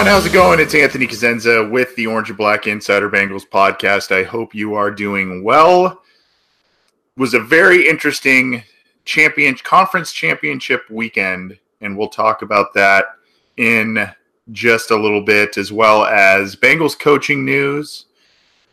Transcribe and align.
everyone. 0.00 0.16
How's 0.16 0.26
it 0.26 0.32
going? 0.32 0.60
It's 0.60 0.74
Anthony 0.74 1.06
Cosenza 1.06 1.70
with 1.70 1.94
the 1.94 2.06
Orange 2.06 2.30
and 2.30 2.38
Black 2.38 2.66
Insider 2.66 3.10
Bengals 3.10 3.46
podcast. 3.46 4.10
I 4.10 4.22
hope 4.22 4.54
you 4.54 4.72
are 4.72 4.90
doing 4.90 5.44
well. 5.44 5.88
It 5.88 7.20
was 7.20 7.34
a 7.34 7.38
very 7.38 7.86
interesting 7.86 8.62
champion 9.04 9.56
conference 9.56 10.10
championship 10.12 10.88
weekend, 10.88 11.58
and 11.82 11.98
we'll 11.98 12.08
talk 12.08 12.40
about 12.40 12.72
that 12.72 13.08
in 13.58 14.10
just 14.52 14.90
a 14.90 14.96
little 14.96 15.20
bit, 15.20 15.58
as 15.58 15.70
well 15.70 16.06
as 16.06 16.56
Bengals 16.56 16.98
coaching 16.98 17.44
news. 17.44 18.06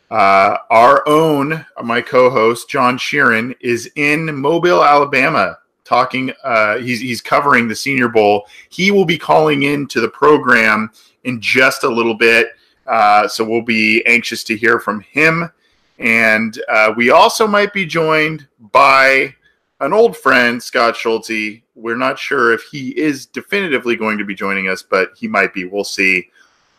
Uh, 0.09 0.55
our 0.69 1.05
own, 1.09 1.65
my 1.83 1.99
co-host 1.99 2.69
John 2.69 2.97
Sheeran, 2.97 3.53
is 3.59 3.91
in 3.97 4.33
Mobile, 4.33 4.81
Alabama, 4.81 5.57
talking. 5.83 6.31
Uh, 6.45 6.77
he's 6.77 7.01
he's 7.01 7.19
covering 7.19 7.67
the 7.67 7.75
Senior 7.75 8.07
Bowl. 8.07 8.47
He 8.69 8.91
will 8.91 9.05
be 9.05 9.17
calling 9.17 9.63
into 9.63 9.99
the 9.99 10.07
program 10.07 10.89
in 11.27 11.41
just 11.41 11.83
a 11.83 11.89
little 11.89 12.15
bit, 12.15 12.53
uh, 12.87 13.27
so 13.27 13.43
we'll 13.43 13.61
be 13.61 14.03
anxious 14.05 14.43
to 14.45 14.55
hear 14.55 14.79
from 14.79 15.01
him. 15.01 15.51
And 15.99 16.59
uh, 16.69 16.93
we 16.95 17.09
also 17.09 17.45
might 17.45 17.73
be 17.73 17.85
joined 17.85 18.47
by 18.71 19.35
an 19.81 19.91
old 19.93 20.15
friend, 20.15 20.63
Scott 20.63 20.95
Schulte. 20.95 21.61
We're 21.75 21.97
not 21.97 22.17
sure 22.17 22.53
if 22.53 22.63
he 22.71 22.97
is 22.97 23.25
definitively 23.25 23.95
going 23.97 24.17
to 24.17 24.25
be 24.25 24.33
joining 24.33 24.69
us, 24.69 24.81
but 24.81 25.11
he 25.17 25.27
might 25.27 25.53
be. 25.53 25.65
We'll 25.65 25.83
see. 25.83 26.29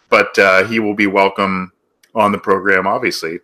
But 0.09 0.37
uh, 0.39 0.65
he 0.65 0.81
will 0.81 0.95
be 0.95 1.07
welcome 1.07 1.73
on 2.15 2.33
the 2.33 2.39
program, 2.39 2.87
obviously. 2.87 3.41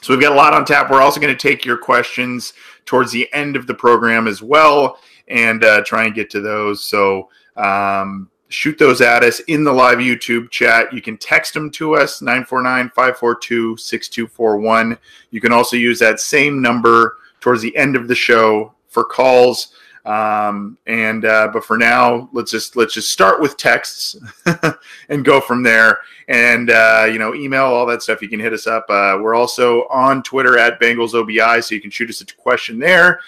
So 0.00 0.14
we've 0.14 0.22
got 0.22 0.32
a 0.32 0.34
lot 0.34 0.54
on 0.54 0.64
tap. 0.64 0.90
We're 0.90 1.02
also 1.02 1.20
going 1.20 1.36
to 1.36 1.48
take 1.48 1.66
your 1.66 1.76
questions 1.76 2.54
towards 2.86 3.12
the 3.12 3.30
end 3.34 3.56
of 3.56 3.66
the 3.66 3.74
program 3.74 4.26
as 4.26 4.40
well 4.40 4.98
and 5.28 5.62
uh, 5.62 5.82
try 5.84 6.06
and 6.06 6.14
get 6.14 6.30
to 6.30 6.40
those. 6.40 6.82
So 6.82 7.28
um, 7.56 8.30
shoot 8.50 8.78
those 8.78 9.00
at 9.00 9.22
us 9.22 9.40
in 9.40 9.64
the 9.64 9.72
live 9.72 9.98
YouTube 9.98 10.50
chat. 10.50 10.92
You 10.92 11.00
can 11.00 11.16
text 11.16 11.54
them 11.54 11.70
to 11.72 11.94
us 11.94 12.20
949 12.20 12.90
542 12.90 13.76
6241. 13.76 14.98
You 15.30 15.40
can 15.40 15.52
also 15.52 15.76
use 15.76 15.98
that 16.00 16.20
same 16.20 16.60
number 16.60 17.16
towards 17.40 17.62
the 17.62 17.74
end 17.76 17.96
of 17.96 18.08
the 18.08 18.14
show 18.14 18.74
for 18.88 19.04
calls. 19.04 19.72
Um, 20.04 20.78
and 20.86 21.24
uh, 21.24 21.48
but 21.52 21.64
for 21.64 21.76
now, 21.76 22.28
let's 22.32 22.50
just 22.50 22.74
let's 22.74 22.94
just 22.94 23.10
start 23.10 23.40
with 23.40 23.56
texts 23.56 24.16
and 25.08 25.24
go 25.24 25.40
from 25.40 25.62
there. 25.62 25.98
And 26.28 26.70
uh, 26.70 27.06
you 27.10 27.18
know, 27.18 27.34
email 27.34 27.64
all 27.64 27.86
that 27.86 28.02
stuff. 28.02 28.22
You 28.22 28.28
can 28.28 28.40
hit 28.40 28.52
us 28.52 28.66
up. 28.66 28.86
Uh, 28.88 29.18
we're 29.20 29.34
also 29.34 29.86
on 29.88 30.22
Twitter 30.22 30.58
at 30.58 30.80
Bengals 30.80 31.14
OBI, 31.14 31.60
so 31.62 31.74
you 31.74 31.80
can 31.80 31.90
shoot 31.90 32.10
us 32.10 32.20
a 32.22 32.26
question 32.26 32.78
there. 32.78 33.20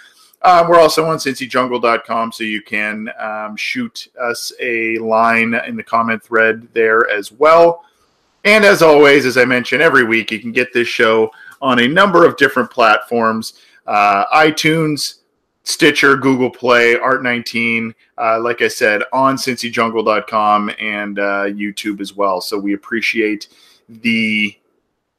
Uh, 0.43 0.67
we're 0.69 0.79
also 0.79 1.07
on 1.07 1.19
cincyjungle.com, 1.19 2.33
so 2.33 2.45
you 2.45 2.63
can 2.63 3.09
um, 3.19 3.57
shoot 3.57 4.09
us 4.21 4.53
a 4.61 4.99
line 4.99 5.55
in 5.67 5.77
the 5.77 5.83
comment 5.83 6.23
thread 6.23 6.67
there 6.73 7.09
as 7.09 7.31
well. 7.31 7.85
And 8.45 8.65
as 8.65 8.83
always, 8.83 9.25
as 9.25 9.37
I 9.37 9.45
mentioned 9.45 9.83
every 9.83 10.05
week, 10.05 10.33
you 10.33 10.41
can 10.41 10.51
get 10.51 10.73
this 10.73 10.89
show 10.89 11.31
on 11.61 11.79
a 11.79 11.87
number 11.87 12.27
of 12.27 12.37
different 12.37 12.71
platforms 12.71 13.55
uh, 13.87 14.25
iTunes, 14.37 15.19
Stitcher, 15.65 16.17
Google 16.17 16.51
Play, 16.51 16.97
Art19, 16.97 17.95
uh, 18.19 18.41
like 18.41 18.63
I 18.63 18.69
said, 18.69 19.03
on 19.13 19.37
cincyjungle.com 19.37 20.71
and 20.79 21.19
uh, 21.19 21.45
YouTube 21.47 22.01
as 22.01 22.15
well. 22.15 22.41
So 22.41 22.59
we 22.59 22.75
appreciate 22.75 23.49
the 23.89 24.57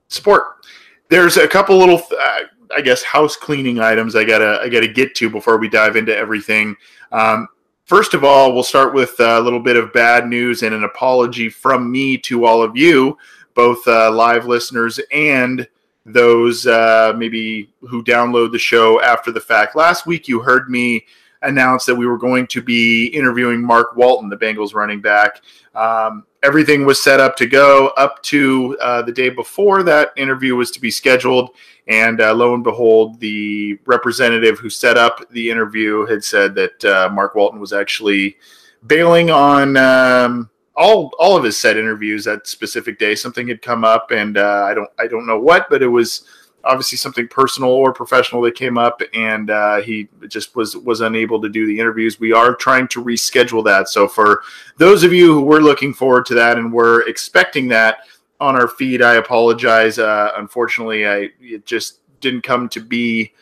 support. 0.07 0.65
There's 1.09 1.37
a 1.37 1.47
couple 1.47 1.77
little, 1.77 2.01
uh, 2.19 2.39
I 2.75 2.81
guess, 2.81 3.03
house 3.03 3.35
cleaning 3.35 3.79
items 3.79 4.15
I 4.15 4.23
gotta 4.23 4.59
I 4.61 4.69
gotta 4.69 4.87
get 4.87 5.15
to 5.15 5.29
before 5.29 5.57
we 5.57 5.69
dive 5.69 5.95
into 5.95 6.15
everything. 6.15 6.75
Um, 7.11 7.47
first 7.85 8.13
of 8.13 8.23
all, 8.23 8.53
we'll 8.53 8.63
start 8.63 8.93
with 8.93 9.19
a 9.19 9.39
little 9.39 9.59
bit 9.59 9.75
of 9.75 9.93
bad 9.93 10.27
news 10.27 10.63
and 10.63 10.73
an 10.73 10.83
apology 10.83 11.49
from 11.49 11.91
me 11.91 12.17
to 12.19 12.45
all 12.45 12.61
of 12.61 12.75
you, 12.75 13.17
both 13.53 13.87
uh, 13.87 14.11
live 14.11 14.45
listeners 14.45 14.99
and 15.11 15.67
those 16.05 16.67
uh, 16.67 17.13
maybe 17.17 17.69
who 17.81 18.03
download 18.03 18.51
the 18.51 18.59
show 18.59 19.01
after 19.01 19.31
the 19.31 19.39
fact. 19.39 19.75
Last 19.75 20.05
week, 20.05 20.27
you 20.27 20.41
heard 20.41 20.69
me 20.69 21.05
announce 21.43 21.85
that 21.85 21.95
we 21.95 22.05
were 22.05 22.17
going 22.17 22.47
to 22.47 22.61
be 22.61 23.07
interviewing 23.07 23.61
Mark 23.61 23.95
Walton, 23.95 24.29
the 24.29 24.37
Bengals 24.37 24.73
running 24.73 25.01
back. 25.01 25.41
Um, 25.75 26.25
everything 26.43 26.85
was 26.85 27.01
set 27.01 27.19
up 27.19 27.35
to 27.37 27.45
go 27.45 27.87
up 27.97 28.21
to 28.23 28.77
uh, 28.81 29.01
the 29.01 29.11
day 29.11 29.29
before 29.29 29.83
that 29.83 30.11
interview 30.17 30.55
was 30.55 30.71
to 30.71 30.81
be 30.81 30.91
scheduled. 30.91 31.51
And 31.87 32.21
uh, 32.21 32.33
lo 32.33 32.53
and 32.53 32.63
behold, 32.63 33.19
the 33.19 33.79
representative 33.85 34.59
who 34.59 34.69
set 34.69 34.97
up 34.97 35.27
the 35.31 35.49
interview 35.49 36.05
had 36.05 36.23
said 36.23 36.55
that 36.55 36.85
uh, 36.85 37.09
Mark 37.11 37.35
Walton 37.35 37.59
was 37.59 37.73
actually 37.73 38.37
bailing 38.87 39.29
on. 39.29 39.77
Um, 39.77 40.49
all 40.75 41.11
all 41.19 41.37
of 41.37 41.43
his 41.43 41.57
set 41.57 41.77
interviews 41.77 42.25
that 42.25 42.47
specific 42.47 42.97
day. 42.97 43.15
Something 43.15 43.47
had 43.47 43.61
come 43.61 43.83
up, 43.83 44.11
and 44.11 44.37
uh, 44.37 44.65
I 44.67 44.73
don't 44.73 44.89
I 44.97 45.07
don't 45.07 45.27
know 45.27 45.39
what, 45.39 45.67
but 45.69 45.83
it 45.83 45.87
was 45.87 46.25
obviously 46.63 46.97
something 46.97 47.27
personal 47.27 47.69
or 47.69 47.91
professional 47.93 48.41
that 48.43 48.55
came 48.55 48.77
up, 48.77 49.01
and 49.13 49.49
uh, 49.49 49.81
he 49.81 50.07
just 50.27 50.55
was 50.55 50.75
was 50.77 51.01
unable 51.01 51.41
to 51.41 51.49
do 51.49 51.67
the 51.67 51.79
interviews. 51.79 52.19
We 52.19 52.33
are 52.33 52.55
trying 52.55 52.87
to 52.89 53.03
reschedule 53.03 53.63
that. 53.65 53.89
So 53.89 54.07
for 54.07 54.43
those 54.77 55.03
of 55.03 55.13
you 55.13 55.33
who 55.33 55.41
were 55.41 55.61
looking 55.61 55.93
forward 55.93 56.25
to 56.27 56.35
that 56.35 56.57
and 56.57 56.71
were 56.71 57.07
expecting 57.07 57.67
that 57.69 57.99
on 58.39 58.55
our 58.55 58.67
feed, 58.67 59.01
I 59.01 59.15
apologize. 59.15 59.99
Uh, 59.99 60.31
unfortunately, 60.35 61.07
I 61.07 61.29
it 61.39 61.65
just 61.65 61.99
didn't 62.19 62.41
come 62.41 62.69
to 62.69 62.79
be 62.79 63.33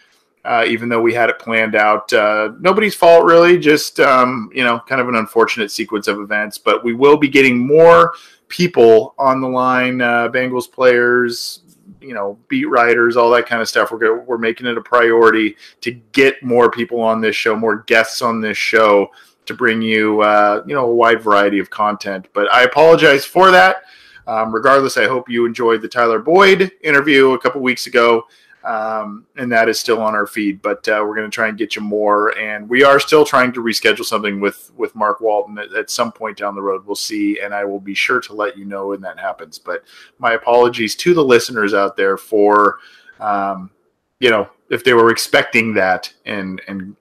uh, 0.43 0.65
even 0.67 0.89
though 0.89 1.01
we 1.01 1.13
had 1.13 1.29
it 1.29 1.39
planned 1.39 1.75
out. 1.75 2.11
Uh, 2.11 2.51
nobody's 2.59 2.95
fault, 2.95 3.25
really, 3.25 3.59
just, 3.59 3.99
um, 3.99 4.49
you 4.53 4.63
know, 4.63 4.79
kind 4.87 4.99
of 4.99 5.07
an 5.07 5.15
unfortunate 5.15 5.71
sequence 5.71 6.07
of 6.07 6.19
events. 6.19 6.57
But 6.57 6.83
we 6.83 6.93
will 6.93 7.17
be 7.17 7.27
getting 7.27 7.57
more 7.57 8.13
people 8.47 9.13
on 9.17 9.39
the 9.39 9.47
line, 9.47 10.01
uh, 10.01 10.29
Bengals 10.29 10.71
players, 10.71 11.61
you 12.01 12.13
know, 12.13 12.37
beat 12.47 12.65
writers, 12.65 13.15
all 13.15 13.29
that 13.31 13.45
kind 13.45 13.61
of 13.61 13.69
stuff. 13.69 13.91
We're, 13.91 14.21
we're 14.21 14.37
making 14.37 14.67
it 14.67 14.77
a 14.77 14.81
priority 14.81 15.55
to 15.81 15.91
get 15.91 16.41
more 16.43 16.69
people 16.69 17.01
on 17.01 17.21
this 17.21 17.35
show, 17.35 17.55
more 17.55 17.83
guests 17.83 18.21
on 18.21 18.41
this 18.41 18.57
show 18.57 19.09
to 19.45 19.53
bring 19.53 19.81
you, 19.81 20.21
uh, 20.21 20.63
you 20.65 20.75
know, 20.75 20.85
a 20.85 20.95
wide 20.95 21.21
variety 21.21 21.59
of 21.59 21.69
content. 21.69 22.27
But 22.33 22.51
I 22.53 22.63
apologize 22.63 23.25
for 23.25 23.51
that. 23.51 23.83
Um, 24.27 24.53
regardless, 24.53 24.97
I 24.97 25.07
hope 25.07 25.29
you 25.29 25.45
enjoyed 25.45 25.81
the 25.81 25.87
Tyler 25.87 26.19
Boyd 26.19 26.71
interview 26.83 27.31
a 27.31 27.39
couple 27.39 27.61
weeks 27.61 27.87
ago 27.87 28.25
um, 28.63 29.25
and 29.37 29.51
that 29.51 29.69
is 29.69 29.79
still 29.79 30.01
on 30.01 30.13
our 30.13 30.27
feed. 30.27 30.61
But 30.61 30.87
uh, 30.87 31.03
we're 31.05 31.15
going 31.15 31.29
to 31.29 31.33
try 31.33 31.47
and 31.47 31.57
get 31.57 31.75
you 31.75 31.81
more, 31.81 32.37
and 32.37 32.69
we 32.69 32.83
are 32.83 32.99
still 32.99 33.25
trying 33.25 33.51
to 33.53 33.61
reschedule 33.61 34.05
something 34.05 34.39
with 34.39 34.71
with 34.75 34.95
Mark 34.95 35.21
Walton 35.21 35.57
at, 35.57 35.73
at, 35.73 35.89
some 35.89 36.11
point 36.11 36.37
down 36.37 36.55
the 36.55 36.61
road. 36.61 36.85
We'll 36.85 36.95
see, 36.95 37.39
and 37.39 37.53
I 37.53 37.65
will 37.65 37.79
be 37.79 37.95
sure 37.95 38.21
to 38.21 38.33
let 38.33 38.57
you 38.57 38.65
know 38.65 38.87
when 38.89 39.01
that 39.01 39.19
happens. 39.19 39.57
But 39.57 39.83
my 40.19 40.33
apologies 40.33 40.95
to 40.97 41.13
the 41.13 41.23
listeners 41.23 41.73
out 41.73 41.97
there 41.97 42.17
for, 42.17 42.79
um, 43.19 43.71
you 44.19 44.29
know, 44.29 44.49
if 44.69 44.83
they 44.83 44.93
were 44.93 45.11
expecting 45.11 45.73
that 45.75 46.13
and 46.25 46.61
and 46.67 46.95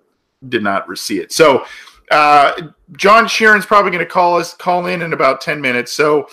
did 0.49 0.63
not 0.63 0.87
see 0.99 1.19
it. 1.19 1.33
So. 1.33 1.65
Uh, 2.11 2.73
John 2.97 3.27
Sheeran's 3.27 3.67
probably 3.67 3.93
going 3.93 4.05
to 4.05 4.11
call 4.11 4.37
us 4.37 4.53
call 4.53 4.87
in 4.87 5.03
in 5.03 5.13
about 5.13 5.41
10 5.41 5.61
minutes. 5.61 5.93
So 5.93 6.27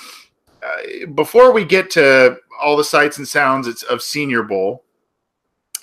uh, 0.63 1.05
before 1.13 1.51
we 1.51 1.63
get 1.65 1.91
to 1.91 2.37
all 2.59 2.75
the 2.75 2.83
sights 2.83 3.19
and 3.19 3.27
sounds 3.27 3.83
of 3.83 4.01
Senior 4.01 4.41
Bowl, 4.41 4.83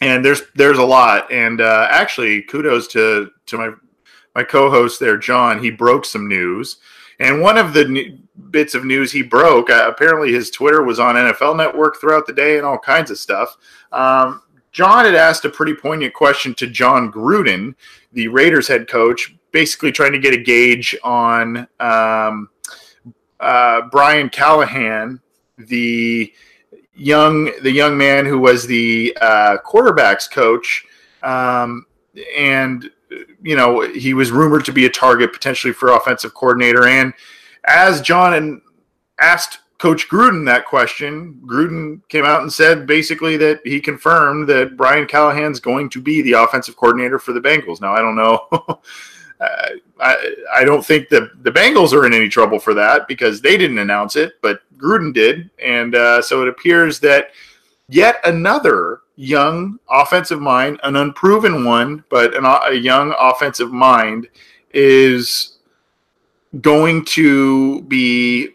and 0.05 0.23
there's 0.25 0.43
there's 0.55 0.79
a 0.79 0.85
lot. 0.85 1.31
And 1.33 1.61
uh, 1.61 1.89
actually, 1.91 2.43
kudos 2.43 2.87
to 2.89 3.31
to 3.47 3.57
my 3.57 3.71
my 4.35 4.45
co-host 4.45 5.01
there, 5.01 5.17
John. 5.17 5.63
He 5.63 5.71
broke 5.71 6.05
some 6.05 6.29
news, 6.29 6.77
and 7.19 7.41
one 7.41 7.57
of 7.57 7.73
the 7.73 8.19
bits 8.51 8.75
of 8.75 8.85
news 8.85 9.13
he 9.13 9.23
broke, 9.23 9.71
uh, 9.71 9.87
apparently 9.89 10.33
his 10.33 10.51
Twitter 10.51 10.83
was 10.83 11.01
on 11.01 11.15
NFL 11.15 11.57
Network 11.57 12.01
throughout 12.01 12.27
the 12.27 12.33
day 12.33 12.59
and 12.59 12.67
all 12.67 12.79
kinds 12.79 13.11
of 13.11 13.19
stuff. 13.19 13.57
Um, 13.93 14.43
John 14.73 15.05
had 15.05 15.15
asked 15.15 15.45
a 15.45 15.51
pretty 15.51 15.75
poignant 15.75 16.15
question 16.15 16.53
to 16.55 16.67
Jon 16.67 17.11
Gruden, 17.11 17.75
the 18.13 18.29
Raiders 18.29 18.69
head 18.69 18.89
coach, 18.89 19.35
basically 19.53 19.93
trying 19.93 20.13
to 20.13 20.19
get 20.19 20.35
a 20.35 20.43
gauge 20.43 20.97
on 21.05 21.69
um, 21.79 22.51
uh, 23.39 23.83
Brian 23.93 24.29
Callahan, 24.29 25.21
the 25.57 26.33
young 26.95 27.51
the 27.63 27.71
young 27.71 27.97
man 27.97 28.27
who 28.27 28.39
was 28.39 28.67
the 28.67 29.17
uh, 29.21 29.59
quarterbacks 29.65 30.31
coach, 30.31 30.85
um, 31.23 31.87
and 32.37 32.91
you 33.43 33.57
know 33.57 33.81
he 33.81 34.15
was 34.15 34.31
rumored 34.31 34.65
to 34.65 34.73
be 34.73 34.87
a 34.87 34.91
target 34.91 35.33
potentially 35.33 35.73
for 35.73 35.93
offensive 35.93 36.35
coordinator. 36.35 36.87
And 36.87 37.13
as 37.67 38.01
John 38.01 38.61
asked 39.19 39.61
Coach 39.79 40.09
Gruden 40.09 40.47
that 40.47 40.67
question, 40.67 41.41
Gruden 41.45 42.01
came 42.09 42.25
out 42.25 42.43
and 42.43 42.53
said 42.53 42.87
basically 42.87 43.37
that 43.39 43.61
he 43.65 43.81
confirmed 43.81 44.49
that 44.49 44.77
Brian 44.77 45.07
Callahan's 45.07 45.61
going 45.61 45.91
to 45.91 46.01
be 46.01 46.23
the 46.23 46.33
offensive 46.33 46.77
coordinator 46.77 47.19
for 47.19 47.33
the 47.33 47.41
Bengals. 47.41 47.81
Now 47.81 47.93
I 47.93 48.01
don't 48.01 48.17
know. 48.17 48.81
Uh, 49.41 49.69
I, 50.01 50.35
I 50.57 50.65
don't 50.65 50.85
think 50.85 51.09
the 51.09 51.31
the 51.43 51.51
Bengals 51.51 51.93
are 51.93 52.07
in 52.07 52.15
any 52.15 52.29
trouble 52.29 52.59
for 52.59 52.75
that 52.75 53.09
because 53.09 53.41
they 53.41 53.57
didn't 53.57 53.79
announce 53.79 54.17
it, 54.17 54.35
but 54.43 54.61
Gruden 54.79 55.13
did, 55.13 55.51
and 55.63 55.95
uh, 55.95 56.23
so 56.23 56.43
it 56.43 56.49
appears 56.49 57.01
that 57.01 57.31
yet 57.89 58.21
another 58.25 59.01
young 59.17 59.79
offensive 59.91 60.41
mind, 60.41 60.81
an 60.83 60.97
unproven 60.97 61.65
one, 61.65 62.05
but 62.11 62.35
an, 62.35 62.45
a 62.45 62.73
young 62.75 63.15
offensive 63.19 63.73
mind, 63.73 64.29
is 64.73 65.59
going 66.61 67.05
to 67.05 67.83
be 67.83 68.51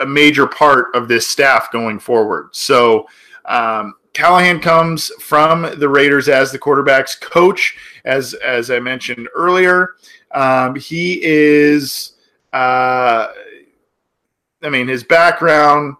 a 0.00 0.06
major 0.06 0.46
part 0.46 0.94
of 0.94 1.08
this 1.08 1.26
staff 1.26 1.70
going 1.70 1.98
forward. 1.98 2.48
So 2.52 3.06
um, 3.44 3.94
Callahan 4.14 4.60
comes 4.60 5.08
from 5.20 5.78
the 5.78 5.88
Raiders 5.88 6.28
as 6.28 6.52
the 6.52 6.58
quarterbacks 6.58 7.20
coach, 7.20 7.76
as 8.04 8.32
as 8.34 8.70
I 8.70 8.78
mentioned 8.78 9.28
earlier. 9.34 9.96
Um, 10.30 10.76
he 10.76 11.20
is, 11.22 12.12
uh, 12.52 13.28
I 14.62 14.68
mean, 14.70 14.88
his 14.88 15.04
background. 15.04 15.96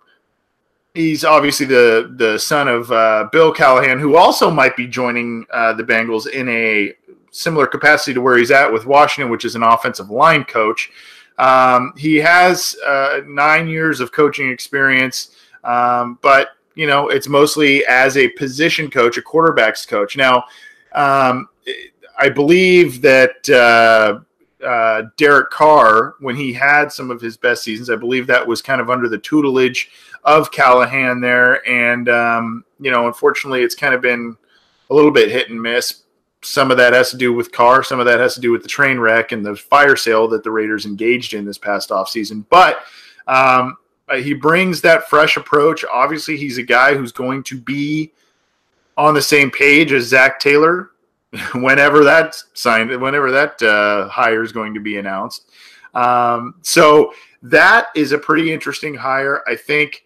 He's 0.95 1.25
obviously 1.25 1.67
the 1.67 2.15
the 2.17 2.39
son 2.39 2.69
of 2.69 2.91
uh, 2.93 3.29
Bill 3.33 3.53
Callahan, 3.53 3.99
who 3.99 4.17
also 4.17 4.49
might 4.49 4.77
be 4.77 4.87
joining 4.87 5.45
uh, 5.53 5.73
the 5.73 5.83
Bengals 5.83 6.29
in 6.29 6.49
a 6.49 6.93
similar 7.33 7.67
capacity 7.67 8.15
to 8.15 8.21
where 8.21 8.39
he's 8.39 8.53
at 8.53 8.73
with 8.73 8.87
Washington, 8.87 9.29
which 9.31 9.45
is 9.45 9.57
an 9.57 9.65
offensive 9.65 10.09
line 10.09 10.45
coach. 10.45 10.91
Um, 11.37 11.93
he 11.97 12.15
has 12.17 12.77
uh, 12.87 13.23
nine 13.27 13.67
years 13.67 13.99
of 13.99 14.13
coaching 14.13 14.51
experience, 14.51 15.35
um, 15.65 16.21
but 16.23 16.51
you 16.75 16.87
know 16.87 17.09
it's 17.09 17.29
mostly 17.29 17.85
as 17.87 18.17
a 18.17 18.29
position 18.31 18.91
coach, 18.91 19.17
a 19.17 19.23
quarterbacks 19.23 19.87
coach. 19.87 20.17
Now, 20.17 20.45
um, 20.93 21.49
I 22.19 22.29
believe 22.29 23.01
that 23.03 23.49
uh, 23.51 24.21
uh, 24.65 25.03
Derek 25.17 25.51
Carr, 25.51 26.15
when 26.21 26.37
he 26.37 26.53
had 26.53 26.93
some 26.93 27.11
of 27.11 27.21
his 27.21 27.37
best 27.37 27.63
seasons, 27.63 27.91
I 27.91 27.97
believe 27.97 28.27
that 28.27 28.47
was 28.47 28.63
kind 28.63 28.81
of 28.81 28.91
under 28.91 29.09
the 29.09 29.19
tutelage 29.19 29.91
of 30.25 30.51
Callahan 30.51 31.21
there, 31.21 31.67
and 31.69 32.09
um, 32.09 32.65
you 32.81 32.91
know, 32.91 33.07
unfortunately, 33.07 33.63
it's 33.63 33.75
kind 33.75 33.95
of 33.95 34.01
been 34.01 34.37
a 34.91 34.95
little 34.95 35.11
bit 35.11 35.31
hit 35.31 35.51
and 35.51 35.61
miss 35.61 36.05
some 36.45 36.71
of 36.71 36.77
that 36.77 36.93
has 36.93 37.11
to 37.11 37.17
do 37.17 37.33
with 37.33 37.53
Carr, 37.53 37.83
some 37.83 38.01
of 38.01 38.07
that 38.07 38.21
has 38.21 38.35
to 38.35 38.41
do 38.41 38.51
with 38.51 38.63
the 38.63 38.69
train 38.69 38.99
wreck 38.99 39.33
and 39.33 39.45
the 39.45 39.57
fire 39.57 39.97
sale 39.97 40.29
that 40.29 40.45
the 40.45 40.51
Raiders 40.51 40.87
engaged 40.87 41.35
in 41.35 41.45
this 41.45 41.59
past 41.59 41.91
offseason. 41.91 42.45
But 42.51 42.81
um, 43.27 43.77
uh, 44.15 44.19
he 44.19 44.33
brings 44.33 44.81
that 44.81 45.09
fresh 45.09 45.37
approach. 45.37 45.85
Obviously, 45.93 46.37
he's 46.37 46.59
a 46.59 46.63
guy 46.63 46.95
who's 46.95 47.13
going 47.13 47.43
to 47.45 47.59
be 47.59 48.13
on 48.97 49.15
the 49.15 49.23
same 49.23 49.51
page 49.51 49.93
as 49.93 50.05
Zac 50.05 50.39
Taylor 50.39 50.91
whenever 51.55 52.05
that 52.05 52.37
signed, 52.55 52.91
whenever 53.01 53.31
that 53.31 53.61
uh, 53.63 54.09
hire 54.09 54.43
is 54.43 54.53
going 54.53 54.75
to 54.75 54.81
be 54.81 54.99
announced. 54.99 55.51
Um, 55.95 56.55
so 56.63 57.13
that 57.43 57.89
is 57.95 58.13
a 58.13 58.19
pretty 58.19 58.53
interesting 58.53 58.95
hire. 58.95 59.43
I 59.47 59.57
think 59.57 60.05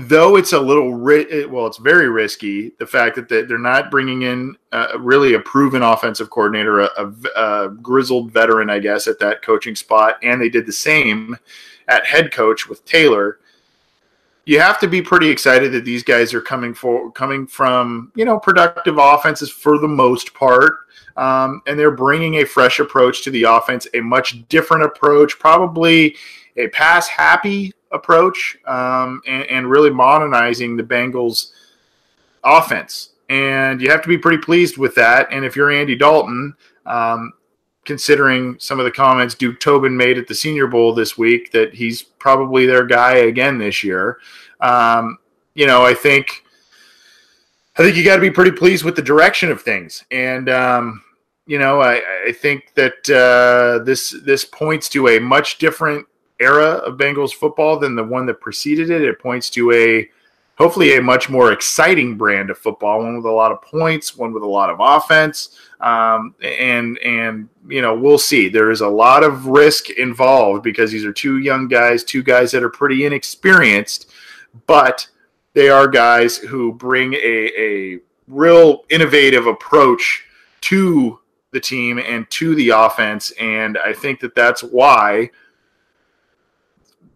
though 0.00 0.36
it's 0.36 0.52
a 0.52 0.60
little 0.60 0.94
ri- 0.94 1.44
well 1.46 1.66
it's 1.66 1.78
very 1.78 2.08
risky 2.08 2.70
the 2.78 2.86
fact 2.86 3.16
that 3.16 3.28
they're 3.28 3.58
not 3.58 3.90
bringing 3.90 4.22
in 4.22 4.54
uh, 4.70 4.96
really 5.00 5.34
a 5.34 5.40
proven 5.40 5.82
offensive 5.82 6.30
coordinator 6.30 6.80
a, 6.80 6.90
a, 6.96 7.64
a, 7.64 7.68
grizzled 7.82 8.30
veteran 8.30 8.70
i 8.70 8.78
guess 8.78 9.08
at 9.08 9.18
that 9.18 9.42
coaching 9.42 9.74
spot 9.74 10.16
and 10.22 10.40
they 10.40 10.48
did 10.48 10.66
the 10.66 10.72
same 10.72 11.36
at 11.88 12.06
head 12.06 12.32
coach 12.32 12.68
with 12.68 12.84
taylor 12.84 13.38
you 14.44 14.58
have 14.58 14.80
to 14.80 14.88
be 14.88 15.02
pretty 15.02 15.28
excited 15.28 15.72
that 15.72 15.84
these 15.84 16.02
guys 16.02 16.32
are 16.32 16.40
coming 16.40 16.72
for 16.72 17.10
coming 17.12 17.46
from 17.46 18.12
you 18.14 18.24
know 18.24 18.38
productive 18.38 18.96
offenses 18.98 19.50
for 19.50 19.78
the 19.78 19.88
most 19.88 20.34
part 20.34 20.80
um, 21.16 21.62
and 21.66 21.76
they're 21.76 21.90
bringing 21.90 22.36
a 22.36 22.44
fresh 22.44 22.78
approach 22.78 23.24
to 23.24 23.30
the 23.30 23.42
offense 23.42 23.86
a 23.94 24.00
much 24.00 24.48
different 24.48 24.84
approach 24.84 25.38
probably 25.38 26.16
a 26.56 26.68
pass 26.68 27.08
happy 27.08 27.72
approach 27.92 28.58
um, 28.66 29.22
and, 29.26 29.44
and, 29.44 29.70
really 29.70 29.90
modernizing 29.90 30.76
the 30.76 30.82
Bengals 30.82 31.52
offense. 32.44 33.10
And 33.28 33.80
you 33.80 33.90
have 33.90 34.02
to 34.02 34.08
be 34.08 34.18
pretty 34.18 34.38
pleased 34.38 34.78
with 34.78 34.94
that. 34.96 35.28
And 35.30 35.44
if 35.44 35.56
you're 35.56 35.70
Andy 35.70 35.96
Dalton, 35.96 36.54
um, 36.86 37.32
considering 37.88 38.54
some 38.60 38.78
of 38.78 38.84
the 38.84 38.90
comments 38.90 39.34
Duke 39.34 39.58
Tobin 39.60 39.96
made 39.96 40.18
at 40.18 40.28
the 40.28 40.34
Senior 40.34 40.66
Bowl 40.66 40.94
this 40.94 41.16
week, 41.16 41.50
that 41.52 41.72
he's 41.72 42.02
probably 42.02 42.66
their 42.66 42.84
guy 42.84 43.14
again 43.14 43.56
this 43.56 43.82
year. 43.82 44.18
Um, 44.60 45.16
you 45.54 45.66
know, 45.66 45.84
I 45.84 45.94
think 45.94 46.44
I 47.76 47.82
think 47.82 47.96
you 47.96 48.04
got 48.04 48.16
to 48.16 48.20
be 48.20 48.30
pretty 48.30 48.52
pleased 48.52 48.84
with 48.84 48.94
the 48.94 49.02
direction 49.02 49.50
of 49.50 49.62
things. 49.62 50.04
And 50.10 50.50
um, 50.50 51.02
you 51.46 51.58
know, 51.58 51.80
I, 51.80 52.02
I 52.26 52.32
think 52.32 52.74
that 52.74 53.08
uh, 53.08 53.82
this 53.84 54.14
this 54.22 54.44
points 54.44 54.90
to 54.90 55.08
a 55.08 55.18
much 55.18 55.56
different 55.56 56.06
era 56.38 56.82
of 56.84 56.98
Bengals 56.98 57.32
football 57.32 57.78
than 57.78 57.96
the 57.96 58.04
one 58.04 58.26
that 58.26 58.42
preceded 58.42 58.90
it. 58.90 59.00
It 59.00 59.18
points 59.18 59.48
to 59.50 59.72
a 59.72 60.08
hopefully 60.58 60.96
a 60.96 61.02
much 61.02 61.30
more 61.30 61.52
exciting 61.52 62.16
brand 62.16 62.50
of 62.50 62.58
football, 62.58 62.98
one 62.98 63.16
with 63.16 63.24
a 63.24 63.30
lot 63.30 63.52
of 63.52 63.62
points, 63.62 64.16
one 64.16 64.32
with 64.32 64.42
a 64.42 64.46
lot 64.46 64.68
of 64.68 64.78
offense. 64.80 65.56
Um, 65.80 66.34
and 66.42 66.98
and 66.98 67.48
you 67.68 67.80
know 67.80 67.94
we'll 67.94 68.18
see. 68.18 68.48
There 68.48 68.70
is 68.70 68.80
a 68.80 68.88
lot 68.88 69.22
of 69.22 69.46
risk 69.46 69.90
involved 69.90 70.64
because 70.64 70.90
these 70.90 71.04
are 71.04 71.12
two 71.12 71.38
young 71.38 71.68
guys, 71.68 72.04
two 72.04 72.22
guys 72.22 72.50
that 72.50 72.64
are 72.64 72.70
pretty 72.70 73.06
inexperienced, 73.06 74.10
but 74.66 75.06
they 75.54 75.68
are 75.68 75.86
guys 75.86 76.36
who 76.36 76.72
bring 76.72 77.14
a, 77.14 77.50
a 77.58 77.98
real 78.26 78.84
innovative 78.90 79.46
approach 79.46 80.24
to 80.62 81.20
the 81.52 81.60
team 81.60 81.98
and 81.98 82.28
to 82.30 82.54
the 82.56 82.70
offense. 82.70 83.30
And 83.40 83.78
I 83.78 83.92
think 83.92 84.20
that 84.20 84.34
that's 84.34 84.62
why 84.62 85.30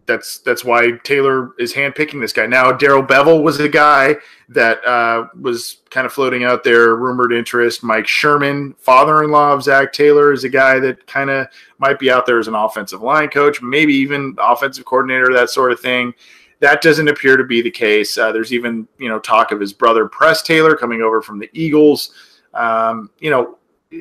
that's 0.05 0.39
that's 0.39 0.65
why 0.65 0.91
Taylor 1.03 1.53
is 1.59 1.73
handpicking 1.73 2.19
this 2.19 2.33
guy. 2.33 2.45
Now, 2.45 2.71
Darrell 2.71 3.03
Bevell 3.03 3.41
was 3.41 3.59
a 3.59 3.69
guy 3.69 4.15
that 4.49 4.85
uh, 4.85 5.27
was 5.39 5.77
kind 5.89 6.05
of 6.05 6.13
floating 6.13 6.43
out 6.43 6.63
there, 6.63 6.95
rumored 6.95 7.31
interest. 7.31 7.83
Mike 7.83 8.07
Sherman, 8.07 8.75
father-in-law 8.79 9.53
of 9.53 9.63
Zac 9.63 9.93
Taylor, 9.93 10.33
is 10.33 10.43
a 10.43 10.49
guy 10.49 10.79
that 10.79 11.05
kind 11.07 11.29
of 11.29 11.47
might 11.77 11.99
be 11.99 12.11
out 12.11 12.25
there 12.25 12.39
as 12.39 12.47
an 12.47 12.55
offensive 12.55 13.01
line 13.01 13.29
coach, 13.29 13.61
maybe 13.61 13.93
even 13.93 14.35
offensive 14.39 14.85
coordinator, 14.85 15.33
that 15.33 15.49
sort 15.49 15.71
of 15.71 15.79
thing. 15.79 16.13
That 16.59 16.81
doesn't 16.81 17.07
appear 17.07 17.37
to 17.37 17.43
be 17.43 17.61
the 17.61 17.71
case. 17.71 18.17
Uh, 18.17 18.31
there's 18.31 18.53
even 18.53 18.87
you 18.97 19.09
know 19.09 19.19
talk 19.19 19.51
of 19.51 19.59
his 19.59 19.73
brother 19.73 20.07
Press 20.07 20.41
Taylor 20.41 20.75
coming 20.75 21.01
over 21.01 21.21
from 21.21 21.39
the 21.39 21.49
Eagles. 21.53 22.13
Um, 22.53 23.09
you 23.19 23.29
know, 23.29 23.57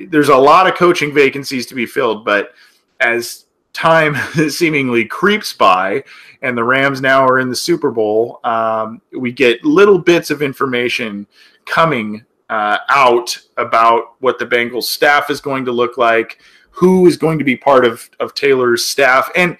there's 0.08 0.28
a 0.28 0.36
lot 0.36 0.66
of 0.66 0.74
coaching 0.74 1.14
vacancies 1.14 1.66
to 1.66 1.74
be 1.74 1.86
filled, 1.86 2.24
but 2.24 2.54
as 3.00 3.46
time 3.72 4.16
seemingly 4.48 5.04
creeps 5.04 5.52
by 5.52 6.04
and 6.42 6.56
the 6.56 6.64
Rams 6.64 7.00
now 7.00 7.26
are 7.26 7.38
in 7.38 7.48
the 7.48 7.56
Super 7.56 7.90
Bowl, 7.90 8.40
um, 8.44 9.00
we 9.16 9.32
get 9.32 9.64
little 9.64 9.98
bits 9.98 10.30
of 10.30 10.42
information 10.42 11.26
coming 11.64 12.24
uh, 12.50 12.78
out 12.88 13.38
about 13.56 14.20
what 14.20 14.38
the 14.38 14.46
Bengals 14.46 14.84
staff 14.84 15.30
is 15.30 15.40
going 15.40 15.64
to 15.64 15.72
look 15.72 15.96
like, 15.96 16.40
who 16.70 17.06
is 17.06 17.16
going 17.16 17.38
to 17.38 17.44
be 17.44 17.56
part 17.56 17.84
of, 17.84 18.10
of 18.20 18.34
Taylor's 18.34 18.84
staff. 18.84 19.30
And 19.36 19.56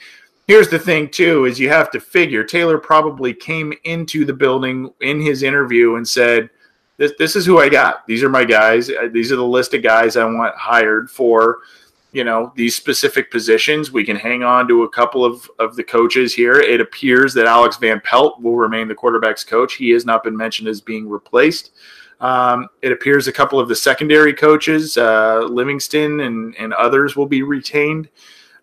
here's 0.47 0.69
the 0.69 0.79
thing, 0.79 1.09
too, 1.09 1.45
is 1.45 1.61
you 1.61 1.69
have 1.69 1.91
to 1.93 2.01
figure 2.01 2.43
Taylor 2.45 2.79
probably 2.79 3.33
came 3.33 3.73
into 3.85 4.25
the 4.25 4.35
building 4.35 4.93
in 5.01 5.21
his 5.21 5.43
interview 5.43 5.95
and 5.95 6.07
said, 6.07 6.51
this, 6.99 7.13
this 7.19 7.37
is 7.37 7.47
who 7.47 7.59
I 7.59 7.69
got. 7.69 8.07
These 8.07 8.23
are 8.23 8.29
my 8.29 8.45
guys. 8.45 8.91
These 9.13 9.33
are 9.33 9.37
the 9.37 9.45
list 9.45 9.73
of 9.73 9.83
guys 9.83 10.17
I 10.17 10.25
want 10.25 10.55
hired 10.57 11.11
for– 11.11 11.59
you 12.13 12.25
know 12.25 12.53
these 12.55 12.77
specific 12.77 13.31
positions. 13.31 13.91
We 13.91 14.05
can 14.05 14.17
hang 14.17 14.43
on 14.43 14.69
to 14.69 14.85
a 14.85 14.89
couple 14.89 15.25
of, 15.25 15.51
of 15.59 15.77
the 15.77 15.83
coaches 15.83 16.35
here. 16.35 16.61
It 16.61 16.81
appears 16.81 17.35
that 17.35 17.47
Alex 17.47 17.79
Van 17.79 18.01
Pelt 18.01 18.41
will 18.41 18.57
remain 18.57 18.87
the 18.87 18.95
quarterback's 18.95 19.45
coach. 19.45 19.75
He 19.75 19.91
has 19.91 20.05
not 20.05 20.23
been 20.23 20.37
mentioned 20.37 20.69
as 20.69 20.81
being 20.81 21.09
replaced. 21.09 21.73
Um, 22.21 22.69
it 22.83 22.93
appears 22.93 23.27
a 23.27 23.33
couple 23.33 23.59
of 23.59 23.69
the 23.69 23.75
secondary 23.75 24.33
coaches, 24.33 24.97
uh, 24.97 25.41
Livingston 25.41 26.21
and, 26.21 26.55
and 26.57 26.73
others, 26.75 27.17
will 27.17 27.27
be 27.27 27.43
retained. 27.43 28.09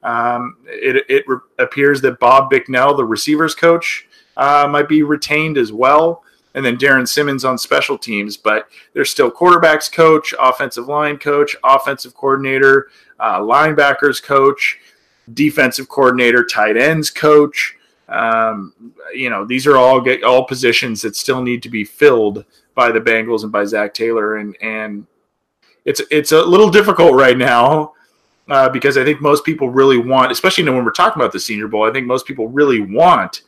Um, 0.03 0.57
it 0.65 1.03
it 1.09 1.25
re- 1.27 1.39
appears 1.57 1.99
that 2.01 2.19
Bob 2.19 2.49
Bicknell, 2.49 2.95
the 2.95 3.03
receivers 3.03 3.53
coach, 3.55 4.07
uh, 4.37 4.67
might 4.69 4.87
be 4.87 5.03
retained 5.03 5.57
as 5.57 5.73
well 5.73 6.23
and 6.53 6.65
then 6.65 6.77
Darrin 6.77 7.05
Simmons 7.05 7.45
on 7.45 7.57
special 7.57 7.97
teams. 7.97 8.37
But 8.37 8.67
there's 8.93 9.09
still 9.09 9.31
quarterbacks 9.31 9.91
coach, 9.91 10.33
offensive 10.39 10.87
line 10.87 11.17
coach, 11.17 11.55
offensive 11.63 12.13
coordinator, 12.13 12.89
uh, 13.19 13.39
linebackers 13.39 14.21
coach, 14.21 14.79
defensive 15.33 15.89
coordinator, 15.89 16.43
tight 16.43 16.77
ends 16.77 17.09
coach. 17.09 17.75
Um, 18.07 18.73
you 19.13 19.29
know, 19.29 19.45
these 19.45 19.67
are 19.67 19.77
all 19.77 20.01
get, 20.01 20.23
all 20.23 20.45
positions 20.45 21.01
that 21.01 21.15
still 21.15 21.41
need 21.41 21.61
to 21.63 21.69
be 21.69 21.83
filled 21.83 22.45
by 22.73 22.91
the 22.91 22.99
Bengals 22.99 23.43
and 23.43 23.51
by 23.51 23.65
Zac 23.65 23.93
Taylor, 23.93 24.37
and 24.37 24.55
and 24.61 25.05
it's 25.85 26.01
it's 26.09 26.31
a 26.31 26.41
little 26.41 26.69
difficult 26.69 27.13
right 27.13 27.37
now. 27.37 27.93
Uh, 28.49 28.67
because 28.67 28.97
I 28.97 29.03
think 29.03 29.21
most 29.21 29.45
people 29.45 29.69
really 29.69 29.99
want, 29.99 30.31
especially 30.31 30.63
when 30.63 30.83
we're 30.83 30.89
talking 30.89 31.21
about 31.21 31.31
the 31.31 31.39
Senior 31.39 31.67
Bowl, 31.67 31.87
I 31.87 31.91
think 31.91 32.07
most 32.07 32.25
people 32.25 32.47
really 32.47 32.81
want 32.81 33.43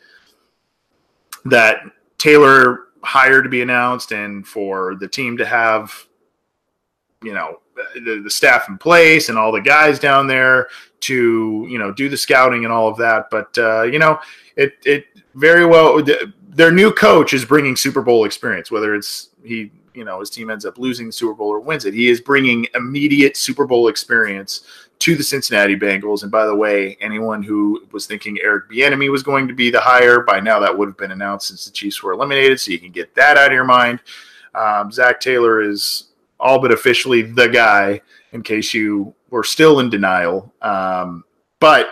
that 1.45 1.79
Taylor 2.19 2.81
hire 3.03 3.41
to 3.41 3.49
be 3.49 3.61
announced 3.61 4.11
and 4.11 4.47
for 4.47 4.95
the 4.95 5.07
team 5.07 5.37
to 5.37 5.45
have, 5.45 5.93
you 7.23 7.33
know, 7.33 7.59
the, 7.95 8.21
the 8.23 8.29
staff 8.29 8.69
in 8.69 8.77
place 8.77 9.29
and 9.29 9.37
all 9.37 9.51
the 9.51 9.61
guys 9.61 9.99
down 9.99 10.27
there 10.27 10.67
to, 11.01 11.65
you 11.69 11.79
know, 11.79 11.91
do 11.91 12.09
the 12.09 12.17
scouting 12.17 12.63
and 12.63 12.73
all 12.73 12.87
of 12.87 12.97
that. 12.97 13.29
But, 13.29 13.57
uh, 13.57 13.83
you 13.83 13.99
know, 13.99 14.19
it, 14.55 14.73
it 14.85 15.05
very 15.33 15.65
well, 15.65 16.03
their 16.49 16.71
new 16.71 16.91
coach 16.91 17.33
is 17.33 17.45
bringing 17.45 17.75
Super 17.75 18.01
Bowl 18.01 18.25
experience, 18.25 18.69
whether 18.71 18.93
it's 18.93 19.29
he, 19.43 19.71
you 19.93 20.03
know, 20.03 20.19
his 20.19 20.29
team 20.29 20.49
ends 20.49 20.65
up 20.65 20.77
losing 20.77 21.07
the 21.07 21.11
Super 21.13 21.33
Bowl 21.33 21.49
or 21.49 21.59
wins 21.59 21.85
it. 21.85 21.93
He 21.93 22.09
is 22.09 22.21
bringing 22.21 22.67
immediate 22.75 23.35
Super 23.35 23.65
Bowl 23.65 23.87
experience 23.87 24.61
to 25.01 25.15
the 25.15 25.23
Cincinnati 25.23 25.75
Bengals. 25.75 26.23
And 26.23 26.31
by 26.31 26.45
the 26.45 26.55
way, 26.55 26.97
anyone 27.01 27.41
who 27.43 27.83
was 27.91 28.05
thinking 28.05 28.37
Eric 28.41 28.69
Bieniemy 28.69 29.11
was 29.11 29.23
going 29.23 29.47
to 29.47 29.53
be 29.53 29.69
the 29.69 29.79
hire, 29.79 30.21
by 30.21 30.39
now 30.39 30.59
that 30.59 30.77
would 30.77 30.87
have 30.87 30.97
been 30.97 31.11
announced 31.11 31.47
since 31.47 31.65
the 31.65 31.71
Chiefs 31.71 32.01
were 32.01 32.13
eliminated. 32.13 32.59
So 32.59 32.71
you 32.71 32.79
can 32.79 32.91
get 32.91 33.13
that 33.15 33.37
out 33.37 33.47
of 33.47 33.53
your 33.53 33.65
mind. 33.65 33.99
Um, 34.53 34.91
Zac 34.91 35.19
Taylor 35.19 35.61
is 35.61 36.09
all 36.39 36.59
but 36.59 36.71
officially 36.71 37.21
the 37.23 37.47
guy. 37.47 38.01
In 38.33 38.41
case 38.43 38.73
you 38.73 39.13
were 39.29 39.43
still 39.43 39.81
in 39.81 39.89
denial, 39.89 40.53
um, 40.61 41.25
but 41.59 41.89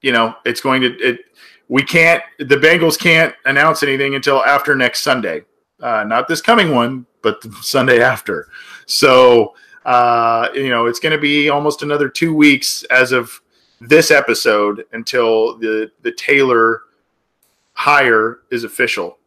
you 0.00 0.12
know 0.12 0.34
it's 0.46 0.62
going 0.62 0.80
to 0.80 0.96
it. 0.96 1.20
We 1.68 1.82
can't. 1.82 2.22
The 2.38 2.56
Bengals 2.56 2.98
can't 2.98 3.34
announce 3.44 3.82
anything 3.82 4.14
until 4.14 4.42
after 4.44 4.74
next 4.74 5.02
Sunday. 5.02 5.42
Uh, 5.80 6.04
not 6.04 6.26
this 6.26 6.40
coming 6.40 6.74
one, 6.74 7.04
but 7.20 7.44
Sunday 7.62 8.00
after. 8.00 8.48
So 8.86 9.54
uh, 9.84 10.48
you 10.54 10.70
know, 10.70 10.86
it's 10.86 10.98
going 10.98 11.12
to 11.12 11.20
be 11.20 11.48
almost 11.48 11.82
another 11.82 12.08
two 12.08 12.34
weeks 12.34 12.84
as 12.84 13.12
of 13.12 13.40
this 13.80 14.10
episode 14.10 14.84
until 14.92 15.58
the 15.58 15.90
the 16.02 16.12
Taylor 16.12 16.82
hire 17.72 18.40
is 18.50 18.64
official. 18.64 19.18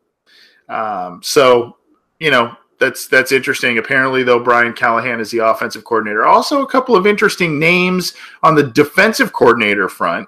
Um, 0.69 1.21
so, 1.23 1.77
you 2.19 2.31
know, 2.31 2.55
that's 2.79 3.07
that's 3.07 3.31
interesting. 3.31 3.77
Apparently, 3.77 4.23
though, 4.23 4.39
Brian 4.39 4.73
Callahan 4.73 5.19
is 5.19 5.31
the 5.31 5.39
offensive 5.39 5.83
coordinator. 5.83 6.25
Also, 6.25 6.61
a 6.61 6.67
couple 6.67 6.95
of 6.95 7.07
interesting 7.07 7.59
names 7.59 8.13
on 8.43 8.55
the 8.55 8.63
defensive 8.63 9.33
coordinator 9.33 9.89
front. 9.89 10.27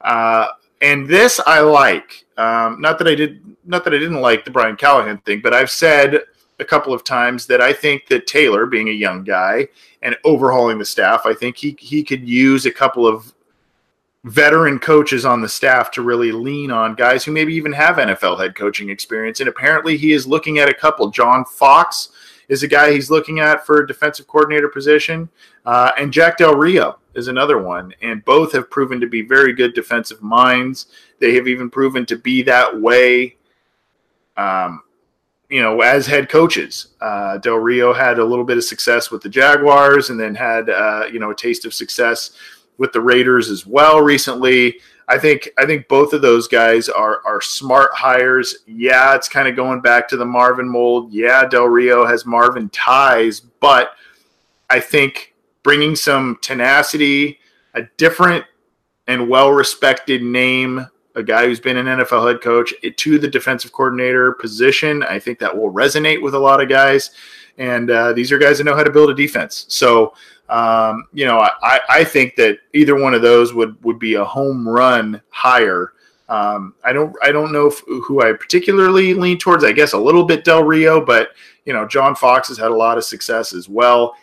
Uh, 0.00 0.48
and 0.80 1.08
this 1.08 1.40
I 1.46 1.60
like. 1.60 2.24
Um, 2.36 2.80
not 2.80 2.98
that 2.98 3.08
I 3.08 3.14
did, 3.14 3.42
not 3.64 3.84
that 3.84 3.94
I 3.94 3.98
didn't 3.98 4.20
like 4.20 4.44
the 4.44 4.50
Brian 4.50 4.76
Callahan 4.76 5.18
thing, 5.18 5.40
but 5.42 5.52
I've 5.52 5.70
said 5.70 6.22
a 6.60 6.64
couple 6.64 6.92
of 6.92 7.04
times 7.04 7.46
that 7.46 7.60
I 7.60 7.72
think 7.72 8.06
that 8.08 8.26
Taylor, 8.26 8.66
being 8.66 8.88
a 8.88 8.92
young 8.92 9.24
guy 9.24 9.68
and 10.02 10.16
overhauling 10.24 10.78
the 10.78 10.84
staff, 10.84 11.22
I 11.24 11.34
think 11.34 11.56
he 11.56 11.76
he 11.78 12.02
could 12.02 12.28
use 12.28 12.66
a 12.66 12.70
couple 12.70 13.06
of 13.06 13.34
veteran 14.24 14.78
coaches 14.78 15.24
on 15.24 15.40
the 15.40 15.48
staff 15.48 15.90
to 15.92 16.02
really 16.02 16.32
lean 16.32 16.70
on 16.70 16.94
guys 16.94 17.24
who 17.24 17.32
maybe 17.32 17.54
even 17.54 17.72
have 17.72 17.96
NFL 17.96 18.38
head 18.38 18.54
coaching 18.54 18.90
experience. 18.90 19.40
And 19.40 19.48
apparently, 19.48 19.96
he 19.96 20.12
is 20.12 20.26
looking 20.26 20.58
at 20.58 20.68
a 20.68 20.74
couple. 20.74 21.10
John 21.10 21.44
Fox 21.44 22.10
is 22.48 22.62
a 22.62 22.68
guy 22.68 22.92
he's 22.92 23.10
looking 23.10 23.40
at 23.40 23.64
for 23.64 23.80
a 23.80 23.86
defensive 23.86 24.26
coordinator 24.26 24.68
position, 24.68 25.28
uh, 25.66 25.92
and 25.98 26.12
Jack 26.12 26.38
Del 26.38 26.54
Rio 26.54 26.98
is 27.14 27.28
another 27.28 27.58
one. 27.58 27.92
And 28.02 28.24
both 28.24 28.52
have 28.52 28.70
proven 28.70 29.00
to 29.00 29.06
be 29.06 29.22
very 29.22 29.52
good 29.52 29.74
defensive 29.74 30.22
minds. 30.22 30.86
They 31.20 31.34
have 31.34 31.46
even 31.46 31.70
proven 31.70 32.06
to 32.06 32.16
be 32.16 32.42
that 32.42 32.80
way. 32.80 33.36
Um, 34.36 34.82
you 35.48 35.62
know, 35.62 35.80
as 35.80 36.06
head 36.06 36.28
coaches. 36.28 36.88
Uh, 37.00 37.38
Del 37.38 37.56
Rio 37.56 37.92
had 37.92 38.18
a 38.18 38.24
little 38.24 38.44
bit 38.44 38.58
of 38.58 38.64
success 38.64 39.10
with 39.10 39.22
the 39.22 39.28
Jaguars 39.28 40.10
and 40.10 40.20
then 40.20 40.34
had, 40.34 40.68
uh, 40.68 41.04
you 41.10 41.18
know, 41.18 41.30
a 41.30 41.34
taste 41.34 41.64
of 41.64 41.72
success 41.72 42.32
with 42.76 42.92
the 42.92 43.00
Raiders 43.00 43.50
as 43.50 43.66
well 43.66 44.00
recently. 44.00 44.80
I 45.08 45.18
think 45.18 45.48
I 45.56 45.64
think 45.64 45.88
both 45.88 46.12
of 46.12 46.20
those 46.20 46.48
guys 46.48 46.90
are 46.90 47.22
are 47.24 47.40
smart 47.40 47.90
hires. 47.94 48.58
Yeah, 48.66 49.14
it's 49.14 49.28
kind 49.28 49.48
of 49.48 49.56
going 49.56 49.80
back 49.80 50.06
to 50.08 50.18
the 50.18 50.26
Marvin 50.26 50.68
mold. 50.68 51.12
Yeah, 51.12 51.46
Del 51.46 51.64
Rio 51.64 52.04
has 52.04 52.26
Marvin 52.26 52.68
ties, 52.68 53.40
but 53.40 53.92
I 54.68 54.80
think 54.80 55.34
bringing 55.62 55.96
some 55.96 56.38
tenacity, 56.42 57.38
a 57.72 57.82
different 57.96 58.44
and 59.06 59.30
well 59.30 59.50
respected 59.50 60.22
name 60.22 60.86
a 61.18 61.22
guy 61.22 61.46
who's 61.46 61.60
been 61.60 61.76
an 61.76 61.86
NFL 61.86 62.28
head 62.28 62.40
coach 62.40 62.72
to 62.96 63.18
the 63.18 63.28
defensive 63.28 63.72
coordinator 63.72 64.32
position. 64.32 65.02
I 65.02 65.18
think 65.18 65.38
that 65.40 65.54
will 65.54 65.72
resonate 65.72 66.22
with 66.22 66.34
a 66.34 66.38
lot 66.38 66.62
of 66.62 66.68
guys. 66.68 67.10
And 67.58 67.90
uh, 67.90 68.12
these 68.12 68.30
are 68.30 68.38
guys 68.38 68.58
that 68.58 68.64
know 68.64 68.76
how 68.76 68.84
to 68.84 68.90
build 68.90 69.10
a 69.10 69.14
defense. 69.14 69.66
So, 69.68 70.14
um, 70.48 71.06
you 71.12 71.26
know, 71.26 71.40
I, 71.40 71.80
I 71.90 72.04
think 72.04 72.36
that 72.36 72.58
either 72.72 72.94
one 72.94 73.14
of 73.14 73.20
those 73.20 73.52
would, 73.52 73.82
would 73.84 73.98
be 73.98 74.14
a 74.14 74.24
home 74.24 74.66
run 74.66 75.20
hire. 75.30 75.92
Um, 76.28 76.74
I 76.84 76.92
don't 76.92 77.14
I 77.22 77.32
don't 77.32 77.52
know 77.52 77.68
if, 77.68 77.80
who 77.86 78.22
I 78.22 78.32
particularly 78.34 79.14
lean 79.14 79.38
towards. 79.38 79.64
I 79.64 79.72
guess 79.72 79.94
a 79.94 79.98
little 79.98 80.24
bit 80.24 80.44
Del 80.44 80.62
Rio, 80.62 81.02
but 81.02 81.30
you 81.64 81.72
know 81.72 81.86
John 81.88 82.14
Fox 82.14 82.48
has 82.48 82.58
had 82.58 82.70
a 82.70 82.76
lot 82.76 82.98
of 82.98 83.04
success 83.04 83.54
as 83.54 83.66
well. 83.66 84.14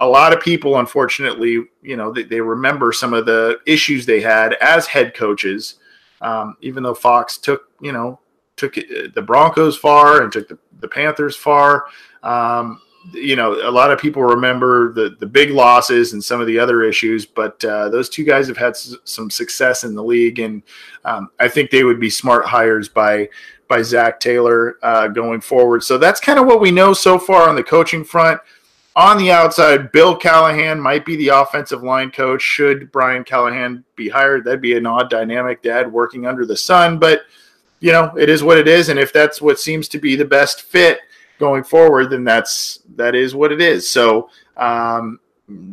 A 0.00 0.06
lot 0.06 0.32
of 0.32 0.40
people, 0.40 0.80
unfortunately, 0.80 1.64
you 1.80 1.96
know, 1.96 2.12
they, 2.12 2.24
they 2.24 2.40
remember 2.40 2.90
some 2.90 3.14
of 3.14 3.26
the 3.26 3.60
issues 3.64 4.04
they 4.04 4.20
had 4.20 4.54
as 4.54 4.88
head 4.88 5.14
coaches 5.14 5.76
um, 6.22 6.56
even 6.60 6.82
though 6.82 6.94
Fox 6.94 7.36
took, 7.36 7.68
you 7.80 7.92
know, 7.92 8.18
took 8.56 8.74
the 8.74 9.22
Broncos 9.24 9.76
far 9.76 10.22
and 10.22 10.32
took 10.32 10.48
the, 10.48 10.58
the 10.80 10.88
Panthers 10.88 11.36
far. 11.36 11.86
Um, 12.22 12.80
you 13.12 13.34
know, 13.34 13.68
a 13.68 13.70
lot 13.70 13.90
of 13.90 13.98
people 13.98 14.22
remember 14.22 14.92
the 14.92 15.16
the 15.18 15.26
big 15.26 15.50
losses 15.50 16.12
and 16.12 16.22
some 16.22 16.40
of 16.40 16.46
the 16.46 16.58
other 16.58 16.84
issues, 16.84 17.26
but 17.26 17.62
uh, 17.64 17.88
those 17.88 18.08
two 18.08 18.24
guys 18.24 18.46
have 18.46 18.56
had 18.56 18.70
s- 18.70 18.94
some 19.04 19.28
success 19.28 19.82
in 19.82 19.94
the 19.94 20.04
league, 20.04 20.38
and 20.38 20.62
um, 21.04 21.30
I 21.40 21.48
think 21.48 21.70
they 21.70 21.82
would 21.82 21.98
be 21.98 22.10
smart 22.10 22.46
hires 22.46 22.88
by 22.88 23.28
by 23.66 23.82
Zac 23.82 24.20
Taylor 24.20 24.76
uh, 24.82 25.08
going 25.08 25.40
forward. 25.40 25.82
So 25.82 25.98
that's 25.98 26.20
kind 26.20 26.38
of 26.38 26.46
what 26.46 26.60
we 26.60 26.70
know 26.70 26.92
so 26.92 27.18
far 27.18 27.48
on 27.48 27.56
the 27.56 27.64
coaching 27.64 28.04
front. 28.04 28.40
On 28.94 29.16
the 29.16 29.30
outside, 29.30 29.90
Bill 29.90 30.14
Callahan 30.14 30.78
might 30.78 31.06
be 31.06 31.16
the 31.16 31.28
offensive 31.28 31.82
line 31.82 32.10
coach. 32.10 32.42
Should 32.42 32.92
Brian 32.92 33.24
Callahan 33.24 33.84
be 33.96 34.08
hired, 34.08 34.44
that'd 34.44 34.60
be 34.60 34.76
an 34.76 34.86
odd 34.86 35.08
dynamic, 35.08 35.62
dad 35.62 35.90
working 35.90 36.26
under 36.26 36.44
the 36.44 36.56
son. 36.56 36.98
But, 36.98 37.22
you 37.80 37.90
know, 37.90 38.14
it 38.18 38.28
is 38.28 38.42
what 38.42 38.58
it 38.58 38.68
is. 38.68 38.90
And 38.90 38.98
if 38.98 39.10
that's 39.10 39.40
what 39.40 39.58
seems 39.58 39.88
to 39.88 39.98
be 39.98 40.14
the 40.14 40.26
best 40.26 40.62
fit 40.62 41.00
going 41.38 41.64
forward, 41.64 42.10
then 42.10 42.22
that's 42.22 42.80
that 42.96 43.14
is 43.14 43.34
what 43.34 43.50
it 43.50 43.62
is. 43.62 43.88
So, 43.88 44.28
um, 44.58 45.18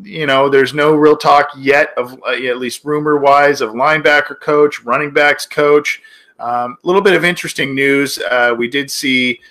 you 0.01 0.25
know, 0.25 0.47
there's 0.47 0.73
no 0.73 0.95
real 0.95 1.17
talk 1.17 1.49
yet 1.57 1.89
of 1.97 2.13
uh, 2.23 2.31
at 2.31 2.57
least 2.57 2.85
rumor 2.85 3.17
wise 3.17 3.59
of 3.59 3.71
linebacker 3.71 4.39
coach, 4.39 4.81
running 4.83 5.11
backs 5.11 5.45
coach. 5.45 6.01
A 6.39 6.47
um, 6.47 6.77
little 6.83 7.01
bit 7.01 7.15
of 7.15 7.25
interesting 7.25 7.75
news. 7.75 8.17
Uh, 8.17 8.55
we 8.57 8.69
did 8.69 8.89
see 8.89 9.41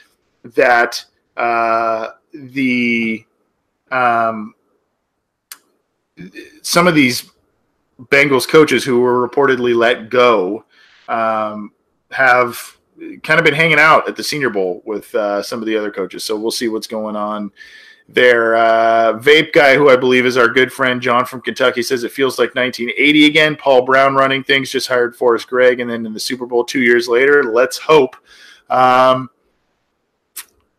that 0.42 1.04
uh, 1.36 2.12
the 2.32 3.26
um, 3.90 4.54
some 6.62 6.86
of 6.86 6.94
these 6.94 7.30
Bengals 8.00 8.46
coaches 8.46 8.84
who 8.84 9.00
were 9.00 9.26
reportedly 9.28 9.74
let 9.74 10.08
go 10.08 10.64
um, 11.08 11.72
have 12.10 12.78
kind 13.22 13.38
of 13.38 13.44
been 13.44 13.54
hanging 13.54 13.78
out 13.78 14.08
at 14.08 14.16
the 14.16 14.22
Senior 14.22 14.50
Bowl 14.50 14.82
with 14.84 15.14
uh, 15.14 15.42
some 15.42 15.60
of 15.60 15.66
the 15.66 15.76
other 15.76 15.90
coaches. 15.90 16.24
So 16.24 16.36
we'll 16.36 16.50
see 16.50 16.68
what's 16.68 16.86
going 16.86 17.16
on 17.16 17.50
there. 18.08 18.56
Uh, 18.56 19.18
vape 19.18 19.52
guy, 19.52 19.76
who 19.76 19.90
I 19.90 19.96
believe 19.96 20.26
is 20.26 20.36
our 20.36 20.48
good 20.48 20.72
friend 20.72 21.00
John 21.00 21.24
from 21.24 21.40
Kentucky, 21.40 21.82
says 21.82 22.04
it 22.04 22.12
feels 22.12 22.38
like 22.38 22.54
1980 22.54 23.26
again. 23.26 23.56
Paul 23.56 23.82
Brown 23.82 24.14
running 24.14 24.42
things, 24.42 24.70
just 24.70 24.88
hired 24.88 25.14
Forrest 25.14 25.48
Gregg, 25.48 25.80
and 25.80 25.90
then 25.90 26.06
in 26.06 26.12
the 26.12 26.20
Super 26.20 26.46
Bowl 26.46 26.64
two 26.64 26.82
years 26.82 27.08
later, 27.08 27.44
let's 27.44 27.78
hope. 27.78 28.16
Um, 28.70 29.30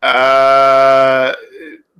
uh, 0.02 1.32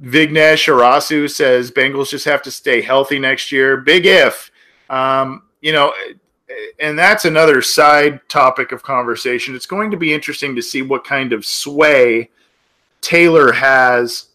Vignesh 0.02 0.66
Arasu 0.66 1.30
says 1.30 1.71
Bengals 1.71 2.11
just 2.11 2.25
have 2.25 2.42
to 2.42 2.50
stay 2.50 2.80
healthy 2.80 3.19
next 3.19 3.52
year. 3.52 3.76
Big 3.76 4.07
if. 4.07 4.50
Um, 4.88 5.42
you 5.61 5.73
know, 5.73 5.92
and 6.80 6.99
that's 6.99 7.25
another 7.25 7.62
side 7.62 8.21
topic 8.28 8.73
of 8.73 8.83
conversation. 8.83 9.54
It's 9.54 9.66
going 9.66 9.90
to 9.90 9.97
be 9.97 10.12
interesting 10.12 10.57
to 10.57 10.62
see 10.62 10.83
what 10.83 11.04
kind 11.04 11.33
of 11.33 11.45
sway 11.45 12.30
Taylor 13.00 13.52
has 13.52 14.26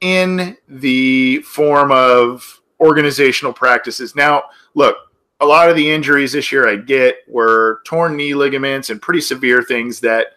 in 0.00 0.56
the 0.68 1.38
form 1.38 1.90
of 1.90 2.60
organizational 2.80 3.52
practices. 3.52 4.14
Now, 4.14 4.44
look, 4.74 4.96
a 5.40 5.46
lot 5.46 5.70
of 5.70 5.76
the 5.76 5.90
injuries 5.90 6.32
this 6.32 6.52
year 6.52 6.68
I 6.68 6.76
get 6.76 7.16
were 7.26 7.80
torn 7.84 8.16
knee 8.16 8.34
ligaments 8.34 8.90
and 8.90 9.00
pretty 9.00 9.20
severe 9.20 9.62
things 9.62 10.00
that 10.00 10.34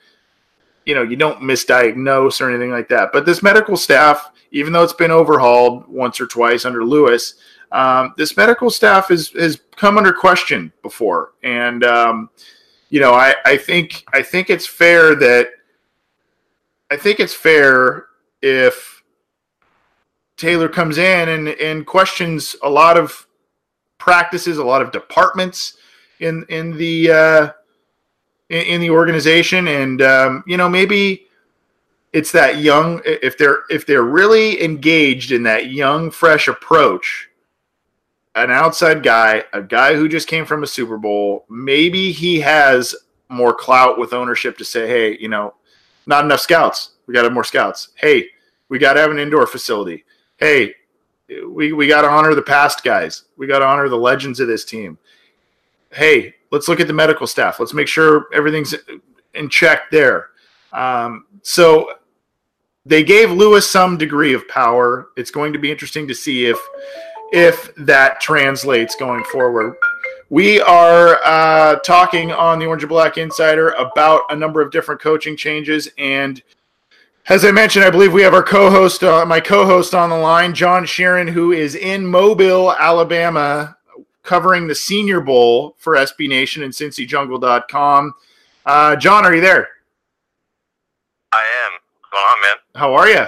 you 0.85 0.95
know 0.95 1.03
you 1.03 1.15
don't 1.15 1.41
misdiagnose 1.41 2.41
or 2.41 2.49
anything 2.49 2.71
like 2.71 2.89
that. 2.89 3.11
But 3.11 3.25
this 3.25 3.43
medical 3.43 3.77
staff 3.77 4.31
even 4.51 4.73
though 4.73 4.83
it's 4.83 4.93
been 4.93 5.11
overhauled 5.11 5.87
once 5.87 6.19
or 6.19 6.27
twice 6.27 6.65
under 6.65 6.83
Lewis, 6.83 7.35
um, 7.71 8.13
this 8.17 8.35
medical 8.35 8.69
staff 8.69 9.07
has 9.07 9.29
has 9.29 9.61
come 9.75 9.97
under 9.97 10.11
question 10.11 10.73
before, 10.83 11.33
and 11.41 11.83
um, 11.83 12.29
you 12.89 12.99
know, 12.99 13.13
I, 13.13 13.35
I 13.45 13.57
think 13.57 14.03
I 14.13 14.21
think 14.21 14.49
it's 14.49 14.67
fair 14.67 15.15
that 15.15 15.51
I 16.89 16.97
think 16.97 17.21
it's 17.21 17.33
fair 17.33 18.07
if 18.41 19.03
Taylor 20.35 20.67
comes 20.67 20.97
in 20.97 21.29
and, 21.29 21.47
and 21.47 21.85
questions 21.85 22.55
a 22.61 22.69
lot 22.69 22.97
of 22.97 23.25
practices, 23.97 24.57
a 24.57 24.63
lot 24.63 24.81
of 24.81 24.91
departments 24.91 25.77
in 26.19 26.45
in 26.49 26.75
the 26.75 27.09
uh, 27.09 27.49
in, 28.51 28.65
in 28.65 28.81
the 28.81 28.89
organization, 28.89 29.67
and 29.67 30.01
um, 30.01 30.43
you 30.45 30.57
know 30.57 30.69
maybe 30.69 31.27
it's 32.13 32.31
that 32.31 32.59
young 32.59 33.01
if 33.05 33.37
they're 33.37 33.63
if 33.69 33.85
they're 33.85 34.03
really 34.03 34.63
engaged 34.63 35.31
in 35.31 35.43
that 35.43 35.71
young 35.71 36.11
fresh 36.11 36.47
approach 36.47 37.29
an 38.35 38.51
outside 38.51 39.01
guy 39.03 39.43
a 39.53 39.61
guy 39.61 39.95
who 39.95 40.07
just 40.07 40.27
came 40.27 40.45
from 40.45 40.63
a 40.63 40.67
super 40.67 40.97
bowl 40.97 41.45
maybe 41.49 42.11
he 42.11 42.39
has 42.39 42.95
more 43.29 43.53
clout 43.53 43.97
with 43.97 44.13
ownership 44.13 44.57
to 44.57 44.65
say 44.65 44.87
hey 44.87 45.17
you 45.19 45.29
know 45.29 45.53
not 46.05 46.25
enough 46.25 46.39
scouts 46.41 46.91
we 47.07 47.13
got 47.13 47.21
to 47.21 47.27
have 47.27 47.33
more 47.33 47.45
scouts 47.45 47.89
hey 47.95 48.25
we 48.67 48.77
got 48.77 48.93
to 48.93 48.99
have 48.99 49.11
an 49.11 49.19
indoor 49.19 49.47
facility 49.47 50.03
hey 50.37 50.73
we 51.47 51.73
we 51.73 51.87
got 51.87 52.01
to 52.01 52.09
honor 52.09 52.35
the 52.35 52.41
past 52.41 52.83
guys. 52.83 53.23
We 53.37 53.47
got 53.47 53.59
to 53.59 53.65
honor 53.65 53.89
the 53.89 53.97
legends 53.97 54.39
of 54.39 54.47
this 54.47 54.65
team. 54.65 54.97
Hey, 55.91 56.35
let's 56.51 56.67
look 56.67 56.79
at 56.79 56.87
the 56.87 56.93
medical 56.93 57.27
staff. 57.27 57.59
Let's 57.59 57.73
make 57.73 57.87
sure 57.87 58.27
everything's 58.33 58.75
in 59.33 59.49
check 59.49 59.89
there. 59.91 60.29
Um, 60.73 61.25
so 61.41 61.89
they 62.85 63.03
gave 63.03 63.31
Lewis 63.31 63.69
some 63.69 63.97
degree 63.97 64.33
of 64.33 64.47
power. 64.47 65.09
It's 65.17 65.31
going 65.31 65.53
to 65.53 65.59
be 65.59 65.71
interesting 65.71 66.07
to 66.07 66.15
see 66.15 66.45
if 66.45 66.57
if 67.33 67.73
that 67.75 68.19
translates 68.19 68.95
going 68.95 69.23
forward. 69.25 69.75
We 70.29 70.59
are 70.61 71.19
uh, 71.23 71.79
talking 71.79 72.31
on 72.31 72.59
the 72.59 72.65
Orange 72.65 72.83
and 72.83 72.89
Black 72.89 73.17
Insider 73.17 73.69
about 73.71 74.23
a 74.29 74.35
number 74.35 74.61
of 74.61 74.71
different 74.71 75.01
coaching 75.01 75.37
changes, 75.37 75.89
and 75.97 76.41
as 77.29 77.45
I 77.45 77.51
mentioned, 77.51 77.85
I 77.85 77.89
believe 77.91 78.13
we 78.13 78.23
have 78.23 78.33
our 78.33 78.43
co-host, 78.43 79.03
uh, 79.03 79.25
my 79.25 79.39
co-host 79.39 79.93
on 79.93 80.09
the 80.09 80.17
line, 80.17 80.55
John 80.55 80.83
Sheeran, 80.83 81.29
who 81.29 81.51
is 81.51 81.75
in 81.75 82.05
Mobile, 82.05 82.73
Alabama, 82.73 83.77
covering 84.23 84.67
the 84.67 84.75
Senior 84.75 85.21
Bowl 85.21 85.75
for 85.77 85.95
SB 85.95 86.29
Nation 86.29 86.63
and 86.63 86.73
CincyJungle.com. 86.73 88.13
Uh, 88.65 88.95
John, 88.95 89.25
are 89.25 89.33
you 89.33 89.41
there? 89.41 89.69
I 91.33 91.43
am. 91.65 91.79
What's 91.99 92.11
going 92.11 92.23
on, 92.23 92.41
man? 92.41 92.55
How 92.75 92.93
are 92.93 93.07
you? 93.07 93.25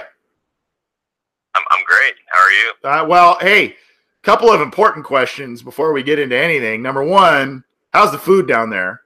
I'm, 1.54 1.62
I'm 1.70 1.84
great. 1.86 2.14
How 2.28 2.40
are 2.40 2.50
you? 2.50 2.72
Uh, 2.84 3.06
well, 3.08 3.38
hey, 3.40 3.76
couple 4.24 4.50
of 4.50 4.62
important 4.62 5.04
questions 5.04 5.62
before 5.62 5.92
we 5.92 6.02
get 6.02 6.18
into 6.18 6.36
anything. 6.36 6.80
Number 6.80 7.04
one, 7.04 7.62
how's 7.92 8.10
the 8.10 8.18
food 8.18 8.48
down 8.48 8.70
there? 8.70 9.02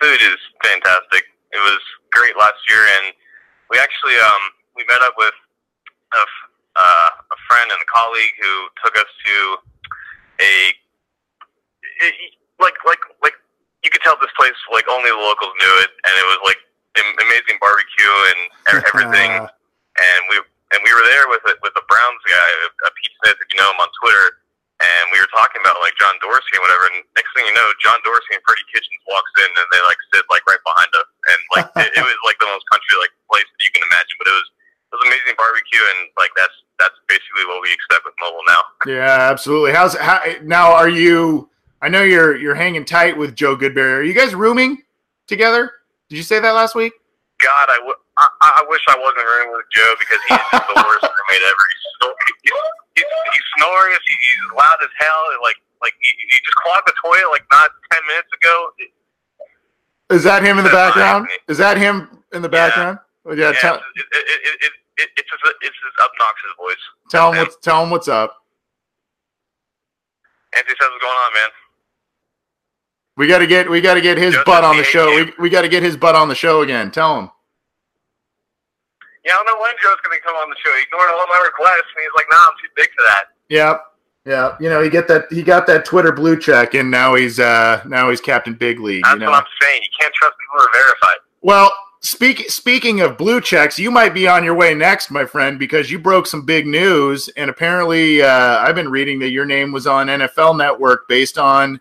Food 0.00 0.20
is 0.20 0.40
fantastic. 0.64 1.24
It 1.52 1.60
was 1.60 1.80
great 2.12 2.36
last 2.38 2.56
year, 2.68 2.80
and 2.80 3.14
we 3.70 3.78
actually 3.78 4.16
um, 4.16 4.42
we 4.74 4.84
met 4.88 5.02
up 5.02 5.14
with 5.18 5.34
a, 6.14 6.24
uh, 6.80 7.08
a 7.32 7.38
friend 7.48 7.70
and 7.70 7.80
a 7.80 7.88
colleague 7.92 8.32
who 8.40 8.68
took 8.84 8.96
us 8.96 9.08
to 9.24 9.56
a 10.40 10.52
like 12.60 12.76
like 12.84 13.02
like 13.22 13.36
you 13.84 13.90
could 13.90 14.02
tell 14.02 14.16
this 14.20 14.32
place 14.36 14.56
like 14.72 14.88
only 14.88 15.10
the 15.10 15.20
locals 15.20 15.54
knew 15.60 15.74
it, 15.84 15.90
and 16.04 16.14
it 16.16 16.26
was 16.26 16.40
like 16.44 16.60
amazing 16.96 17.58
barbecue 17.60 18.14
and 18.32 18.40
everything. 18.88 19.32
and 19.40 20.20
we 20.32 20.36
and 20.74 20.80
we 20.82 20.90
were 20.90 21.06
there 21.06 21.30
with 21.30 21.44
a, 21.46 21.54
with 21.62 21.72
a 21.78 21.84
Browns 21.86 22.24
guy, 22.26 22.48
a 22.86 22.90
Pete 22.98 23.14
Smith, 23.22 23.38
if 23.38 23.46
you 23.54 23.58
know 23.62 23.70
him 23.70 23.78
on 23.78 23.90
Twitter, 24.02 24.42
and 24.82 25.04
we 25.14 25.22
were 25.22 25.30
talking 25.30 25.62
about 25.62 25.78
like 25.78 25.94
John 25.94 26.18
Dorsey 26.18 26.58
and 26.58 26.62
whatever. 26.66 26.90
And 26.90 27.06
next 27.14 27.30
thing 27.32 27.46
you 27.46 27.54
know, 27.54 27.68
John 27.78 27.96
Dorsey 28.02 28.34
and 28.34 28.42
Freddie 28.42 28.66
Kitchens 28.74 29.02
walks 29.06 29.30
in, 29.40 29.46
and 29.46 29.66
they 29.70 29.82
like 29.86 30.00
sit 30.10 30.26
like 30.28 30.44
right 30.44 30.60
behind 30.66 30.90
us, 30.98 31.08
and 31.32 31.40
like 31.54 31.68
it, 31.86 31.90
it 31.94 32.04
was 32.04 32.18
like 32.26 32.38
the 32.42 32.50
most 32.50 32.66
country 32.68 32.98
like 32.98 33.14
place 33.30 33.46
that 33.46 33.62
you 33.62 33.72
can 33.72 33.84
imagine. 33.86 34.16
But 34.18 34.28
it 34.28 34.36
was 34.36 34.48
it 34.50 34.92
was 34.98 35.04
amazing 35.06 35.36
barbecue, 35.38 35.84
and 35.96 36.10
like 36.18 36.34
that's 36.34 36.56
that's 36.82 36.98
basically 37.06 37.46
what 37.46 37.62
we 37.62 37.70
expect 37.72 38.04
with 38.04 38.16
mobile 38.18 38.44
now. 38.50 38.60
Yeah, 38.86 39.30
absolutely. 39.30 39.72
How's 39.72 39.96
how 39.96 40.20
now? 40.42 40.72
Are 40.72 40.88
you? 40.88 41.50
I 41.82 41.88
know 41.88 42.02
you're 42.02 42.36
you're 42.36 42.54
hanging 42.54 42.84
tight 42.84 43.16
with 43.16 43.34
Joe 43.34 43.56
Goodberry. 43.56 43.98
Are 43.98 44.02
you 44.02 44.14
guys 44.14 44.34
rooming 44.34 44.82
together? 45.26 45.72
Did 46.08 46.16
you 46.16 46.22
say 46.22 46.40
that 46.40 46.52
last 46.52 46.74
week? 46.74 46.92
God, 47.42 47.66
I, 47.68 47.76
w- 47.84 48.00
I, 48.16 48.26
I 48.40 48.64
wish 48.68 48.80
I 48.88 48.96
wasn't 48.96 49.26
rooming 49.26 49.52
with 49.52 49.66
Joe 49.68 49.92
because 49.98 50.20
he's 50.28 50.38
just 50.38 50.66
the 50.72 50.80
worst 50.80 51.04
roommate 51.12 51.44
ever. 51.44 51.64
He's, 51.68 51.84
snor- 52.00 52.16
he's, 52.24 52.52
he's, 52.96 53.04
he's 53.04 53.46
snoring. 53.58 53.92
He's 53.92 54.56
loud 54.56 54.80
as 54.80 54.88
hell. 54.96 55.20
Like 55.42 55.60
like 55.82 55.92
he, 56.00 56.10
he 56.30 56.36
just 56.40 56.56
clogged 56.56 56.88
the 56.88 56.94
toilet 57.02 57.28
like 57.30 57.44
not 57.52 57.70
ten 57.92 58.02
minutes 58.08 58.30
ago. 58.32 58.54
Is 60.10 60.22
that 60.24 60.42
him 60.42 60.58
in 60.58 60.64
the 60.64 60.70
background? 60.70 61.28
Is 61.48 61.58
that 61.58 61.76
him 61.76 62.22
in 62.32 62.42
the 62.42 62.48
background? 62.48 62.98
Yeah, 63.26 63.34
yeah. 63.34 63.50
yeah 63.50 63.52
tell, 63.60 63.74
it, 63.74 63.82
it, 63.96 64.06
it, 64.14 64.56
it, 64.62 64.72
it, 64.98 65.08
it's 65.16 65.30
his, 65.30 65.52
it's 65.62 65.76
his 65.76 65.94
obnoxious 66.00 66.52
voice. 66.56 66.84
Tell 67.10 67.32
him 67.32 67.38
what's 67.38 67.56
tell 67.56 67.82
him 67.82 67.90
what's 67.90 68.08
up. 68.08 68.45
Anthony 70.56 70.76
says 70.80 70.88
what's 70.90 71.04
going 71.04 71.12
on, 71.12 71.32
man. 71.34 71.50
We 73.16 73.26
got 73.26 73.38
to 73.38 73.46
get 73.46 73.70
we 73.70 73.80
got 73.80 73.94
to 73.94 74.00
get 74.00 74.18
his 74.18 74.34
Just 74.34 74.46
butt 74.46 74.64
on 74.64 74.76
the 74.76 74.84
show. 74.84 75.06
We, 75.08 75.32
we 75.38 75.50
got 75.50 75.62
to 75.62 75.68
get 75.68 75.82
his 75.82 75.96
butt 75.96 76.14
on 76.14 76.28
the 76.28 76.34
show 76.34 76.62
again. 76.62 76.90
Tell 76.90 77.18
him. 77.18 77.30
Yeah, 79.24 79.32
I 79.32 79.36
don't 79.36 79.46
know 79.46 79.60
when 79.60 79.72
Joe's 79.82 80.00
going 80.04 80.16
to 80.16 80.24
come 80.24 80.36
on 80.36 80.48
the 80.50 80.56
show. 80.62 80.70
He 80.76 80.82
ignored 80.82 81.10
all 81.10 81.26
my 81.26 81.42
requests, 81.44 81.90
and 81.96 82.02
he's 82.02 82.14
like, 82.14 82.26
"Nah, 82.30 82.36
I'm 82.36 82.56
too 82.62 82.70
big 82.76 82.88
for 82.96 83.04
that." 83.08 83.24
Yep. 83.48 83.82
Yeah, 84.26 84.56
you 84.58 84.68
know, 84.68 84.82
he 84.82 84.90
get 84.90 85.06
that 85.06 85.26
he 85.30 85.42
got 85.42 85.68
that 85.68 85.84
Twitter 85.84 86.10
blue 86.10 86.38
check, 86.38 86.74
and 86.74 86.90
now 86.90 87.14
he's 87.14 87.38
uh 87.38 87.80
now 87.86 88.10
he's 88.10 88.20
Captain 88.20 88.54
Big 88.54 88.80
League. 88.80 89.04
That's 89.04 89.14
you 89.14 89.20
know? 89.20 89.30
what 89.30 89.44
I'm 89.44 89.50
saying. 89.62 89.82
You 89.82 89.88
can't 90.00 90.12
trust 90.14 90.34
people 90.38 90.58
who 90.58 90.64
are 90.64 90.72
verified. 90.72 91.18
Well, 91.42 91.72
speak 92.06 92.48
speaking 92.50 93.00
of 93.00 93.18
blue 93.18 93.40
checks, 93.40 93.78
you 93.78 93.90
might 93.90 94.14
be 94.14 94.28
on 94.28 94.44
your 94.44 94.54
way 94.54 94.74
next, 94.74 95.10
my 95.10 95.24
friend, 95.24 95.58
because 95.58 95.90
you 95.90 95.98
broke 95.98 96.26
some 96.26 96.46
big 96.46 96.66
news, 96.66 97.28
and 97.36 97.50
apparently, 97.50 98.22
uh, 98.22 98.58
I've 98.58 98.76
been 98.76 98.90
reading 98.90 99.18
that 99.20 99.30
your 99.30 99.44
name 99.44 99.72
was 99.72 99.86
on 99.86 100.06
NFL 100.06 100.56
Network 100.56 101.08
based 101.08 101.36
on 101.36 101.80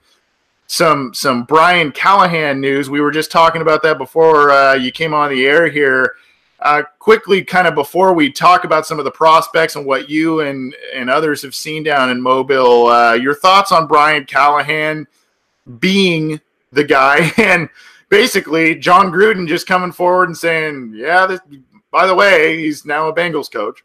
some 0.67 1.13
some 1.13 1.43
Brian 1.43 1.91
Callahan 1.91 2.59
news. 2.59 2.89
We 2.89 3.01
were 3.01 3.11
just 3.11 3.31
talking 3.31 3.61
about 3.61 3.83
that 3.83 3.99
before 3.99 4.51
uh, 4.51 4.73
you 4.73 4.91
came 4.91 5.13
on 5.13 5.29
the 5.29 5.45
air 5.45 5.67
here. 5.67 6.15
Uh, 6.59 6.81
quickly, 6.97 7.43
kind 7.43 7.67
of 7.67 7.75
before 7.75 8.13
we 8.13 8.31
talk 8.31 8.63
about 8.63 8.87
some 8.87 8.97
of 8.97 9.05
the 9.05 9.11
prospects 9.11 9.75
and 9.75 9.85
what 9.85 10.09
you 10.09 10.39
and 10.39 10.75
and 10.93 11.09
others 11.09 11.43
have 11.43 11.53
seen 11.53 11.83
down 11.83 12.09
in 12.09 12.19
Mobile, 12.19 12.87
uh, 12.87 13.13
your 13.13 13.35
thoughts 13.35 13.71
on 13.71 13.85
Brian 13.85 14.25
Callahan 14.25 15.05
being 15.79 16.41
the 16.71 16.83
guy, 16.83 17.31
and 17.37 17.69
basically 18.09 18.75
Jon 18.75 19.11
Gruden 19.11 19.47
just 19.47 19.67
coming 19.67 19.91
forward 19.91 20.29
and 20.29 20.37
saying, 20.37 20.93
"Yeah, 20.95 21.25
this, 21.25 21.39
by 21.91 22.05
the 22.07 22.15
way, 22.15 22.57
he's 22.57 22.85
now 22.85 23.07
a 23.07 23.13
Bengals 23.13 23.51
coach." 23.51 23.83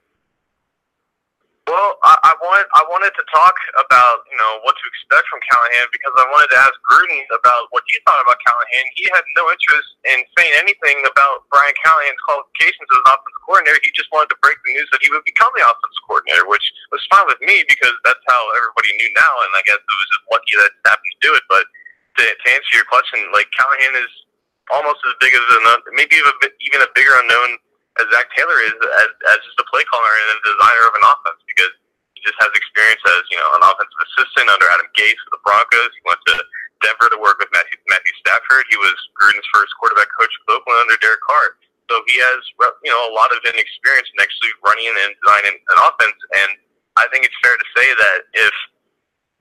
Well, 1.70 2.02
I, 2.02 2.18
I 2.26 2.35
wanted 2.42 2.66
I 2.74 2.83
wanted 2.90 3.14
to 3.14 3.24
talk 3.30 3.54
about 3.78 4.26
you 4.26 4.35
know 4.35 4.59
what 4.66 4.74
to 4.74 4.85
expect 4.90 5.30
from 5.30 5.38
Callahan 5.46 5.87
because 5.94 6.11
I 6.18 6.26
wanted 6.35 6.50
to 6.50 6.59
ask 6.59 6.74
Gruden 6.83 7.22
about 7.30 7.70
what 7.70 7.87
he 7.87 7.94
thought 8.02 8.18
about 8.26 8.42
Callahan. 8.42 8.85
He 8.98 9.06
had 9.14 9.22
no 9.38 9.46
interest 9.46 9.87
in 10.02 10.18
saying 10.35 10.50
anything 10.59 10.98
about 11.06 11.46
Brian 11.46 11.70
Callahan's 11.78 12.18
qualifications 12.26 12.90
as 12.90 12.98
an 12.98 13.14
offensive 13.14 13.42
coordinator. 13.46 13.78
He 13.87 13.94
just 13.94 14.11
wanted 14.11 14.35
to 14.35 14.38
break 14.42 14.59
the 14.66 14.74
news 14.74 14.90
that 14.90 14.98
he 14.98 15.14
would 15.14 15.22
become 15.22 15.54
the 15.54 15.62
offensive 15.62 16.02
coordinator, 16.11 16.50
which 16.50 16.66
was 16.90 17.06
fine 17.06 17.30
with 17.30 17.38
me 17.38 17.62
because 17.70 17.94
that's 18.02 18.24
how 18.26 18.42
everybody 18.59 18.90
knew 18.98 19.14
now, 19.14 19.33
and 19.46 19.54
I 19.54 19.62
guess 19.62 19.78
it 19.78 19.94
was 19.94 20.09
just 20.11 20.26
lucky 20.26 20.54
that 20.59 20.74
happened 20.90 21.14
to 21.14 21.22
do 21.22 21.30
it. 21.38 21.44
But 21.46 21.70
to, 22.20 22.26
to 22.28 22.46
answer 22.52 22.72
your 22.76 22.85
question, 22.92 23.24
like 23.33 23.48
Callahan 23.56 23.96
is 23.96 24.12
almost 24.68 25.00
as 25.09 25.16
big 25.18 25.33
as 25.33 25.40
an 25.40 25.64
maybe 25.96 26.20
even 26.20 26.30
a, 26.30 26.48
even 26.62 26.80
a 26.85 26.90
bigger 26.92 27.16
unknown 27.16 27.59
as 27.98 28.06
Zac 28.12 28.30
Taylor 28.37 28.61
is 28.62 28.76
as, 28.76 29.11
as 29.35 29.38
just 29.42 29.59
a 29.59 29.66
play 29.66 29.83
caller 29.88 30.14
and 30.14 30.28
a 30.37 30.38
designer 30.46 30.85
of 30.87 30.94
an 30.94 31.04
offense 31.04 31.40
because 31.48 31.72
he 32.14 32.22
just 32.22 32.38
has 32.38 32.52
experience 32.54 33.02
as 33.02 33.24
you 33.33 33.40
know 33.40 33.50
an 33.56 33.64
offensive 33.64 34.00
assistant 34.12 34.52
under 34.52 34.68
Adam 34.68 34.87
Gase 34.94 35.18
for 35.26 35.33
the 35.35 35.42
Broncos. 35.42 35.90
He 35.96 36.02
went 36.04 36.20
to 36.30 36.37
Denver 36.85 37.09
to 37.11 37.18
work 37.18 37.40
with 37.40 37.50
Matthew, 37.50 37.76
Matthew 37.88 38.14
Stafford. 38.20 38.68
He 38.68 38.78
was 38.78 38.94
Gruden's 39.16 39.48
first 39.52 39.72
quarterback 39.80 40.09
coach 40.14 40.33
with 40.44 40.61
Oakland 40.61 40.87
under 40.87 41.00
Derek 41.00 41.24
Carr. 41.24 41.59
So 41.90 41.98
he 42.06 42.22
has 42.22 42.40
you 42.87 42.92
know 42.92 43.02
a 43.11 43.12
lot 43.16 43.35
of 43.35 43.42
experience 43.42 44.09
in 44.12 44.22
actually 44.22 44.54
running 44.62 44.87
and 44.87 45.11
designing 45.18 45.56
an 45.59 45.78
offense. 45.83 46.18
And 46.37 46.50
I 46.94 47.11
think 47.11 47.26
it's 47.26 47.37
fair 47.42 47.56
to 47.59 47.68
say 47.74 47.88
that 47.90 48.18
if 48.37 48.54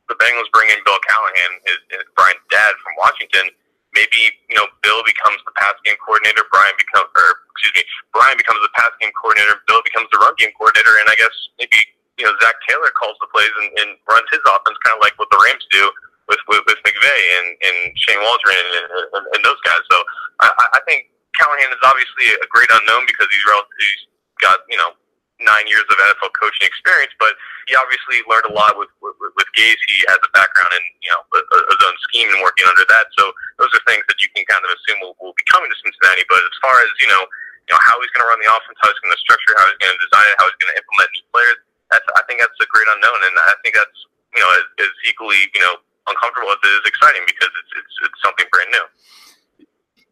the 0.10 0.18
Bengals 0.18 0.50
bring 0.52 0.68
in 0.74 0.82
Bill 0.84 0.98
Callahan, 1.06 1.52
his, 1.70 1.80
his 1.94 2.06
Brian's 2.18 2.44
dad 2.50 2.74
from 2.82 2.98
Washington, 2.98 3.54
maybe 3.94 4.34
you 4.50 4.58
know 4.58 4.66
Bill 4.82 5.02
becomes 5.06 5.40
the 5.46 5.54
pass 5.58 5.78
game 5.86 5.98
coordinator, 6.02 6.46
Brian 6.50 6.76
becomes 6.78 7.10
or 7.14 7.46
excuse 7.54 7.74
me, 7.78 7.84
Brian 8.14 8.38
becomes 8.38 8.60
the 8.62 8.74
pass 8.76 8.92
game 8.98 9.14
coordinator, 9.18 9.62
Bill 9.70 9.82
becomes 9.86 10.10
the 10.14 10.20
run 10.22 10.34
game 10.38 10.54
coordinator, 10.58 10.98
and 11.00 11.08
I 11.10 11.16
guess 11.18 11.34
maybe 11.58 11.78
you 12.18 12.26
know 12.26 12.34
Zac 12.42 12.58
Taylor 12.68 12.92
calls 12.98 13.18
the 13.24 13.30
plays 13.32 13.54
and, 13.64 13.70
and 13.86 13.90
runs 14.10 14.28
his 14.34 14.44
offense, 14.46 14.78
kind 14.84 14.98
of 14.98 15.02
like 15.02 15.16
what 15.22 15.30
the 15.32 15.40
Rams 15.42 15.66
do 15.72 15.84
with 16.30 16.42
with, 16.50 16.62
with 16.70 16.80
McVay 16.86 17.22
and, 17.42 17.48
and 17.66 17.78
Shane 17.98 18.22
Waldron 18.22 18.66
and, 18.82 18.88
and, 19.14 19.26
and 19.38 19.42
those 19.42 19.62
guys. 19.66 19.82
So 19.90 19.98
I, 20.46 20.78
I 20.78 20.82
think 20.86 21.10
Callahan 21.38 21.72
is 21.74 21.84
obviously 21.86 22.36
a 22.38 22.48
great 22.52 22.70
unknown 22.70 23.10
because 23.10 23.28
he's 23.32 23.46
he's 23.46 24.02
got 24.42 24.62
you 24.70 24.78
know 24.78 24.94
nine 25.40 25.66
years 25.68 25.88
of 25.88 25.96
NFL 25.96 26.36
coaching 26.36 26.68
experience, 26.68 27.12
but 27.20 27.36
he 27.68 27.76
obviously 27.76 28.20
learned 28.28 28.48
a 28.52 28.54
lot 28.54 28.76
with 28.76 28.92
with, 29.00 29.16
with 29.20 29.50
Gase. 29.56 29.80
He 29.88 29.98
has 30.12 30.20
a 30.20 30.32
background 30.36 30.72
in 30.76 30.84
you 31.04 31.12
know 31.12 31.22
a, 31.24 31.40
a 31.42 31.76
zone 31.80 31.98
scheme 32.12 32.28
and 32.32 32.44
working 32.44 32.68
under 32.68 32.84
that. 32.88 33.08
So 33.16 33.32
those 33.58 33.72
are 33.72 33.84
things 33.88 34.04
that 34.08 34.20
you 34.20 34.28
can 34.36 34.44
kind 34.48 34.64
of 34.64 34.70
assume 34.76 35.00
will, 35.04 35.16
will 35.24 35.36
be 35.36 35.46
coming 35.48 35.72
to 35.72 35.78
Cincinnati. 35.80 36.28
But 36.28 36.44
as 36.44 36.56
far 36.60 36.76
as 36.84 36.90
you 37.00 37.10
know, 37.10 37.24
you 37.68 37.72
know 37.72 37.82
how 37.84 37.98
he's 38.04 38.12
going 38.12 38.26
to 38.28 38.30
run 38.30 38.40
the 38.44 38.50
offense, 38.52 38.78
how 38.84 38.92
he's 38.92 39.02
going 39.02 39.16
to 39.16 39.22
structure, 39.24 39.54
how 39.56 39.66
he's 39.72 39.80
going 39.80 39.96
to 39.96 40.02
design 40.04 40.28
it, 40.28 40.36
how 40.40 40.46
he's 40.48 40.60
going 40.60 40.72
to 40.76 40.78
implement 40.80 41.10
new 41.16 41.26
players. 41.32 41.60
That's 41.92 42.08
I 42.20 42.22
think 42.28 42.44
that's 42.44 42.60
a 42.60 42.68
great 42.70 42.88
unknown, 43.00 43.20
and 43.26 43.36
I 43.48 43.56
think 43.64 43.74
that's 43.80 44.00
you 44.36 44.42
know 44.44 44.50
is, 44.60 44.90
is 44.90 44.94
equally 45.08 45.40
you 45.56 45.62
know 45.64 45.80
uncomfortable 46.10 46.52
as 46.52 46.62
it 46.66 46.74
is 46.84 46.86
exciting 46.90 47.24
because 47.26 47.52
it's 47.54 47.74
it's, 47.80 47.96
it's 48.10 48.20
something 48.26 48.46
brand 48.52 48.74
new. 48.74 48.86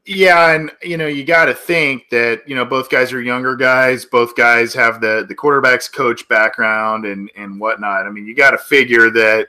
Yeah, 0.10 0.54
and 0.54 0.72
you 0.82 0.96
know 0.96 1.08
you 1.08 1.26
got 1.26 1.46
to 1.46 1.54
think 1.54 2.10
that 2.12 2.48
you 2.48 2.56
know 2.56 2.63
both 2.63 2.89
guys 2.89 3.12
are 3.12 3.22
younger 3.22 3.58
guys. 3.58 4.06
Both 4.06 4.38
guys 4.38 4.74
have 4.74 5.02
the 5.02 5.26
the 5.28 5.36
quarterbacks 5.36 5.91
coach 5.91 6.26
background 6.30 7.06
and 7.06 7.30
and 7.36 7.60
whatnot. 7.60 8.08
I 8.08 8.10
mean, 8.10 8.26
you 8.26 8.34
got 8.34 8.52
to 8.52 8.58
figure 8.58 9.10
that 9.10 9.48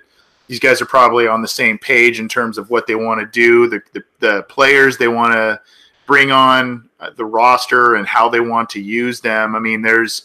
these 0.48 0.58
guys 0.58 0.82
are 0.82 0.86
probably 0.86 1.28
on 1.28 1.42
the 1.42 1.48
same 1.48 1.78
page 1.78 2.18
in 2.18 2.28
terms 2.28 2.58
of 2.58 2.70
what 2.70 2.88
they 2.88 2.96
want 2.96 3.20
to 3.20 3.26
do, 3.26 3.68
the 3.68 3.80
the, 3.92 4.02
the 4.18 4.42
players 4.48 4.98
they 4.98 5.06
want 5.06 5.32
to 5.32 5.60
bring 6.06 6.32
on 6.32 6.88
uh, 6.98 7.10
the 7.10 7.24
roster, 7.24 7.94
and 7.94 8.08
how 8.08 8.28
they 8.28 8.40
want 8.40 8.68
to 8.70 8.80
use 8.80 9.20
them. 9.20 9.54
I 9.54 9.60
mean, 9.60 9.80
there's 9.80 10.24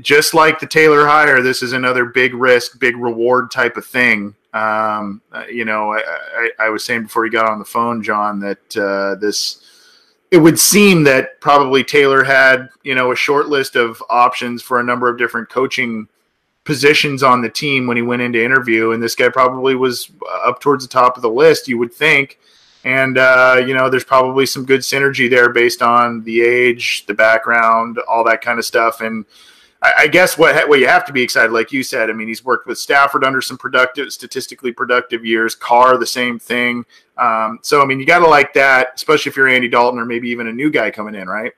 just 0.00 0.34
like 0.34 0.60
the 0.60 0.66
Taylor 0.66 1.06
hire, 1.06 1.42
this 1.42 1.60
is 1.60 1.72
another 1.72 2.04
big 2.04 2.34
risk, 2.34 2.78
big 2.78 2.96
reward 2.96 3.50
type 3.50 3.76
of 3.76 3.84
thing. 3.84 4.34
Um, 4.54 5.20
uh, 5.32 5.46
you 5.50 5.64
know, 5.64 5.92
I, 5.92 6.02
I, 6.36 6.50
I, 6.60 6.68
was 6.68 6.84
saying 6.84 7.02
before 7.02 7.26
you 7.26 7.32
got 7.32 7.50
on 7.50 7.58
the 7.58 7.64
phone, 7.64 8.04
John, 8.04 8.38
that 8.38 8.76
uh, 8.76 9.16
this 9.16 9.60
it 10.30 10.38
would 10.38 10.60
seem 10.60 11.02
that 11.04 11.40
probably 11.40 11.82
Taylor 11.82 12.22
had 12.22 12.68
you 12.84 12.94
know 12.94 13.10
a 13.10 13.16
short 13.16 13.48
list 13.48 13.74
of 13.74 14.00
options 14.08 14.62
for 14.62 14.78
a 14.78 14.84
number 14.84 15.08
of 15.08 15.18
different 15.18 15.50
coaching 15.50 16.06
positions 16.62 17.24
on 17.24 17.42
the 17.42 17.50
team 17.50 17.88
when 17.88 17.96
he 17.96 18.02
went 18.04 18.22
into 18.22 18.42
interview, 18.42 18.92
and 18.92 19.02
this 19.02 19.16
guy 19.16 19.28
probably 19.28 19.74
was 19.74 20.12
up 20.44 20.60
towards 20.60 20.84
the 20.84 20.92
top 20.92 21.16
of 21.16 21.22
the 21.22 21.30
list. 21.30 21.66
You 21.66 21.78
would 21.78 21.92
think. 21.92 22.38
And 22.84 23.18
uh, 23.18 23.60
you 23.66 23.74
know, 23.74 23.90
there's 23.90 24.04
probably 24.04 24.46
some 24.46 24.64
good 24.64 24.82
synergy 24.82 25.28
there 25.28 25.48
based 25.48 25.82
on 25.82 26.22
the 26.22 26.42
age, 26.42 27.06
the 27.06 27.14
background, 27.14 27.98
all 28.08 28.22
that 28.24 28.40
kind 28.40 28.60
of 28.60 28.64
stuff. 28.64 29.00
And 29.00 29.24
I, 29.84 30.06
guess 30.06 30.38
what 30.38 30.68
what 30.68 30.80
you 30.80 30.88
have 30.88 31.04
to 31.04 31.12
be 31.12 31.20
excited, 31.20 31.52
like 31.52 31.70
you 31.72 31.82
said. 31.82 32.08
I 32.08 32.14
mean, 32.14 32.28
he's 32.28 32.44
worked 32.44 32.66
with 32.66 32.78
Stafford 32.78 33.22
under 33.22 33.42
some 33.42 33.58
productive, 33.58 34.12
statistically 34.12 34.72
productive 34.72 35.24
years. 35.24 35.54
Carr, 35.54 35.98
the 35.98 36.06
same 36.06 36.38
thing. 36.38 36.86
Um, 37.18 37.58
so 37.60 37.82
I 37.82 37.84
mean, 37.84 38.00
you 38.00 38.06
got 38.06 38.20
to 38.20 38.26
like 38.26 38.54
that, 38.54 38.96
especially 38.96 39.28
if 39.28 39.36
you're 39.36 39.48
Andy 39.48 39.68
Dalton 39.68 40.00
or 40.00 40.06
maybe 40.08 40.30
even 40.30 40.48
a 40.48 40.52
new 40.52 40.70
guy 40.70 40.90
coming 40.90 41.14
in, 41.14 41.28
right? 41.28 41.52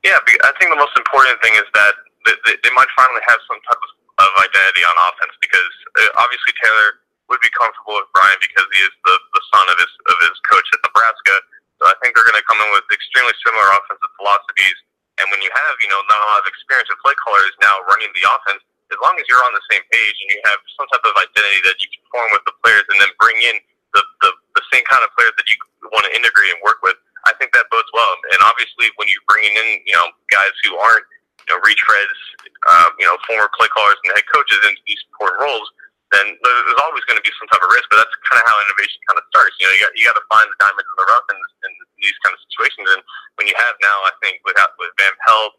Yeah, 0.00 0.16
I 0.16 0.50
think 0.56 0.72
the 0.72 0.80
most 0.80 0.96
important 0.96 1.36
thing 1.44 1.52
is 1.60 1.68
that 1.76 1.92
they, 2.24 2.72
might 2.72 2.88
finally 2.96 3.20
have 3.28 3.40
some 3.44 3.60
type 3.68 3.76
of, 3.76 3.92
of 4.24 4.30
identity 4.40 4.80
on 4.80 4.94
offense 5.12 5.36
because 5.44 5.74
uh, 6.00 6.24
obviously 6.24 6.56
Taylor 6.56 7.04
would 7.28 7.42
be 7.44 7.52
comfortable 7.52 8.00
with 8.00 8.08
Brian 8.16 8.40
because 8.40 8.64
he 8.72 8.80
is 8.80 8.94
the, 9.04 9.16
the 9.36 9.42
son 9.52 9.64
of 9.68 9.76
his 9.76 9.92
of 10.08 10.16
his 10.24 10.36
coach 10.48 10.64
at 10.72 10.80
Nebraska. 10.88 11.36
So 11.76 11.92
I 11.92 11.94
think 12.00 12.16
they're 12.16 12.24
going 12.24 12.40
to 12.40 12.48
come 12.48 12.60
in 12.64 12.68
with 12.72 12.88
extremely 12.88 13.36
similar 13.44 13.68
offensive 13.76 14.12
philosophies 14.16 14.78
and 15.20 15.28
when 15.28 15.44
you 15.44 15.52
have, 15.52 15.74
you 15.84 15.88
know, 15.92 16.00
not 16.08 16.16
a 16.16 16.26
lot 16.32 16.40
of 16.40 16.48
experience 16.48 16.88
with 16.88 16.98
play 17.04 17.14
callers 17.20 17.52
now 17.60 17.76
running 17.86 18.08
the 18.16 18.24
offense, 18.24 18.64
as 18.90 18.98
long 19.04 19.14
as 19.20 19.24
you're 19.28 19.44
on 19.44 19.54
the 19.54 19.64
same 19.70 19.84
page 19.92 20.16
and 20.24 20.28
you 20.34 20.40
have 20.48 20.58
some 20.74 20.88
type 20.90 21.04
of 21.04 21.14
identity 21.14 21.60
that 21.68 21.78
you 21.78 21.88
can 21.92 22.02
form 22.10 22.28
with 22.34 22.42
the 22.48 22.54
players 22.64 22.82
and 22.90 22.98
then 22.98 23.12
bring 23.22 23.38
in 23.38 23.60
the, 23.94 24.02
the, 24.24 24.30
the 24.58 24.64
same 24.72 24.82
kind 24.88 25.04
of 25.04 25.10
players 25.14 25.34
that 25.38 25.46
you 25.46 25.56
want 25.94 26.06
to 26.08 26.12
integrate 26.14 26.50
and 26.50 26.60
work 26.64 26.82
with, 26.82 26.98
I 27.28 27.36
think 27.38 27.52
that 27.52 27.68
bodes 27.68 27.90
well. 27.92 28.10
And 28.32 28.40
obviously, 28.46 28.88
when 28.96 29.06
you're 29.10 29.26
bringing 29.28 29.54
in, 29.54 29.84
you 29.84 29.94
know, 29.94 30.08
guys 30.32 30.54
who 30.64 30.74
aren't, 30.78 31.06
you 31.46 31.54
know, 31.54 31.58
retreads, 31.62 32.18
uh, 32.66 32.88
you 32.98 33.06
know, 33.06 33.18
former 33.26 33.50
play 33.58 33.68
callers 33.68 33.98
and 34.06 34.14
head 34.16 34.26
coaches 34.30 34.60
into 34.64 34.80
these 34.86 35.02
important 35.12 35.42
roles, 35.42 35.68
then 36.10 36.26
there's 36.42 36.82
always 36.82 37.06
going 37.06 37.18
to 37.18 37.24
be 37.24 37.30
some 37.38 37.46
type 37.50 37.62
of 37.62 37.70
risk. 37.70 37.86
But 37.86 38.02
that's 38.02 38.14
kind 38.26 38.42
of 38.42 38.46
how 38.46 38.56
innovation 38.66 38.98
kind 39.06 39.18
of 39.18 39.24
starts. 39.30 39.54
You 39.62 39.70
know, 39.70 39.74
you 39.74 39.82
got 39.82 39.92
you 39.94 40.04
got 40.06 40.18
to 40.18 40.26
find 40.26 40.46
the 40.50 40.58
diamond 40.58 40.82
in 40.82 40.96
the 40.98 41.06
rough 41.06 41.26
in, 41.30 41.38
in 41.38 41.72
these 42.02 42.18
kind 42.26 42.34
of 42.34 42.40
situations. 42.50 42.86
And 42.98 43.02
when 43.38 43.46
you 43.46 43.54
have 43.54 43.74
now, 43.78 43.96
I 44.10 44.12
think 44.18 44.42
with 44.42 44.58
with 44.82 44.90
Van 44.98 45.14
Pelt, 45.22 45.54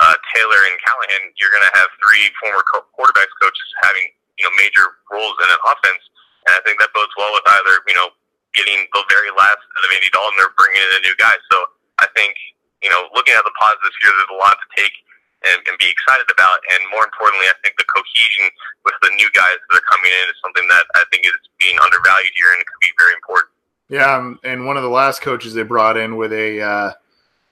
uh, 0.00 0.16
Taylor, 0.32 0.60
and 0.64 0.76
Callahan, 0.80 1.22
you're 1.36 1.52
going 1.52 1.66
to 1.68 1.74
have 1.76 1.88
three 2.00 2.24
former 2.40 2.64
co- 2.64 2.88
quarterbacks 2.96 3.32
coaches 3.36 3.68
having 3.84 4.08
you 4.40 4.48
know 4.48 4.52
major 4.56 5.04
roles 5.12 5.36
in 5.44 5.48
an 5.52 5.60
offense. 5.68 6.02
And 6.48 6.56
I 6.56 6.60
think 6.64 6.80
that 6.80 6.96
bodes 6.96 7.12
well 7.20 7.36
with 7.36 7.44
either 7.44 7.84
you 7.84 7.96
know 7.96 8.08
getting 8.56 8.88
the 8.96 9.04
very 9.12 9.30
last 9.36 9.60
of 9.60 9.90
Andy 9.92 10.08
Dalton 10.10 10.40
or 10.40 10.56
bringing 10.56 10.80
in 10.80 10.92
a 10.96 11.02
new 11.04 11.16
guy. 11.20 11.36
So 11.52 11.56
I 12.00 12.08
think 12.16 12.32
you 12.80 12.88
know 12.88 13.12
looking 13.12 13.36
at 13.36 13.44
the 13.44 13.52
positives 13.60 13.96
here, 14.00 14.16
there's 14.16 14.32
a 14.32 14.40
lot 14.40 14.56
to 14.56 14.68
take 14.80 14.96
and, 15.46 15.58
and 15.66 15.74
be 15.78 15.88
excited 15.88 16.28
about. 16.28 16.58
And 16.76 16.80
more 16.92 17.04
importantly, 17.04 17.48
I 17.48 17.56
think 17.64 17.76
the 17.80 17.88
cohesion 17.88 18.52
with 18.84 18.96
the 19.02 19.10
new 19.16 19.30
guys 19.32 19.56
that 19.56 19.74
are 19.76 19.88
coming 19.88 20.12
in 20.12 20.24
is 20.28 20.38
something 20.44 20.66
that 20.68 20.84
I 20.96 21.04
think 21.10 21.24
is 21.24 21.36
being 21.58 21.76
undervalued 21.80 22.34
here 22.36 22.50
and 22.52 22.60
could 22.64 22.82
be 22.82 22.92
very 22.98 23.14
important. 23.16 23.50
Yeah, 23.90 24.06
um, 24.06 24.38
and 24.44 24.66
one 24.66 24.76
of 24.76 24.84
the 24.84 24.92
last 24.92 25.20
coaches 25.20 25.52
they 25.52 25.64
brought 25.64 25.96
in 25.96 26.16
with 26.16 26.32
a 26.32 26.60
uh, 26.62 26.90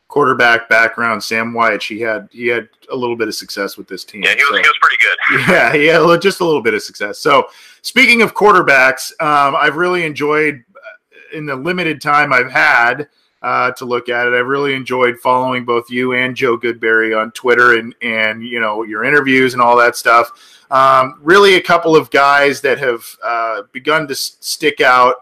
quarterback 0.07 0.69
background, 0.69 1.23
Sam 1.23 1.53
Wyche, 1.53 1.89
he 1.89 2.01
had 2.01 2.29
he 2.31 2.47
had 2.47 2.69
a 2.91 2.97
little 2.97 3.17
bit 3.17 3.29
of 3.29 3.35
success 3.35 3.77
with 3.77 3.89
this 3.89 4.05
team. 4.05 4.23
Yeah, 4.23 4.35
he 4.35 4.37
was, 4.37 4.49
so, 4.49 4.55
he 4.55 4.61
was 4.61 4.79
pretty 4.81 4.97
good. 5.03 5.05
Yeah, 5.49 5.75
yeah, 5.75 6.17
just 6.17 6.41
a 6.41 6.45
little 6.45 6.63
bit 6.63 6.75
of 6.75 6.83
success. 6.83 7.19
So, 7.19 7.49
speaking 7.83 8.23
of 8.23 8.35
quarterbacks, 8.35 9.11
um, 9.21 9.57
I've 9.57 9.77
really 9.77 10.05
enjoyed 10.05 10.65
uh, 10.75 11.37
in 11.37 11.45
the 11.45 11.57
limited 11.57 12.01
time 12.01 12.33
I've 12.33 12.51
had 12.51 13.09
uh, 13.43 13.71
to 13.73 13.85
look 13.85 14.09
at 14.09 14.27
it. 14.27 14.35
I've 14.35 14.47
really 14.47 14.75
enjoyed 14.75 15.19
following 15.19 15.65
both 15.65 15.91
you 15.91 16.15
and 16.15 16.37
Joe 16.37 16.59
Goodberry 16.59 17.19
on 17.19 17.31
Twitter 17.33 17.79
and 17.79 17.95
and 18.03 18.43
you 18.43 18.61
know 18.61 18.83
your 18.83 19.05
interviews 19.05 19.53
and 19.53 19.63
all 19.63 19.77
that 19.77 19.97
stuff. 19.97 20.65
Um, 20.71 21.19
really, 21.23 21.55
a 21.55 21.63
couple 21.63 21.97
of 21.97 22.11
guys 22.11 22.61
that 22.63 22.79
have 22.79 23.05
uh, 23.23 23.63
begun 23.73 24.07
to 24.09 24.15
stick 24.15 24.81
out 24.81 25.17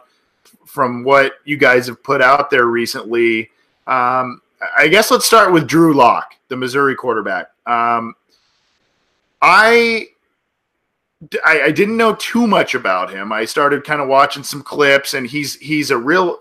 from 0.65 1.05
what 1.05 1.35
you 1.45 1.57
guys 1.57 1.87
have 1.87 2.03
put 2.03 2.21
out 2.21 2.51
there 2.51 2.67
recently. 2.67 3.51
Um, 3.87 4.43
I 4.77 4.89
guess 4.89 5.11
let's 5.11 5.27
start 5.27 5.53
with 5.53 5.67
Drew 5.67 5.95
Lock, 5.95 6.35
the 6.49 6.57
Missouri 6.57 6.95
quarterback. 6.95 7.51
Um, 7.67 8.15
I, 9.41 10.09
I, 11.45 11.63
I 11.63 11.71
didn't 11.71 11.97
know 11.97 12.15
too 12.15 12.47
much 12.47 12.75
about 12.75 13.11
him. 13.11 13.33
I 13.33 13.45
started 13.45 13.85
kind 13.85 14.01
of 14.01 14.09
watching 14.09 14.43
some 14.43 14.63
clips, 14.63 15.15
and 15.15 15.27
he's 15.27 15.57
he's 15.57 15.91
a 15.91 15.97
real 15.97 16.41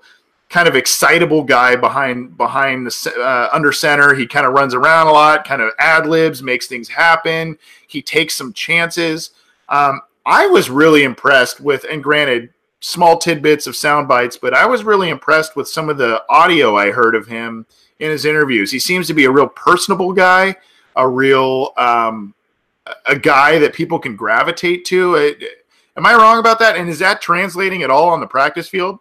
kind 0.56 0.70
of 0.70 0.76
excitable 0.78 1.44
guy 1.44 1.76
behind 1.76 2.38
behind 2.38 2.88
the 2.88 3.14
uh, 3.20 3.50
under 3.52 3.74
center. 3.74 4.16
He 4.16 4.26
kind 4.26 4.46
of 4.46 4.54
runs 4.54 4.74
around 4.74 5.08
a 5.08 5.12
lot, 5.12 5.46
kind 5.46 5.62
of 5.62 5.74
ad 5.80 6.08
libs, 6.08 6.42
makes 6.42 6.66
things 6.66 6.88
happen. 6.88 7.58
He 7.88 8.02
takes 8.02 8.36
some 8.36 8.54
chances. 8.54 9.32
Um, 9.68 10.00
I 10.26 10.48
was 10.48 10.70
really 10.70 11.04
impressed 11.04 11.60
with, 11.60 11.84
and 11.92 12.02
granted, 12.02 12.54
small 12.80 13.18
tidbits 13.18 13.68
of 13.68 13.76
sound 13.76 14.08
bites, 14.08 14.38
but 14.38 14.54
I 14.54 14.66
was 14.66 14.86
really 14.86 15.10
impressed 15.10 15.58
with 15.58 15.68
some 15.68 15.90
of 15.90 15.98
the 15.98 16.24
audio 16.30 16.78
I 16.78 16.92
heard 16.92 17.16
of 17.16 17.28
him 17.28 17.66
in 18.00 18.10
his 18.10 18.24
interviews. 18.24 18.72
He 18.72 18.80
seems 18.80 19.08
to 19.08 19.14
be 19.14 19.26
a 19.26 19.32
real 19.32 19.50
personable 19.50 20.14
guy, 20.14 20.56
a 20.96 21.06
real 21.06 21.74
um, 21.76 22.34
a 23.06 23.20
guy 23.20 23.60
that 23.60 23.74
people 23.74 24.00
can 24.00 24.16
gravitate 24.16 24.86
to. 24.86 25.36
Am 25.98 26.06
I 26.06 26.14
wrong 26.14 26.40
about 26.40 26.60
that? 26.60 26.78
And 26.78 26.88
is 26.88 27.00
that 27.00 27.22
translating 27.22 27.84
at 27.84 27.90
all 27.90 28.08
on 28.08 28.22
the 28.22 28.28
practice 28.28 28.70
field? 28.70 29.00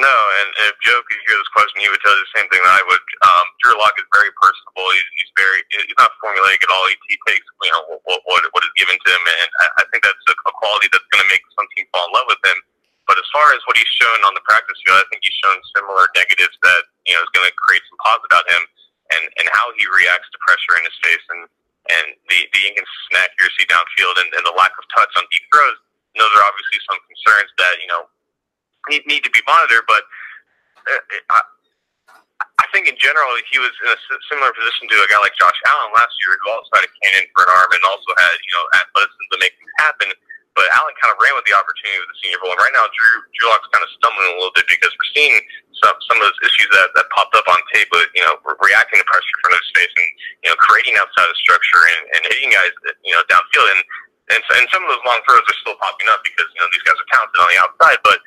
No, 0.00 0.16
and, 0.40 0.48
if 0.72 0.80
Joe 0.80 0.96
could 1.04 1.20
hear 1.28 1.36
this 1.36 1.52
question, 1.52 1.84
he 1.84 1.88
would 1.92 2.00
tell 2.00 2.16
you 2.16 2.24
the 2.24 2.32
same 2.32 2.48
thing 2.48 2.64
that 2.64 2.72
I 2.72 2.82
would. 2.88 3.04
Um, 3.20 3.46
Drew 3.60 3.76
Lock 3.76 3.92
is 4.00 4.08
very 4.08 4.32
personable. 4.32 4.88
He's, 4.96 5.08
he's 5.20 5.32
very 5.36 5.60
he's 5.68 6.00
not 6.00 6.16
formulaic 6.24 6.64
at 6.64 6.72
all. 6.72 6.88
He, 6.88 6.96
he 7.12 7.16
takes 7.28 7.44
you 7.44 7.68
know 7.68 8.00
what, 8.08 8.24
what 8.24 8.40
what 8.40 8.64
is 8.64 8.72
given 8.80 8.96
to 8.96 9.08
him, 9.12 9.22
and 9.28 9.50
I, 9.60 9.66
I 9.80 9.84
think 9.92 10.00
that's 10.00 10.24
a, 10.24 10.36
a 10.48 10.52
quality 10.56 10.88
that's 10.88 11.04
going 11.12 11.20
to 11.20 11.28
make 11.28 11.44
some 11.52 11.68
team 11.76 11.84
fall 11.92 12.08
in 12.08 12.16
love 12.16 12.28
with 12.32 12.40
him. 12.40 12.56
But 13.04 13.20
as 13.20 13.28
far 13.28 13.52
as 13.52 13.60
what 13.68 13.76
he's 13.76 13.92
shown 14.00 14.20
on 14.24 14.32
the 14.32 14.44
practice 14.48 14.80
field, 14.80 15.04
I 15.04 15.06
think 15.12 15.20
he's 15.20 15.36
shown 15.36 15.60
similar 15.76 16.08
negatives 16.16 16.56
that 16.64 16.82
you 17.04 17.12
know 17.12 17.20
is 17.20 17.32
going 17.36 17.44
to 17.44 17.56
create 17.60 17.84
some 17.92 18.00
pause 18.00 18.24
about 18.24 18.48
him, 18.48 18.62
and 19.12 19.24
and 19.36 19.46
how 19.52 19.68
he 19.76 19.84
reacts 20.00 20.32
to 20.32 20.38
pressure 20.40 20.80
in 20.80 20.88
his 20.88 20.96
face, 21.04 21.24
and 21.28 21.44
and 21.92 22.06
the 22.32 22.38
the 22.56 22.62
inconsistent 22.72 23.20
accuracy 23.20 23.68
downfield, 23.68 24.16
and, 24.16 24.32
and 24.32 24.44
the 24.48 24.56
lack 24.56 24.72
of 24.80 24.84
touch 24.96 25.12
on 25.20 25.28
deep 25.28 25.44
throws. 25.52 25.76
And 26.16 26.24
those 26.24 26.32
are 26.40 26.44
obviously 26.48 26.80
some 26.88 26.98
concerns 27.04 27.52
that 27.60 27.84
you 27.84 27.90
know 27.92 28.08
need, 28.88 29.04
need 29.04 29.22
to 29.26 29.32
be 29.32 29.42
monitored. 29.44 29.84
But 29.84 30.02
uh, 30.88 31.02
I, 31.36 31.40
I 32.60 32.66
think 32.72 32.88
in 32.88 32.96
general 32.96 33.28
he 33.48 33.60
was 33.60 33.72
in 33.84 33.88
a 33.92 33.98
similar 34.32 34.52
position 34.56 34.88
to 34.88 34.96
a 35.00 35.08
guy 35.08 35.20
like 35.20 35.36
Josh 35.36 35.58
Allen 35.72 35.92
last 35.92 36.14
year, 36.24 36.36
who 36.40 36.46
also 36.52 36.70
had 36.76 36.84
a 36.88 36.92
cannon 37.04 37.28
for 37.36 37.44
an 37.44 37.52
arm 37.52 37.70
and 37.72 37.84
also 37.84 38.10
had 38.16 38.36
you 38.40 38.52
know 38.56 38.64
athleticism 38.80 39.26
to 39.32 39.38
make 39.40 39.52
things 39.56 39.74
happen. 39.80 40.08
But 40.58 40.66
Allen 40.76 40.92
kind 40.98 41.14
of 41.14 41.18
ran 41.22 41.32
with 41.38 41.46
the 41.46 41.54
opportunity 41.54 42.02
with 42.02 42.10
the 42.10 42.18
Senior 42.20 42.40
Bowl, 42.42 42.52
and 42.52 42.60
right 42.60 42.74
now 42.74 42.84
Drew 42.92 43.12
Drew 43.36 43.48
Lock's 43.48 43.70
kind 43.70 43.84
of 43.84 43.90
stumbling 43.96 44.34
a 44.34 44.36
little 44.40 44.54
bit 44.56 44.66
because 44.68 44.92
we're 44.92 45.12
seeing 45.16 45.36
some 45.80 45.96
some 46.10 46.16
of 46.20 46.24
those 46.26 46.40
issues 46.44 46.68
that, 46.74 46.92
that 46.96 47.06
popped 47.14 47.32
up 47.36 47.46
on 47.48 47.60
tape, 47.72 47.88
with 47.92 48.08
you 48.12 48.24
know 48.24 48.36
reacting 48.60 49.00
to 49.00 49.06
pressure 49.08 49.36
from 49.40 49.56
his 49.56 49.68
face 49.72 49.94
and 49.96 50.10
you 50.44 50.48
know 50.52 50.56
creating 50.60 50.96
outside 51.00 51.28
of 51.28 51.36
structure 51.40 51.82
and, 51.96 52.02
and 52.18 52.20
hitting 52.28 52.52
guys 52.52 52.72
you 53.04 53.14
know 53.14 53.22
downfield 53.30 53.68
and 53.72 53.82
and, 54.30 54.40
and 54.42 54.66
some 54.70 54.84
of 54.86 54.88
those 54.94 55.02
long 55.02 55.18
throws 55.26 55.42
are 55.42 55.58
still 55.64 55.78
popping 55.80 56.06
up 56.12 56.22
because 56.22 56.46
you 56.54 56.60
know 56.60 56.68
these 56.70 56.84
guys 56.86 56.98
are 56.98 57.10
talented 57.10 57.38
on 57.40 57.48
the 57.50 57.58
outside, 57.62 57.98
but 58.04 58.18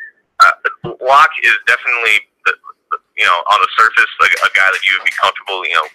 uh, 0.44 0.96
Lock 1.00 1.32
is 1.44 1.56
definitely, 1.66 2.28
the, 2.46 2.54
you 3.16 3.26
know, 3.26 3.40
on 3.52 3.60
the 3.64 3.72
surface, 3.80 4.12
like 4.20 4.36
a 4.44 4.52
guy 4.52 4.68
that 4.68 4.84
you 4.84 5.00
would 5.00 5.08
be 5.08 5.16
comfortable, 5.16 5.64
you 5.64 5.76
know, 5.76 5.88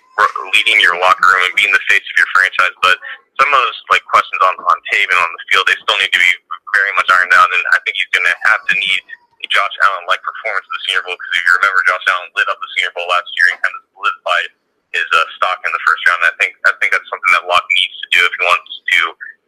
leading 0.56 0.80
your 0.80 0.96
locker 0.98 1.28
room 1.28 1.44
and 1.46 1.54
being 1.54 1.72
the 1.72 1.84
face 1.86 2.02
of 2.02 2.16
your 2.16 2.28
franchise. 2.34 2.74
But 2.82 2.96
some 3.38 3.48
of 3.52 3.58
those 3.60 3.78
like 3.92 4.02
questions 4.10 4.40
on 4.42 4.54
on 4.66 4.76
tape 4.90 5.08
and 5.08 5.20
on 5.20 5.30
the 5.30 5.42
field, 5.52 5.64
they 5.70 5.78
still 5.78 5.98
need 6.02 6.10
to 6.10 6.20
be 6.20 6.32
very 6.74 6.92
much 6.98 7.08
ironed 7.08 7.34
out. 7.36 7.48
And 7.48 7.64
I 7.72 7.78
think 7.86 7.96
he's 7.96 8.12
going 8.12 8.26
to 8.26 8.36
have 8.50 8.60
to 8.66 8.74
need 8.76 9.00
a 9.38 9.46
Josh 9.46 9.76
Allen 9.86 10.04
like 10.10 10.20
performance 10.26 10.66
of 10.66 10.74
the 10.74 10.82
Senior 10.90 11.02
Bowl 11.06 11.14
because 11.14 11.34
if 11.38 11.42
you 11.46 11.52
remember, 11.62 11.78
Josh 11.86 12.06
Allen 12.10 12.28
lit 12.34 12.48
up 12.50 12.58
the 12.58 12.70
Senior 12.74 12.92
Bowl 12.96 13.06
last 13.06 13.30
year 13.38 13.46
and 13.54 13.58
kind 13.62 13.74
of 13.78 13.82
solidified 13.94 14.50
his 14.96 15.08
uh, 15.12 15.18
stock 15.36 15.60
in 15.62 15.70
the 15.70 15.82
first 15.84 16.02
round. 16.08 16.20
I 16.26 16.34
think 16.40 16.52
I 16.66 16.72
think 16.80 16.90
that's 16.90 17.06
something 17.06 17.32
that 17.38 17.44
Lock 17.46 17.64
needs 17.70 17.96
to 18.02 18.08
do 18.18 18.20
if 18.24 18.32
he 18.34 18.42
wants 18.42 18.72
to 18.72 19.00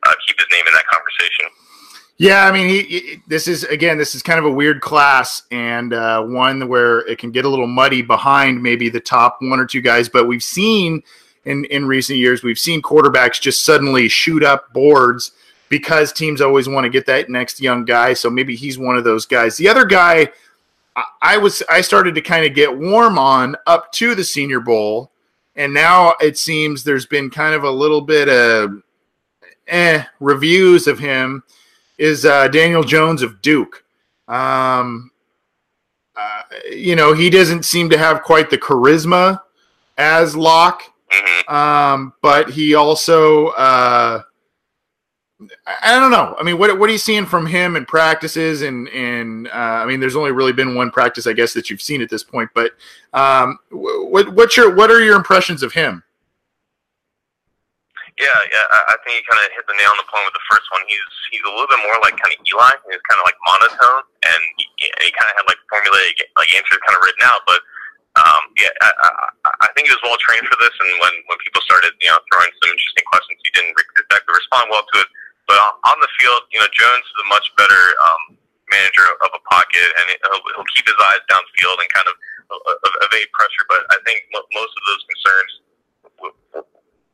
uh, 0.06 0.16
keep 0.28 0.36
his 0.38 0.48
name 0.52 0.64
in 0.68 0.74
that 0.76 0.86
conversation. 0.86 1.48
Yeah, 2.20 2.44
I 2.44 2.52
mean, 2.52 2.68
he, 2.68 2.82
he, 2.82 3.22
this 3.28 3.48
is 3.48 3.64
again, 3.64 3.96
this 3.96 4.14
is 4.14 4.20
kind 4.20 4.38
of 4.38 4.44
a 4.44 4.50
weird 4.50 4.82
class 4.82 5.44
and 5.50 5.94
uh, 5.94 6.22
one 6.22 6.68
where 6.68 6.98
it 7.08 7.16
can 7.16 7.30
get 7.30 7.46
a 7.46 7.48
little 7.48 7.66
muddy 7.66 8.02
behind 8.02 8.62
maybe 8.62 8.90
the 8.90 9.00
top 9.00 9.38
one 9.40 9.58
or 9.58 9.64
two 9.64 9.80
guys. 9.80 10.10
But 10.10 10.28
we've 10.28 10.42
seen 10.42 11.02
in 11.46 11.64
in 11.64 11.86
recent 11.86 12.18
years, 12.18 12.42
we've 12.42 12.58
seen 12.58 12.82
quarterbacks 12.82 13.40
just 13.40 13.64
suddenly 13.64 14.06
shoot 14.06 14.44
up 14.44 14.70
boards 14.74 15.32
because 15.70 16.12
teams 16.12 16.42
always 16.42 16.68
want 16.68 16.84
to 16.84 16.90
get 16.90 17.06
that 17.06 17.30
next 17.30 17.58
young 17.58 17.86
guy. 17.86 18.12
So 18.12 18.28
maybe 18.28 18.54
he's 18.54 18.78
one 18.78 18.98
of 18.98 19.04
those 19.04 19.24
guys. 19.24 19.56
The 19.56 19.68
other 19.68 19.86
guy, 19.86 20.28
I, 20.94 21.04
I 21.22 21.36
was 21.38 21.62
I 21.70 21.80
started 21.80 22.14
to 22.16 22.20
kind 22.20 22.44
of 22.44 22.54
get 22.54 22.76
warm 22.76 23.18
on 23.18 23.56
up 23.66 23.92
to 23.92 24.14
the 24.14 24.24
Senior 24.24 24.60
Bowl 24.60 25.10
and 25.56 25.72
now 25.72 26.16
it 26.20 26.36
seems 26.36 26.84
there's 26.84 27.06
been 27.06 27.30
kind 27.30 27.54
of 27.54 27.64
a 27.64 27.70
little 27.70 28.02
bit 28.02 28.28
of 28.28 28.82
eh 29.66 30.04
reviews 30.20 30.86
of 30.86 30.98
him. 30.98 31.44
Is 32.00 32.24
uh, 32.24 32.48
Daniel 32.48 32.82
Jones 32.82 33.20
of 33.20 33.42
Duke? 33.42 33.84
Um, 34.26 35.10
uh, 36.16 36.42
you 36.70 36.96
know, 36.96 37.12
he 37.12 37.28
doesn't 37.28 37.64
seem 37.64 37.90
to 37.90 37.98
have 37.98 38.22
quite 38.22 38.48
the 38.48 38.56
charisma 38.56 39.42
as 39.98 40.34
Lock, 40.34 40.82
hmm 41.12 41.54
um, 41.54 42.14
but 42.22 42.48
he 42.50 42.74
also. 42.74 43.48
Uh, 43.48 44.22
I 45.82 45.98
don't 45.98 46.10
know. 46.10 46.36
I 46.38 46.42
mean, 46.42 46.58
what 46.58 46.78
what 46.78 46.88
are 46.88 46.92
you 46.92 46.98
seeing 46.98 47.26
from 47.26 47.44
him 47.44 47.76
in 47.76 47.84
practices? 47.84 48.62
And 48.62 48.88
and 48.88 49.48
uh, 49.48 49.50
I 49.82 49.84
mean, 49.84 50.00
there's 50.00 50.16
only 50.16 50.32
really 50.32 50.52
been 50.52 50.74
one 50.74 50.90
practice, 50.90 51.26
I 51.26 51.34
guess, 51.34 51.52
that 51.52 51.68
you've 51.68 51.82
seen 51.82 52.00
at 52.00 52.08
this 52.08 52.24
point. 52.24 52.48
But 52.54 52.72
um, 53.12 53.58
what 53.70 54.32
what's 54.32 54.56
your 54.56 54.74
what 54.74 54.90
are 54.90 55.02
your 55.02 55.16
impressions 55.16 55.62
of 55.62 55.74
him? 55.74 56.02
Yeah, 58.20 58.36
yeah. 58.52 58.92
I, 58.92 59.00
think 59.00 59.16
you 59.16 59.24
kind 59.24 59.40
of 59.40 59.48
hit 59.56 59.64
the 59.64 59.72
nail 59.80 59.96
on 59.96 59.96
the 59.96 60.04
point 60.12 60.28
with 60.28 60.36
the 60.36 60.44
first 60.44 60.68
one. 60.68 60.84
He's 60.84 61.08
he's 61.32 61.40
a 61.40 61.52
little 61.56 61.72
bit 61.72 61.80
more 61.88 61.96
like 62.04 62.20
kind 62.20 62.36
of 62.36 62.44
Eli. 62.44 62.72
He's 62.92 63.00
kind 63.08 63.16
of 63.16 63.24
like 63.24 63.38
monotone, 63.48 64.04
and 64.28 64.40
he, 64.60 64.68
he 64.76 65.08
kind 65.08 65.28
of 65.32 65.40
had 65.40 65.46
like 65.48 65.56
formulaic 65.72 66.20
like 66.36 66.52
answers 66.52 66.84
kind 66.84 67.00
of 67.00 67.00
written 67.00 67.24
out. 67.24 67.40
But 67.48 67.64
um, 68.20 68.52
yeah, 68.60 68.68
I, 68.84 68.92
I, 68.92 69.08
I 69.64 69.68
think 69.72 69.88
he 69.88 69.96
was 69.96 70.04
well 70.04 70.20
trained 70.20 70.44
for 70.44 70.60
this. 70.60 70.76
And 70.84 70.90
when 71.00 71.14
when 71.32 71.40
people 71.40 71.64
started 71.64 71.96
you 71.96 72.12
know 72.12 72.20
throwing 72.28 72.52
some 72.60 72.68
interesting 72.68 73.08
questions, 73.08 73.40
he 73.40 73.50
didn't 73.56 73.72
re- 73.72 74.04
exactly 74.04 74.36
respond 74.36 74.68
well 74.68 74.84
to 74.84 74.96
it. 75.00 75.08
But 75.48 75.56
on, 75.58 75.98
the 75.98 76.10
field, 76.20 76.46
you 76.54 76.62
know, 76.62 76.70
Jones 76.70 77.02
is 77.02 77.18
a 77.24 77.28
much 77.32 77.50
better 77.58 77.82
um, 78.06 78.38
manager 78.70 79.02
of 79.02 79.34
a 79.34 79.42
pocket, 79.50 79.82
and 79.82 80.04
he'll, 80.22 80.44
he'll 80.54 80.70
keep 80.70 80.86
his 80.86 80.94
eyes 81.10 81.24
downfield 81.26 81.74
and 81.82 81.90
kind 81.90 82.06
of 82.06 82.14
uh, 82.54 83.08
evade 83.10 83.26
pressure. 83.34 83.66
But 83.66 83.82
I 83.90 83.98
think 84.06 84.30
most 84.30 84.72
of 84.76 84.82
those 84.86 85.02
concerns 85.10 85.52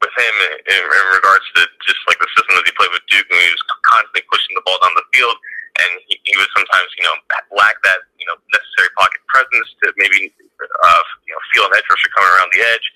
with 0.03 0.15
him 0.21 0.35
in, 0.67 0.81
in 0.83 1.07
regards 1.15 1.47
to 1.57 1.67
just 1.87 2.01
like 2.11 2.19
the 2.19 2.31
system 2.35 2.55
that 2.59 2.67
he 2.67 2.75
played 2.75 2.93
with 2.93 3.07
Duke, 3.07 3.27
when 3.31 3.41
he 3.41 3.53
was 3.55 3.65
constantly 3.87 4.25
pushing 4.31 4.55
the 4.59 4.65
ball 4.67 4.79
down 4.83 4.95
the 4.99 5.07
field, 5.15 5.37
and 5.79 5.91
he, 6.09 6.19
he 6.25 6.33
would 6.41 6.51
sometimes, 6.57 6.89
you 6.97 7.05
know, 7.05 7.17
lack 7.55 7.77
that, 7.85 8.09
you 8.17 8.27
know, 8.27 8.37
necessary 8.51 8.91
pocket 8.97 9.21
presence 9.29 9.69
to 9.85 9.93
maybe, 10.01 10.33
uh, 10.59 11.03
you 11.29 11.33
know, 11.33 11.41
feel 11.53 11.65
an 11.69 11.77
edge 11.77 11.87
rusher 11.87 12.11
coming 12.17 12.33
around 12.33 12.51
the 12.51 12.65
edge. 12.65 12.87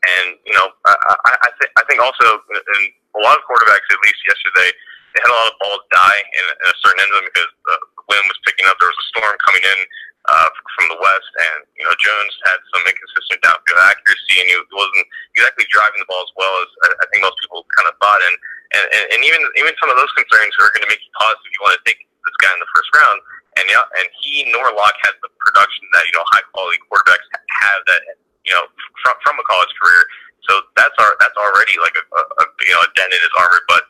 And 0.00 0.40
you 0.48 0.54
know, 0.56 0.72
I, 0.88 0.96
I, 0.96 1.32
I 1.44 1.50
think 1.60 1.70
I 1.76 1.82
think 1.84 1.98
also 2.00 2.40
in 2.48 2.80
a 2.88 3.20
lot 3.20 3.36
of 3.36 3.44
quarterbacks, 3.44 3.84
at 3.92 4.00
least 4.00 4.20
yesterday, 4.24 4.72
they 5.12 5.20
had 5.20 5.28
a 5.28 5.36
lot 5.36 5.52
of 5.52 5.60
balls 5.60 5.84
die 5.92 6.20
in, 6.24 6.44
a 6.56 6.72
certain 6.80 7.04
end 7.04 7.12
them 7.12 7.26
because 7.28 7.50
the 7.52 7.76
wind 8.08 8.24
was 8.24 8.40
picking 8.48 8.64
up. 8.64 8.80
There 8.80 8.88
was 8.88 8.96
a 8.96 9.08
storm 9.12 9.34
coming 9.44 9.60
in 9.60 9.80
uh, 10.24 10.48
from 10.72 10.86
the 10.88 10.98
west, 11.04 11.30
and 11.36 11.68
you 11.76 11.84
know 11.84 11.92
Jones 12.00 12.32
had 12.48 12.58
some 12.72 12.82
inconsistent 12.88 13.44
downfield 13.44 13.80
accuracy, 13.92 14.40
and 14.40 14.48
he 14.48 14.56
wasn't 14.72 15.06
exactly 15.36 15.68
driving 15.68 16.00
the 16.00 16.08
ball 16.08 16.24
as 16.24 16.32
well 16.32 16.54
as 16.64 16.68
I, 16.80 16.86
I 16.96 17.04
think 17.12 17.20
most 17.20 17.36
people 17.44 17.68
kind 17.76 17.92
of 17.92 17.94
thought. 18.00 18.24
And 18.24 18.36
and, 18.70 18.86
and, 18.88 19.04
and 19.12 19.19
even 19.30 19.40
even 19.62 19.72
some 19.78 19.88
of 19.88 19.96
those 19.96 20.10
concerns 20.18 20.50
are 20.58 20.74
going 20.74 20.82
to 20.82 20.90
make 20.90 21.00
you 21.00 21.12
pause 21.14 21.38
if 21.46 21.50
you 21.54 21.62
want 21.62 21.78
to 21.78 21.82
take 21.86 22.02
this 22.02 22.36
guy 22.42 22.50
in 22.50 22.60
the 22.60 22.70
first 22.74 22.90
round. 22.98 23.18
And 23.58 23.64
yeah, 23.66 23.82
and 23.98 24.06
he 24.22 24.46
nor 24.50 24.70
Lock 24.74 24.94
has 25.06 25.14
the 25.22 25.30
production 25.38 25.86
that 25.94 26.06
you 26.06 26.14
know 26.14 26.26
high 26.34 26.44
quality 26.54 26.78
quarterbacks 26.86 27.26
have 27.66 27.80
that 27.86 28.02
you 28.46 28.54
know 28.54 28.66
from 29.02 29.14
from 29.22 29.38
a 29.38 29.46
college 29.46 29.72
career. 29.78 30.02
So 30.46 30.66
that's 30.74 30.94
our 30.98 31.14
that's 31.22 31.36
already 31.38 31.78
like 31.78 31.94
a, 31.94 32.04
a, 32.04 32.22
a 32.42 32.44
you 32.66 32.74
know 32.74 32.82
a 32.82 32.90
dent 32.94 33.14
in 33.14 33.20
his 33.22 33.34
armor. 33.38 33.62
But 33.66 33.86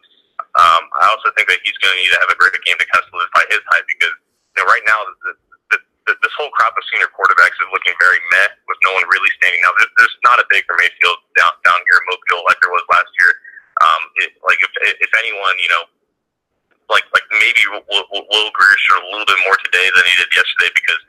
um, 0.59 0.83
I 0.99 1.13
also 1.13 1.31
think 1.37 1.47
that 1.47 1.61
he's 1.63 1.77
going 1.79 1.95
to 1.95 1.99
need 2.01 2.13
to 2.13 2.21
have 2.21 2.33
a 2.33 2.39
great 2.41 2.57
game 2.67 2.75
to 2.75 2.87
kind 2.89 3.03
of 3.05 3.09
solidify 3.13 3.45
his 3.53 3.63
hype 3.71 3.87
because 3.87 4.15
you 4.57 4.59
know 4.59 4.67
right 4.67 4.83
now 4.89 4.99
the, 5.07 5.15
the, 5.71 5.79
the, 6.11 6.13
this 6.25 6.35
whole 6.35 6.51
crop 6.57 6.75
of 6.75 6.83
senior 6.91 7.07
quarterbacks 7.15 7.55
is 7.55 7.71
looking 7.71 7.95
very 8.03 8.19
meh 8.35 8.51
with 8.67 8.81
no 8.83 8.97
one 8.97 9.05
really 9.13 9.31
standing 9.39 9.63
out. 9.63 9.77
There's, 9.79 9.93
there's 10.01 10.17
not 10.27 10.43
a 10.43 10.47
Baker 10.51 10.75
Mayfield 10.81 11.21
down 11.39 11.53
down 11.63 11.79
here 11.87 12.01
in 12.01 12.05
Mobile 12.11 12.43
like 12.51 12.59
there 12.65 12.73
was 12.73 12.83
last 12.91 13.13
year. 13.23 13.33
Um, 13.81 14.03
it, 14.27 14.31
like 14.43 14.59
if 14.59 14.73
if 14.99 15.11
anyone 15.23 15.55
you 15.63 15.71
know 15.71 15.85
like 16.91 17.07
like 17.15 17.25
maybe 17.31 17.63
Will, 17.71 17.87
Will, 17.87 18.27
Will 18.27 18.51
Grier 18.51 18.79
showed 18.83 19.07
a 19.07 19.11
little 19.15 19.29
bit 19.29 19.39
more 19.47 19.57
today 19.71 19.87
than 19.95 20.05
he 20.05 20.15
did 20.19 20.31
yesterday 20.35 20.71
because 20.75 21.01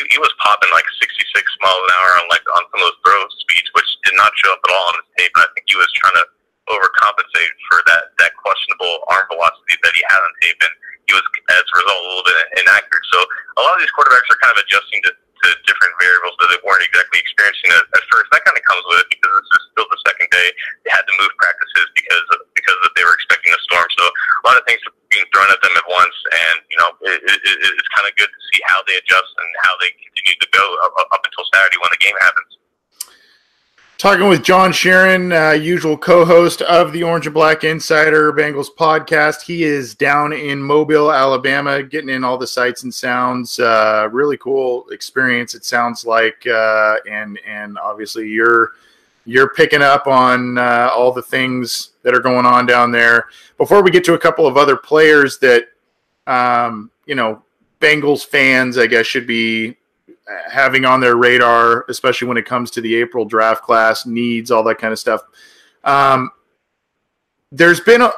he, 0.00 0.02
he 0.16 0.18
was 0.18 0.32
popping 0.40 0.72
like 0.72 0.88
66 0.98 1.12
miles 1.60 1.84
an 1.84 1.92
hour 2.00 2.10
on 2.24 2.26
like 2.32 2.44
on 2.56 2.64
some 2.72 2.80
of 2.80 2.88
those 2.88 3.00
throw 3.04 3.20
speeds, 3.44 3.68
which 3.76 3.88
did 4.08 4.16
not 4.16 4.32
show 4.40 4.56
up 4.56 4.64
at 4.64 4.72
all 4.72 4.86
on 4.96 4.96
his 5.04 5.08
tape. 5.20 5.32
And 5.36 5.44
I 5.44 5.48
think 5.52 5.68
he 5.68 5.76
was 5.76 5.92
trying 6.00 6.16
to 6.24 6.26
overcompensate 6.66 7.54
for 7.70 7.78
that 7.86 8.16
that 8.18 8.32
questionable 8.42 9.06
arm 9.12 9.28
velocity 9.30 9.76
that 9.84 9.94
he 9.94 10.02
had 10.08 10.18
on 10.18 10.32
tape, 10.42 10.60
and 10.64 10.74
he 11.06 11.12
was 11.14 11.26
as 11.54 11.62
a 11.62 11.74
result 11.78 12.00
a 12.00 12.06
little 12.10 12.26
bit 12.26 12.36
inaccurate. 12.58 13.06
So 13.12 13.18
a 13.22 13.60
lot 13.62 13.78
of 13.78 13.80
these 13.84 13.92
quarterbacks 13.94 14.26
are 14.32 14.40
kind 14.42 14.54
of 14.56 14.60
adjusting 14.66 15.00
to, 15.06 15.10
to 15.14 15.46
different 15.68 15.94
variables 16.02 16.34
that 16.42 16.48
they 16.50 16.60
weren't 16.66 16.82
exactly 16.82 17.22
experiencing 17.22 17.70
at, 17.70 17.86
at 17.86 18.02
first. 18.10 18.26
That 18.34 18.42
kind 18.42 18.58
of 18.58 18.64
comes 18.66 18.82
with 18.90 19.06
it 19.06 19.08
because 19.14 19.30
this 19.30 19.62
is 19.62 19.62
still 19.70 19.86
the 19.86 20.00
second 20.10 20.28
day. 20.34 20.48
They 20.82 20.90
had 20.90 21.06
to 21.06 21.14
move 21.22 21.30
practices 21.38 21.86
because 21.94 22.26
of, 22.34 22.38
because 22.58 22.78
of, 22.82 22.90
they 22.98 23.06
were 23.06 23.14
expecting 23.14 23.54
a 23.54 23.60
storm. 23.70 23.86
So 23.94 24.04
a 24.10 24.42
lot 24.50 24.58
of 24.58 24.66
things 24.66 24.82
are 24.90 24.96
being 25.14 25.26
thrown 25.30 25.46
at 25.48 25.62
them 25.62 25.74
at 25.78 25.86
once, 25.86 26.16
and 26.34 26.56
you 26.66 26.78
know 26.82 26.90
it, 27.06 27.20
it, 27.22 27.38
it, 27.46 27.72
it's 27.78 27.92
kind 28.06 28.12
of 28.12 28.16
good 28.16 28.28
to 28.28 28.40
see 28.52 28.62
how 28.66 28.82
they 28.86 28.94
adjust 28.94 29.34
and 29.36 29.54
how 29.62 29.72
they 29.80 29.88
continue 29.90 30.38
to 30.40 30.48
go 30.52 30.76
up, 30.84 30.92
up 31.12 31.20
until 31.24 31.44
Saturday 31.52 31.76
when 31.80 31.90
the 31.90 32.04
game 32.04 32.14
happens. 32.20 32.58
Talking 33.98 34.28
with 34.28 34.42
John 34.42 34.72
Sheeran, 34.72 35.32
uh, 35.32 35.54
usual 35.54 35.96
co-host 35.96 36.60
of 36.62 36.92
the 36.92 37.02
Orange 37.02 37.26
and 37.26 37.32
Black 37.32 37.64
Insider 37.64 38.30
Bengals 38.30 38.68
podcast. 38.78 39.40
He 39.40 39.64
is 39.64 39.94
down 39.94 40.34
in 40.34 40.62
Mobile, 40.62 41.10
Alabama, 41.10 41.82
getting 41.82 42.10
in 42.10 42.22
all 42.22 42.36
the 42.36 42.46
sights 42.46 42.82
and 42.82 42.92
sounds. 42.92 43.58
Uh, 43.58 44.08
really 44.12 44.36
cool 44.36 44.86
experience. 44.90 45.54
It 45.54 45.64
sounds 45.64 46.04
like, 46.04 46.46
uh, 46.46 46.96
and 47.10 47.38
and 47.46 47.78
obviously 47.78 48.28
you're 48.28 48.72
you're 49.24 49.48
picking 49.48 49.82
up 49.82 50.06
on 50.06 50.58
uh, 50.58 50.90
all 50.94 51.10
the 51.10 51.22
things 51.22 51.92
that 52.02 52.14
are 52.14 52.20
going 52.20 52.44
on 52.44 52.66
down 52.66 52.92
there. 52.92 53.28
Before 53.56 53.82
we 53.82 53.90
get 53.90 54.04
to 54.04 54.14
a 54.14 54.18
couple 54.18 54.46
of 54.46 54.58
other 54.58 54.76
players 54.76 55.38
that 55.38 55.68
um, 56.26 56.90
you 57.06 57.14
know 57.14 57.42
Bengals 57.80 58.24
fans, 58.24 58.78
I 58.78 58.86
guess, 58.86 59.06
should 59.06 59.26
be 59.26 59.76
having 60.50 60.84
on 60.84 61.00
their 61.00 61.16
radar, 61.16 61.84
especially 61.88 62.26
when 62.26 62.36
it 62.36 62.46
comes 62.46 62.70
to 62.72 62.80
the 62.80 62.94
April 62.96 63.24
draft 63.24 63.62
class 63.62 64.06
needs, 64.06 64.50
all 64.50 64.64
that 64.64 64.78
kind 64.78 64.92
of 64.92 64.98
stuff. 64.98 65.22
Um, 65.84 66.30
there's 67.52 67.80
been, 67.80 68.02
a, 68.02 68.10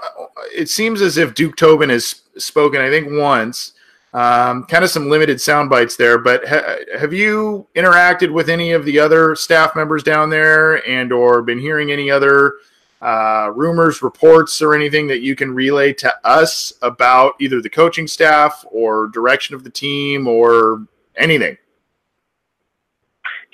it 0.57 0.71
seems 0.71 1.03
as 1.03 1.19
if 1.19 1.35
Duke 1.35 1.57
Tobin 1.57 1.91
has 1.91 2.23
spoken, 2.39 2.81
I 2.81 2.89
think 2.89 3.09
once, 3.11 3.75
um, 4.15 4.65
kind 4.65 4.85
of 4.85 4.91
some 4.91 5.11
limited 5.11 5.39
sound 5.39 5.69
bites 5.69 5.97
there. 5.97 6.17
But 6.17 6.49
ha- 6.49 6.77
have 6.99 7.13
you 7.13 7.67
interacted 7.75 8.33
with 8.33 8.49
any 8.49 8.73
of 8.73 8.87
the 8.87 8.99
other 8.99 9.37
staff 9.37 9.77
members 9.77 10.03
down 10.03 10.31
there, 10.31 10.87
and 10.89 11.13
or 11.13 11.43
been 11.43 11.59
hearing 11.59 11.93
any 11.93 12.11
other 12.11 12.55
uh, 13.01 13.51
rumors, 13.55 14.03
reports, 14.03 14.61
or 14.61 14.75
anything 14.75 15.07
that 15.07 15.21
you 15.21 15.37
can 15.37 15.55
relay 15.55 15.93
to 15.95 16.13
us 16.25 16.73
about 16.83 17.35
either 17.41 17.63
the 17.63 17.71
coaching 17.71 18.07
staff 18.07 18.65
or 18.71 19.09
direction 19.09 19.55
of 19.55 19.63
the 19.63 19.71
team 19.71 20.27
or 20.27 20.87
anything? 21.17 21.57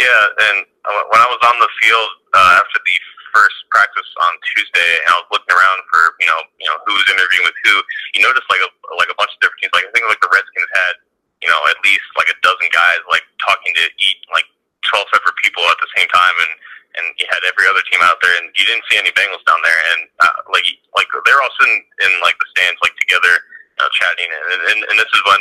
Yeah, 0.01 0.23
and 0.51 0.67
uh, 0.85 1.03
when 1.13 1.21
I 1.21 1.29
was 1.29 1.41
on 1.45 1.57
the 1.61 1.71
field 1.81 2.11
uh, 2.35 2.59
after 2.59 2.79
the 2.83 2.97
first 3.35 3.59
practice 3.71 4.07
on 4.23 4.33
Tuesday, 4.55 4.91
and 5.03 5.11
I 5.11 5.19
was 5.19 5.29
looking 5.35 5.51
around 5.51 5.81
for 5.91 6.03
you 6.23 6.29
know 6.31 6.41
you 6.63 6.67
know 6.71 6.79
who's 6.87 7.07
interviewing 7.11 7.47
with 7.47 7.59
who, 7.67 7.75
you 8.15 8.23
notice 8.23 8.47
like 8.49 8.63
a 8.63 8.71
like 8.97 9.11
a 9.11 9.17
bunch 9.19 9.35
of 9.35 9.39
different 9.43 9.61
teams. 9.61 9.75
Like 9.75 9.87
I 9.87 9.91
think 9.93 10.07
like 10.07 10.23
the 10.23 10.31
Redskins 10.31 10.71
had 10.73 10.95
you 11.43 11.51
know 11.51 11.61
at 11.69 11.79
least 11.83 12.07
like 12.17 12.31
a 12.31 12.39
dozen 12.41 12.71
guys 12.71 13.03
like 13.11 13.27
talking 13.43 13.75
to 13.77 13.85
eat 13.99 14.19
like 14.31 14.47
twelve 14.87 15.11
separate 15.11 15.37
people 15.43 15.67
at 15.67 15.79
the 15.83 15.91
same 15.99 16.09
time, 16.11 16.37
and 16.47 16.53
and 16.95 17.07
you 17.19 17.27
had 17.31 17.43
every 17.43 17.67
other 17.67 17.83
team 17.91 18.01
out 18.03 18.19
there, 18.23 18.35
and 18.39 18.51
you 18.55 18.65
didn't 18.67 18.87
see 18.91 18.99
any 18.99 19.11
Bengals 19.15 19.43
down 19.47 19.59
there, 19.67 19.81
and 19.95 20.01
uh, 20.23 20.39
like 20.55 20.67
like 20.95 21.11
they're 21.27 21.43
all 21.43 21.55
sitting 21.59 21.83
in 22.07 22.11
like 22.23 22.39
the 22.39 22.49
stands 22.55 22.79
like 22.83 22.95
together, 23.03 23.35
uh, 23.83 23.91
chatting, 23.95 24.31
and, 24.31 24.61
and 24.71 24.79
and 24.87 24.97
this 24.99 25.11
is 25.11 25.23
when 25.27 25.41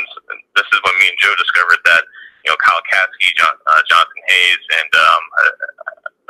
this 0.58 0.68
is 0.74 0.80
when 0.82 0.94
me 0.98 1.10
and 1.10 1.18
Joe 1.18 1.34
discovered 1.38 1.82
that 1.86 2.02
you 2.42 2.50
know 2.50 2.58
Kyle 2.58 2.82
Caskey, 2.90 3.30
John, 3.38 3.54
uh, 3.54 3.82
Jonathan 3.86 4.22
Hayes, 4.26 4.62
and 4.82 4.90
um, 4.98 5.22
uh, 5.38 5.54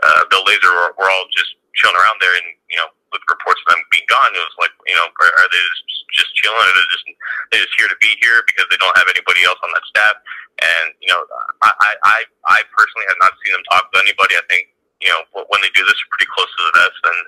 uh, 0.05 0.23
Bill 0.29 0.45
Lazor 0.45 0.69
were, 0.69 0.93
were 1.01 1.09
all 1.09 1.27
just 1.33 1.57
chilling 1.75 1.97
around 1.97 2.21
there, 2.21 2.35
and 2.37 2.49
you 2.69 2.77
know 2.77 2.89
with 3.11 3.25
reports 3.31 3.63
of 3.65 3.75
them 3.75 3.83
being 3.89 4.07
gone, 4.13 4.37
it 4.37 4.45
was 4.45 4.59
like 4.61 4.75
you 4.85 4.97
know 4.97 5.09
are, 5.09 5.33
are 5.41 5.49
they 5.49 5.63
just, 5.73 5.85
just 6.13 6.31
chilling, 6.37 6.61
or 6.61 6.75
they 6.77 6.89
just 6.93 7.07
they 7.51 7.59
just 7.65 7.75
here 7.81 7.89
to 7.89 7.99
be 8.05 8.13
here 8.21 8.45
because 8.45 8.69
they 8.69 8.79
don't 8.79 8.95
have 9.01 9.09
anybody 9.09 9.41
else 9.49 9.59
on 9.65 9.73
that 9.73 9.85
staff, 9.89 10.17
and 10.61 10.93
you 11.01 11.09
know 11.09 11.25
I 11.65 11.97
I, 12.05 12.19
I 12.53 12.59
personally 12.77 13.09
have 13.09 13.21
not 13.25 13.33
seen 13.41 13.57
them 13.57 13.65
talk 13.73 13.89
to 13.95 14.05
anybody. 14.05 14.37
I 14.37 14.45
think 14.53 14.74
you 15.05 15.13
know 15.13 15.23
when 15.53 15.61
they 15.61 15.71
do 15.77 15.85
this, 15.85 16.01
pretty 16.11 16.29
close 16.33 16.49
to 16.49 16.63
the 16.65 16.75
vest 16.81 17.01
and 17.05 17.19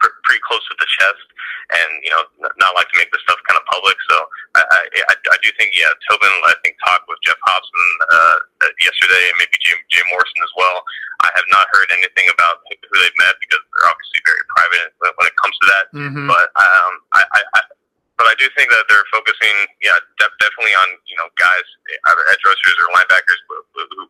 pretty 0.00 0.42
close 0.46 0.62
to 0.70 0.74
the 0.78 0.88
chest, 0.88 1.26
and 1.74 1.90
you 2.00 2.10
know 2.10 2.22
not 2.56 2.72
like 2.72 2.88
to 2.88 2.96
make 2.96 3.12
this 3.12 3.22
stuff 3.28 3.38
kind 3.44 3.60
of 3.60 3.64
public. 3.68 3.98
So 4.08 4.16
I 4.56 4.80
I, 5.12 5.14
I 5.14 5.36
do 5.44 5.52
think 5.60 5.76
yeah, 5.76 5.92
Tobin 6.08 6.32
I 6.48 6.56
think 6.64 6.80
talked 6.80 7.04
with 7.04 7.20
Geoff 7.22 7.40
Hobson 7.44 7.88
uh, 8.08 8.38
yesterday, 8.80 9.22
and 9.28 9.36
maybe 9.36 9.60
Jay, 9.60 9.76
Jay 9.92 10.04
Morrison 10.08 10.40
as 10.40 10.54
well. 10.56 10.80
I 11.20 11.28
have 11.34 11.48
not 11.50 11.66
heard 11.74 11.90
anything 11.92 12.30
about 12.30 12.62
who 12.64 12.94
they've 13.02 13.20
met 13.20 13.36
because 13.42 13.60
they're 13.60 13.90
obviously 13.90 14.22
very 14.22 14.44
private 14.54 14.88
when 15.02 15.26
it 15.26 15.36
comes 15.36 15.56
to 15.60 15.66
that. 15.66 15.84
Mm-hmm. 15.92 16.26
But 16.30 16.46
um, 16.54 16.92
I, 17.12 17.22
I, 17.26 17.40
I 17.58 17.60
but 18.18 18.26
I 18.26 18.34
do 18.34 18.50
think 18.58 18.68
that 18.74 18.82
they're 18.90 19.06
focusing, 19.14 19.56
yeah, 19.78 19.94
def- 20.18 20.34
definitely 20.42 20.74
on 20.74 20.98
you 21.06 21.14
know 21.14 21.30
guys, 21.38 21.66
either 21.86 22.24
edge 22.34 22.42
rushers 22.42 22.76
or 22.82 22.90
linebackers 22.90 23.40
who, 23.46 23.54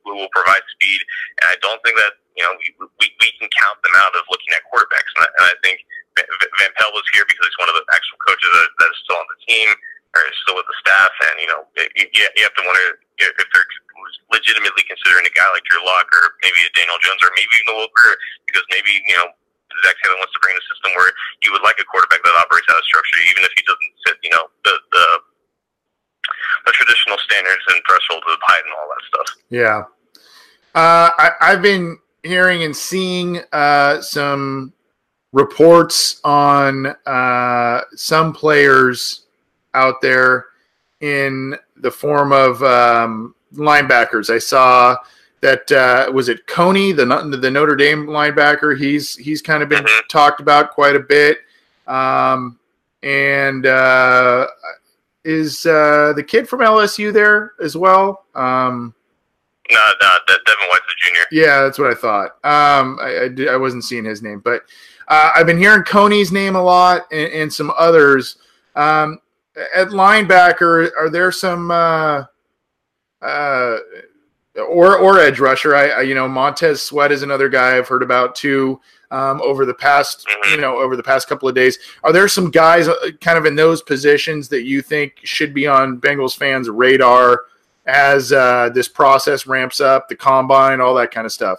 who, 0.08 0.12
will 0.16 0.32
provide 0.32 0.64
speed. 0.72 1.00
And 1.44 1.52
I 1.52 1.56
don't 1.60 1.78
think 1.84 2.00
that 2.00 2.16
you 2.32 2.42
know 2.42 2.56
we, 2.56 3.06
we, 3.20 3.28
can 3.36 3.52
count 3.52 3.78
them 3.84 3.92
out 4.00 4.16
of 4.16 4.24
looking 4.32 4.50
at 4.56 4.64
quarterbacks. 4.72 5.12
And 5.20 5.22
I, 5.22 5.28
and 5.38 5.44
I 5.52 5.54
think 5.60 5.84
Van 6.24 6.72
Pelt 6.80 6.96
was 6.96 7.04
here 7.12 7.28
because 7.28 7.44
he's 7.46 7.60
one 7.60 7.68
of 7.68 7.76
the 7.76 7.84
actual 7.92 8.18
coaches 8.24 8.50
that, 8.50 8.68
that 8.80 8.88
is 8.90 8.98
still 9.04 9.20
on 9.20 9.28
the 9.28 9.38
team 9.44 9.68
or 10.16 10.24
is 10.24 10.34
still 10.42 10.56
with 10.56 10.66
the 10.66 10.78
staff. 10.80 11.12
And 11.28 11.34
you 11.44 11.48
know, 11.52 11.60
you, 11.76 12.08
you 12.08 12.42
have 12.48 12.56
to 12.56 12.64
wonder 12.64 12.98
if 13.20 13.36
they're 13.36 13.68
legitimately 14.32 14.84
considering 14.88 15.28
a 15.28 15.34
guy 15.36 15.46
like 15.52 15.64
Drew 15.68 15.84
Lock 15.84 16.08
or 16.16 16.40
maybe 16.40 16.60
a 16.64 16.72
Daniel 16.72 16.96
Jones 17.04 17.20
or 17.20 17.32
maybe 17.36 17.52
even 17.60 17.76
a 17.76 17.84
Will 17.84 17.92
Grier 17.92 18.16
because 18.48 18.64
maybe 18.72 18.92
you 19.04 19.16
know 19.20 19.28
Zac 19.84 19.96
Taylor 20.02 20.18
wants 20.18 20.32
to 20.34 20.40
bring 20.40 20.54
in 20.56 20.60
a 20.60 20.66
system 20.68 20.90
where 20.96 21.10
you 21.44 21.52
would 21.52 21.62
like 21.62 21.76
a 21.80 21.86
quarterback 21.86 22.22
that 22.24 22.34
operates 22.40 22.66
out 22.70 22.78
of 22.78 22.86
structure, 22.86 23.20
even 23.30 23.42
if 23.44 23.52
he 23.54 23.62
doesn't 23.64 23.92
fit, 24.06 24.16
you 24.22 24.32
know, 24.32 24.44
the 24.64 24.74
the, 24.92 25.06
the 26.66 26.72
traditional 26.72 27.18
standards 27.18 27.64
and 27.68 27.78
thresholds 27.86 28.26
of 28.26 28.38
height 28.42 28.64
and 28.64 28.74
all 28.74 28.88
that 28.90 29.02
stuff. 29.06 29.28
Yeah, 29.50 29.78
uh, 30.74 31.10
I, 31.16 31.28
I've 31.40 31.62
been 31.62 31.98
hearing 32.22 32.64
and 32.64 32.76
seeing 32.76 33.40
uh, 33.52 34.00
some 34.00 34.72
reports 35.32 36.20
on 36.24 36.86
uh, 37.06 37.80
some 37.94 38.32
players 38.32 39.26
out 39.74 40.00
there 40.02 40.46
in 41.00 41.56
the 41.76 41.90
form 41.90 42.32
of 42.32 42.62
um, 42.62 43.34
linebackers. 43.54 44.30
I 44.30 44.38
saw 44.38 44.96
that 45.40 45.70
uh, 45.70 46.10
was 46.12 46.28
it 46.28 46.46
Coney, 46.46 46.92
the 46.92 47.04
the 47.40 47.50
Notre 47.50 47.76
Dame 47.76 48.06
linebacker. 48.06 48.76
He's 48.78 49.14
he's 49.16 49.42
kind 49.42 49.62
of 49.62 49.68
been 49.68 49.84
mm-hmm. 49.84 50.06
talked 50.08 50.40
about 50.40 50.72
quite 50.72 50.96
a 50.96 51.00
bit. 51.00 51.38
Um, 51.86 52.58
and 53.02 53.66
uh, 53.66 54.46
is 55.24 55.66
uh, 55.66 56.12
the 56.16 56.22
kid 56.22 56.48
from 56.48 56.60
LSU 56.60 57.12
there 57.12 57.52
as 57.62 57.76
well? 57.76 58.24
Um, 58.34 58.94
no, 59.70 59.92
no, 60.00 60.14
Devin 60.26 60.68
White's 60.70 60.86
the 60.86 60.94
junior. 60.98 61.24
Yeah, 61.30 61.60
that's 61.62 61.78
what 61.78 61.90
I 61.90 61.94
thought. 61.94 62.30
Um, 62.44 62.98
I, 63.00 63.28
I, 63.50 63.54
I 63.54 63.56
wasn't 63.56 63.84
seeing 63.84 64.04
his 64.04 64.22
name, 64.22 64.40
but 64.40 64.62
uh, 65.08 65.32
I've 65.34 65.46
been 65.46 65.58
hearing 65.58 65.84
Coney's 65.84 66.32
name 66.32 66.56
a 66.56 66.62
lot 66.62 67.06
and, 67.12 67.32
and 67.32 67.52
some 67.52 67.72
others. 67.76 68.36
Um, 68.74 69.20
at 69.74 69.88
linebacker, 69.88 70.90
are 70.98 71.10
there 71.10 71.32
some 71.32 71.70
uh, 71.70 72.24
uh, 73.20 73.76
or 74.58 74.96
or 74.96 75.20
edge 75.20 75.40
rusher. 75.40 75.74
I, 75.74 75.88
I, 75.88 76.00
you 76.02 76.14
know 76.14 76.28
Montez 76.28 76.82
Sweat 76.82 77.12
is 77.12 77.22
another 77.22 77.48
guy 77.48 77.76
I've 77.76 77.88
heard 77.88 78.02
about 78.02 78.34
too. 78.34 78.80
Um, 79.10 79.40
over 79.40 79.64
the 79.64 79.72
past 79.72 80.26
mm-hmm. 80.26 80.54
you 80.54 80.60
know 80.60 80.76
over 80.76 80.94
the 80.94 81.02
past 81.02 81.28
couple 81.28 81.48
of 81.48 81.54
days, 81.54 81.78
are 82.04 82.12
there 82.12 82.28
some 82.28 82.50
guys 82.50 82.88
uh, 82.88 83.10
kind 83.20 83.38
of 83.38 83.46
in 83.46 83.54
those 83.54 83.80
positions 83.82 84.48
that 84.50 84.64
you 84.64 84.82
think 84.82 85.14
should 85.22 85.54
be 85.54 85.66
on 85.66 86.00
Bengals 86.00 86.36
fans' 86.36 86.68
radar 86.68 87.46
as 87.86 88.32
uh, 88.32 88.68
this 88.74 88.86
process 88.86 89.46
ramps 89.46 89.80
up, 89.80 90.08
the 90.08 90.14
combine, 90.14 90.80
all 90.80 90.94
that 90.94 91.10
kind 91.10 91.24
of 91.24 91.32
stuff? 91.32 91.58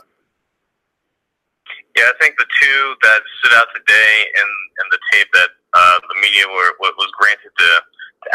Yeah, 1.97 2.03
I 2.03 2.13
think 2.21 2.37
the 2.37 2.45
two 2.61 2.95
that 3.01 3.21
stood 3.39 3.57
out 3.57 3.67
today 3.73 4.25
and 4.37 4.49
in 4.79 4.87
the 4.91 4.99
tape 5.11 5.27
that 5.33 5.49
uh, 5.73 5.99
the 6.07 6.21
media 6.21 6.45
were 6.47 6.73
what 6.77 6.93
was 6.97 7.11
granted 7.17 7.51
to 7.57 7.69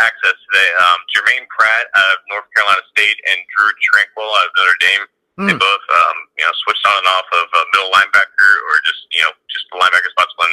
access 0.01 0.37
today. 0.49 0.71
Um, 0.81 0.99
Germaine 1.13 1.47
Pratt 1.53 1.87
out 1.93 2.11
of 2.17 2.19
North 2.33 2.49
Carolina 2.57 2.83
State 2.97 3.19
and 3.29 3.39
Drue 3.53 3.73
Tranquill 3.93 4.31
out 4.41 4.49
of 4.49 4.53
Notre 4.57 4.81
Dame. 4.81 5.05
Mm. 5.35 5.47
They 5.51 5.57
both, 5.59 5.87
um, 5.91 6.17
you 6.39 6.45
know, 6.47 6.55
switched 6.63 6.85
on 6.87 6.95
and 6.95 7.11
off 7.11 7.29
of 7.35 7.47
uh, 7.51 7.67
middle 7.75 7.91
linebacker 7.91 8.53
or 8.71 8.75
just, 8.87 9.03
you 9.11 9.23
know, 9.27 9.35
just 9.51 9.67
the 9.69 9.83
linebacker 9.83 10.11
spots 10.15 10.31
when 10.39 10.53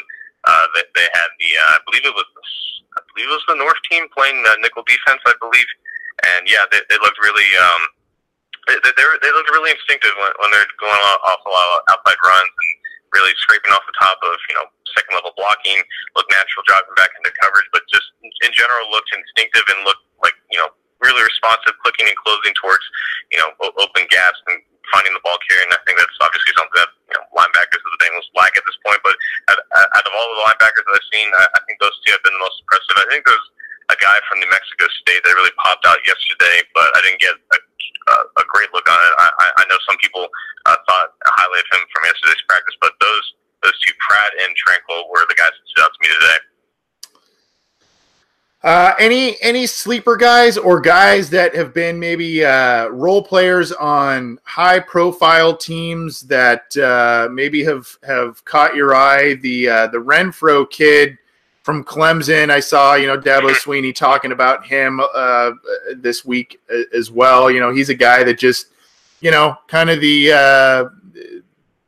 uh, 0.50 0.66
they, 0.74 0.86
they 0.98 1.08
had 1.14 1.30
the, 1.38 1.50
uh, 1.54 1.72
I 1.78 1.80
believe 1.86 2.06
it 2.10 2.18
was, 2.18 2.30
I 2.98 3.06
believe 3.14 3.30
it 3.30 3.38
was 3.38 3.46
the 3.46 3.62
North 3.62 3.78
team 3.88 4.10
playing 4.10 4.42
uh, 4.50 4.58
nickel 4.60 4.82
defense, 4.90 5.22
I 5.24 5.38
believe. 5.38 5.70
And 6.34 6.50
yeah, 6.50 6.66
they, 6.74 6.82
they 6.90 6.98
looked 6.98 7.22
really, 7.22 7.46
um, 7.62 7.82
they, 8.68 8.78
they, 8.82 8.94
they 9.22 9.32
looked 9.32 9.54
really 9.54 9.70
instinctive 9.70 10.18
when, 10.18 10.34
when 10.42 10.50
they're 10.50 10.70
going 10.82 11.02
off 11.30 11.42
a 11.46 11.52
lot 11.54 11.68
of 11.78 11.78
outside 11.94 12.18
runs 12.26 12.50
and 12.50 12.72
really 13.12 13.36
scraping 13.44 13.72
off 13.76 13.84
the 13.88 13.98
top 14.00 14.18
of, 14.24 14.36
you 14.48 14.56
know, 14.56 14.66
second 14.96 15.16
level 15.16 15.36
blocking, 15.36 15.80
look 16.16 16.28
natural 16.32 16.64
dropping 16.68 16.96
back 16.96 17.12
into 17.16 17.32
coverage, 17.40 17.68
but 17.72 17.84
just 17.92 18.08
in 18.24 18.52
general 18.52 18.92
looked 18.92 19.12
instinctive 19.12 19.64
and 19.72 19.84
looked 19.88 20.04
like, 20.24 20.36
you 20.52 20.60
know, 20.60 20.72
really 21.04 21.24
responsive, 21.24 21.74
clicking 21.82 22.08
and 22.08 22.18
closing 22.22 22.54
towards, 22.62 22.84
you 23.34 23.40
know, 23.42 23.50
open 23.82 24.06
gaps 24.14 24.38
and 24.52 24.62
finding 24.94 25.16
the 25.16 25.24
ball 25.24 25.40
carrier. 25.48 25.66
And 25.66 25.74
I 25.74 25.82
think 25.88 25.98
that's 25.98 26.20
obviously 26.22 26.54
something 26.56 26.78
that, 26.78 26.92
you 27.10 27.16
know, 27.18 27.26
linebackers 27.34 27.82
of 27.82 27.92
the 27.96 28.02
Bengals 28.06 28.28
lack 28.38 28.54
at 28.54 28.64
this 28.68 28.78
point. 28.86 29.02
But 29.02 29.16
out, 29.50 30.06
of 30.06 30.14
all 30.14 30.28
the 30.36 30.46
linebackers 30.46 30.84
that 30.86 30.94
I've 30.94 31.10
seen, 31.10 31.28
I, 31.34 31.46
I 31.58 31.60
think 31.66 31.82
those 31.82 31.96
two 32.06 32.14
have 32.14 32.24
been 32.24 32.36
the 32.38 32.44
most 32.44 32.62
impressive. 32.62 32.96
I 33.02 33.08
think 33.10 33.26
there's 33.26 33.48
a 33.90 33.98
guy 33.98 34.18
from 34.30 34.40
New 34.40 34.52
Mexico 34.54 34.86
State 35.04 35.26
that 35.26 35.34
really 35.36 35.56
popped 35.60 35.84
out 35.90 36.00
yesterday, 36.06 36.64
but 36.78 36.88
I 36.94 37.00
didn't 37.02 37.20
get 37.20 37.34
a, 37.34 37.58
a, 38.38 38.44
great 38.50 38.70
look 38.74 38.88
on 38.90 38.98
it. 38.98 39.14
I, 39.18 39.48
I 39.58 39.64
know 39.70 39.78
some 39.88 39.98
people 39.98 40.28
uh, 40.66 40.76
thought 40.88 41.10
highly 41.26 41.60
of 41.60 41.68
him 41.72 41.88
from 41.94 42.04
yesterday's 42.06 42.44
practice, 42.48 42.76
but 42.82 42.92
those 43.00 43.26
those 43.64 43.78
two, 43.86 43.94
Pratt 44.00 44.32
and 44.42 44.56
Tranquill, 44.58 45.10
were 45.10 45.26
the 45.30 45.36
guys 45.36 45.54
that 45.54 45.66
stood 45.70 45.84
out 45.84 45.92
to 45.94 46.00
me 46.02 46.10
today. 46.20 46.40
Uh, 48.64 48.94
any 49.00 49.42
any 49.42 49.66
sleeper 49.66 50.16
guys 50.16 50.56
or 50.56 50.80
guys 50.80 51.32
that 51.32 51.56
have 51.56 51.74
been 51.74 52.00
maybe 52.00 52.46
uh, 52.46 52.88
role 52.90 53.24
players 53.24 53.72
on 53.72 54.38
high 54.44 54.80
profile 54.80 55.56
teams 55.58 56.22
that 56.22 56.76
uh, 56.78 57.28
maybe 57.32 57.64
have 57.64 57.88
have 58.04 58.44
caught 58.46 58.76
your 58.76 58.94
eye? 58.94 59.34
The 59.36 59.68
uh, 59.68 59.88
the 59.88 59.98
Renfrow 59.98 60.70
kid 60.70 61.18
from 61.64 61.84
Clemson, 61.84 62.50
I 62.50 62.60
saw 62.60 62.96
you 62.96 63.08
know 63.08 63.18
Dabo 63.18 63.52
Swinney 63.52 63.94
talking 63.94 64.32
about 64.32 64.66
him 64.66 65.02
uh, 65.14 65.52
this 65.96 66.26
week 66.26 66.60
as 66.94 67.12
well. 67.12 67.52
You 67.52 67.60
know 67.60 67.74
he's 67.74 67.90
a 67.90 67.96
guy 67.96 68.24
that 68.24 68.40
just 68.40 68.68
you 69.22 69.32
know 69.32 69.56
kind 69.68 69.90
of 69.90 70.02
the 70.02 70.32
uh, 70.32 70.86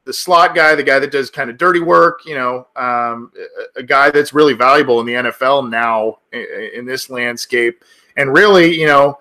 the 0.05 0.13
slot 0.13 0.53
guy, 0.53 0.75
the 0.75 0.83
guy 0.83 0.99
that 0.99 1.11
does 1.11 1.29
kind 1.29 1.49
of 1.49 1.57
dirty 1.57 1.79
work, 1.79 2.25
you 2.25 2.35
know, 2.35 2.67
um, 2.75 3.31
a, 3.75 3.79
a, 3.79 3.83
guy 3.83 4.11
that's 4.11 4.33
really 4.33 4.53
valuable 4.53 4.99
in 4.99 5.05
the 5.05 5.13
NFL 5.13 5.69
now 5.69 6.19
in, 6.33 6.45
in, 6.75 6.85
this 6.85 7.09
landscape. 7.09 7.83
And 8.17 8.33
really, 8.33 8.77
you 8.77 8.85
know, 8.85 9.19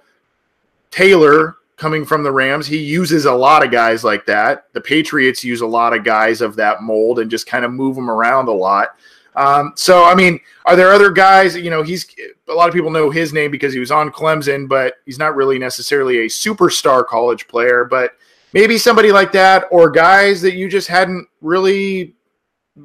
Taylor 0.91 1.59
coming 1.77 2.05
from 2.05 2.25
the 2.25 2.33
Rams, 2.33 2.67
he 2.67 2.79
uses 2.79 3.27
a 3.27 3.33
lot 3.33 3.65
of 3.65 3.71
guys 3.71 4.03
like 4.03 4.27
that. 4.27 4.67
The 4.73 4.81
Patriots 4.81 5.45
use 5.45 5.61
a 5.61 5.67
lot 5.67 5.97
of 5.97 6.05
guys 6.05 6.41
of 6.41 6.57
that 6.57 6.83
mold 6.83 7.21
and 7.21 7.31
just 7.31 7.47
kind 7.47 7.65
of 7.65 7.73
move 7.73 7.95
them 7.95 8.11
around 8.11 8.49
a 8.49 8.53
lot. 8.53 8.97
Um, 9.35 9.73
so, 9.77 10.05
I 10.05 10.15
mean, 10.15 10.41
are 10.67 10.77
there 10.77 10.93
other 10.93 11.11
guys? 11.11 11.57
You 11.57 11.71
know, 11.71 11.83
he's 11.83 12.07
a 12.49 12.55
lot 12.55 12.69
of 12.69 12.75
people 12.75 12.91
know 12.91 13.11
his 13.11 13.33
name 13.33 13.51
because 13.51 13.73
he 13.73 13.81
was 13.81 13.91
on 13.91 14.11
Clemson, 14.11 14.69
but 14.69 14.95
he's 15.07 15.19
not 15.19 15.35
really 15.35 15.59
necessarily 15.59 16.19
a 16.19 16.27
superstar 16.27 17.07
college 17.07 17.49
player. 17.49 17.85
But 17.85 18.13
maybe 18.53 18.79
somebody 18.79 19.13
like 19.13 19.33
that 19.33 19.67
or 19.71 19.91
guys 19.91 20.43
that 20.43 20.55
you 20.55 20.69
just 20.69 20.89
hadn't 20.89 21.29
really 21.41 22.15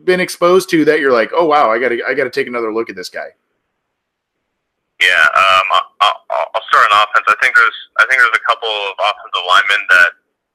been 0.04 0.20
exposed 0.20 0.70
to 0.70 0.86
that 0.86 1.00
you're 1.00 1.14
like, 1.14 1.32
oh 1.34 1.46
wow, 1.46 1.72
I 1.72 1.80
got 1.80 1.90
to 1.90 2.04
I 2.08 2.14
got 2.14 2.26
to 2.26 2.30
take 2.30 2.48
another 2.48 2.74
look 2.74 2.90
at 2.90 2.96
this 2.96 3.10
guy. 3.10 3.28
Yeah, 5.00 5.24
um, 5.38 5.68
I'll, 6.02 6.18
I'll 6.32 6.68
start 6.74 6.90
on 6.90 7.06
offense. 7.06 7.28
I 7.30 7.38
think 7.42 7.56
there's 7.56 7.80
I 8.00 8.04
think 8.10 8.20
there's 8.20 8.40
a 8.40 8.46
couple 8.48 8.70
of 8.70 8.98
offensive 8.98 9.46
linemen 9.46 9.82
that 9.90 10.10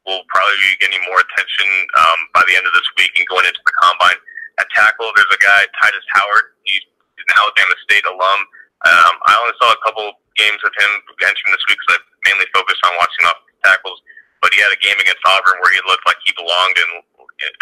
will 0.07 0.25
probably 0.27 0.59
be 0.59 0.73
getting 0.83 0.99
more 1.07 1.21
attention 1.23 1.69
um, 1.95 2.19
by 2.35 2.43
the 2.51 2.59
end 2.59 2.67
of 2.67 2.75
this 2.75 2.89
week 2.99 3.15
and 3.19 3.27
going 3.29 3.47
into 3.47 3.63
the 3.63 3.77
combine. 3.79 4.19
At 4.61 4.69
tackle, 4.77 5.09
there's 5.17 5.33
a 5.33 5.41
guy 5.41 5.61
Tytus 5.81 6.07
Howard. 6.13 6.57
He's, 6.65 6.85
an 7.23 7.39
Alabama 7.39 7.77
State 7.87 8.03
alum. 8.03 8.41
Um, 8.83 9.15
I 9.31 9.39
only 9.39 9.55
saw 9.63 9.71
a 9.71 9.79
couple 9.87 10.11
games 10.35 10.59
of 10.67 10.75
him 10.75 10.91
entering 11.23 11.55
this 11.55 11.63
week 11.71 11.79
because 11.79 12.03
I 12.03 12.27
mainly 12.27 12.51
focused 12.51 12.83
on 12.83 12.99
watching 12.99 13.31
off 13.31 13.39
tackles 13.63 14.03
but 14.43 14.51
he 14.51 14.59
had 14.59 14.75
a 14.75 14.81
game 14.83 14.99
against 14.99 15.23
Auburn 15.23 15.57
where 15.63 15.71
he 15.71 15.81
looked 15.87 16.03
like 16.05 16.19
he 16.27 16.35
belonged 16.35 16.77
in 16.77 16.91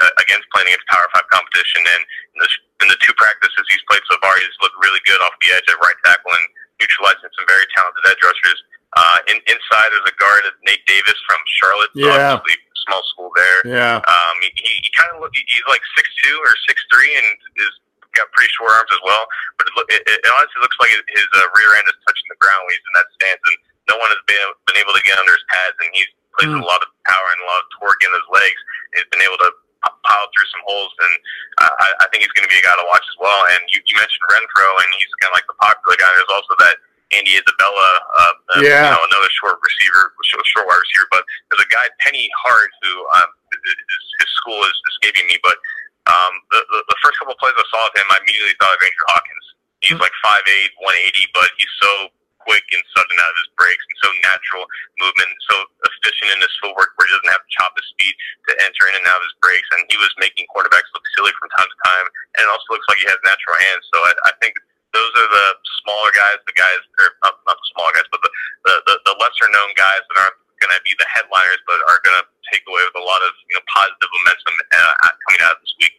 uh, 0.01 0.13
against 0.25 0.49
playing 0.51 0.73
against 0.73 0.89
Power 0.89 1.07
Five 1.13 1.29
competition. 1.29 1.85
And 1.85 2.03
in 2.35 2.39
the, 2.41 2.51
in 2.83 2.87
the 2.89 2.99
two 3.05 3.13
practices 3.21 3.63
he's 3.69 3.85
played 3.87 4.03
so 4.09 4.17
far, 4.25 4.33
he's 4.41 4.57
looked 4.65 4.81
really 4.81 4.99
good 5.05 5.21
off 5.21 5.37
the 5.45 5.53
edge 5.53 5.69
at 5.69 5.77
right 5.85 6.01
tackle 6.03 6.33
and 6.33 6.47
neutralizing 6.81 7.29
some 7.37 7.47
very 7.47 7.69
talented 7.77 8.03
edge 8.09 8.21
rushers. 8.25 8.59
Uh, 8.97 9.19
in, 9.31 9.39
inside, 9.47 9.89
there's 9.95 10.09
a 10.09 10.17
guard, 10.19 10.43
Nate 10.67 10.83
Davis 10.89 11.15
from 11.29 11.39
Charlotte. 11.61 11.93
Yeah. 11.95 12.41
Obviously, 12.41 12.59
small 12.91 13.07
school 13.15 13.31
there. 13.39 13.79
Yeah. 13.79 14.03
Um, 14.03 14.35
he, 14.43 14.51
he, 14.59 14.91
kind 14.99 15.15
of 15.15 15.23
look. 15.23 15.31
He's 15.31 15.67
like 15.71 15.83
six 15.95 16.11
two 16.27 16.35
or 16.43 16.53
six 16.67 16.83
three, 16.91 17.15
and 17.15 17.27
is 17.63 17.75
got 18.19 18.27
pretty 18.35 18.51
short 18.59 18.75
arms 18.75 18.91
as 18.91 19.03
well. 19.07 19.23
But 19.55 19.71
it, 19.95 20.03
it, 20.03 20.19
it 20.19 20.31
honestly 20.35 20.59
looks 20.59 20.75
like 20.83 20.91
his 21.15 21.29
uh, 21.31 21.47
rear 21.55 21.71
end 21.79 21.87
is 21.87 21.99
touching 22.03 22.29
the 22.35 22.39
ground 22.43 22.67
when 22.67 22.75
he's 22.75 22.83
in 22.83 22.95
that 22.99 23.09
stance, 23.15 23.43
and 23.47 23.59
no 23.87 23.97
one 24.03 24.11
has 24.11 24.23
been 24.27 24.43
been 24.67 24.83
able 24.83 24.95
to 24.99 25.03
get 25.07 25.15
under 25.23 25.31
his 25.31 25.47
pads, 25.47 25.79
and 25.79 25.89
he's 25.95 26.11
plays 26.35 26.51
mm. 26.51 26.59
a 26.59 26.67
lot 26.67 26.83
of 26.83 26.91
power 27.07 27.29
and 27.39 27.41
a 27.43 27.47
lot 27.47 27.63
of 27.63 27.67
torque 27.79 28.03
in 28.03 28.11
his 28.11 28.27
legs. 28.35 28.59
He's 28.99 29.09
been 29.15 29.23
able 29.23 29.39
to 29.47 29.51
pile 29.83 30.29
through 30.31 30.49
some 30.51 30.65
holes, 30.67 30.93
and 30.99 31.15
uh, 31.63 31.75
I, 31.75 31.87
I 32.03 32.07
think 32.11 32.27
he's 32.27 32.35
going 32.35 32.47
to 32.47 32.53
be 32.53 32.61
a 32.61 32.67
guy 32.67 32.75
to 32.75 32.87
watch 32.91 33.03
as 33.07 33.19
well. 33.19 33.43
And 33.55 33.63
you, 33.73 33.81
you 33.87 33.95
mentioned 33.97 34.27
Renfrow, 34.29 34.75
and 34.79 34.91
he's 34.99 35.11
kind 35.23 35.33
of 35.33 35.37
like 35.39 35.49
the 35.49 35.59
popular 35.59 35.97
guy. 35.99 36.11
There's 36.15 36.35
also 36.35 36.55
that 36.61 36.77
Andy 37.11 37.35
Isabella, 37.35 37.89
uh, 38.19 38.35
yeah. 38.63 38.87
you 38.87 38.91
know, 38.95 39.03
another 39.03 39.31
short 39.43 39.59
receiver, 39.59 40.15
short, 40.23 40.47
short 40.47 40.67
wide 40.71 40.79
receiver. 40.79 41.09
But 41.11 41.27
there's 41.51 41.67
a 41.67 41.71
guy, 41.71 41.87
Penny 41.99 42.31
Hart, 42.39 42.71
who 42.83 42.93
um, 43.19 43.31
his, 43.51 44.05
his 44.23 44.31
school 44.39 44.63
is 44.63 44.77
escaping 44.95 45.27
me, 45.27 45.43
but 45.43 45.59
um, 46.07 46.33
the, 46.55 46.61
the, 46.71 46.81
the 46.87 46.99
first 47.03 47.19
couple 47.19 47.35
of 47.35 47.41
plays 47.43 47.55
I 47.59 47.67
saw 47.71 47.83
of 47.87 47.95
him, 47.99 48.07
I 48.15 48.23
immediately 48.23 48.55
thought 48.63 48.75
of 48.75 48.83
Andrew 48.83 49.07
Hawkins. 49.11 49.47
He's 49.83 50.01
like 50.01 50.15
5'8", 50.23 50.77
180, 50.77 51.35
but 51.35 51.51
he's 51.59 51.73
so 51.81 52.13
quick 52.45 52.65
and 52.73 52.83
sudden 52.97 53.17
out 53.21 53.31
of 53.31 53.39
his 53.47 53.51
breaks 53.55 53.85
and 53.85 53.99
so 54.01 54.09
natural 54.25 54.65
movement, 54.97 55.31
so 55.45 55.57
efficient 55.93 56.35
in 56.35 56.41
his 56.41 56.55
footwork 56.61 56.97
where 56.97 57.05
he 57.09 57.13
doesn't 57.13 57.33
have 57.33 57.45
to 57.45 57.53
chop 57.53 57.73
his 57.77 57.87
speed 57.93 58.15
to 58.49 58.53
enter 58.65 58.89
in 58.91 58.97
and 58.97 59.07
out 59.09 59.21
of 59.21 59.29
his 59.29 59.37
breaks. 59.45 59.69
And 59.77 59.85
he 59.93 59.97
was 60.01 60.13
making 60.17 60.49
quarterbacks 60.49 60.89
look 60.97 61.05
silly 61.17 61.33
from 61.37 61.53
time 61.53 61.69
to 61.69 61.79
time. 61.85 62.07
And 62.41 62.49
it 62.49 62.51
also 62.51 62.77
looks 62.77 62.89
like 62.89 63.01
he 63.01 63.09
has 63.09 63.21
natural 63.25 63.57
hands. 63.61 63.85
So 63.93 63.97
I, 64.03 64.13
I 64.29 64.33
think 64.41 64.57
those 64.93 65.13
are 65.15 65.31
the 65.31 65.47
smaller 65.83 66.11
guys, 66.13 66.39
the 66.47 66.57
guys, 66.59 66.83
or 66.99 67.15
not, 67.23 67.39
not 67.47 67.57
the 67.57 67.69
smaller 67.75 67.93
guys, 67.95 68.09
but 68.11 68.21
the, 68.23 68.31
the, 68.67 68.75
the, 68.87 68.95
the 69.07 69.15
lesser 69.23 69.49
known 69.51 69.71
guys 69.79 70.03
that 70.03 70.17
aren't 70.19 70.39
going 70.61 70.75
to 70.75 70.83
be 70.85 70.93
the 70.99 71.09
headliners, 71.09 71.63
but 71.67 71.81
are 71.89 72.01
going 72.05 72.19
to 72.21 72.27
take 72.53 72.63
away 72.69 72.83
with 72.85 72.97
a 73.01 73.05
lot 73.05 73.23
of 73.23 73.33
you 73.49 73.55
know 73.57 73.65
positive 73.71 74.11
momentum 74.11 74.55
uh, 74.75 75.15
coming 75.27 75.41
out 75.47 75.55
of 75.57 75.61
this 75.63 75.75
week. 75.81 75.95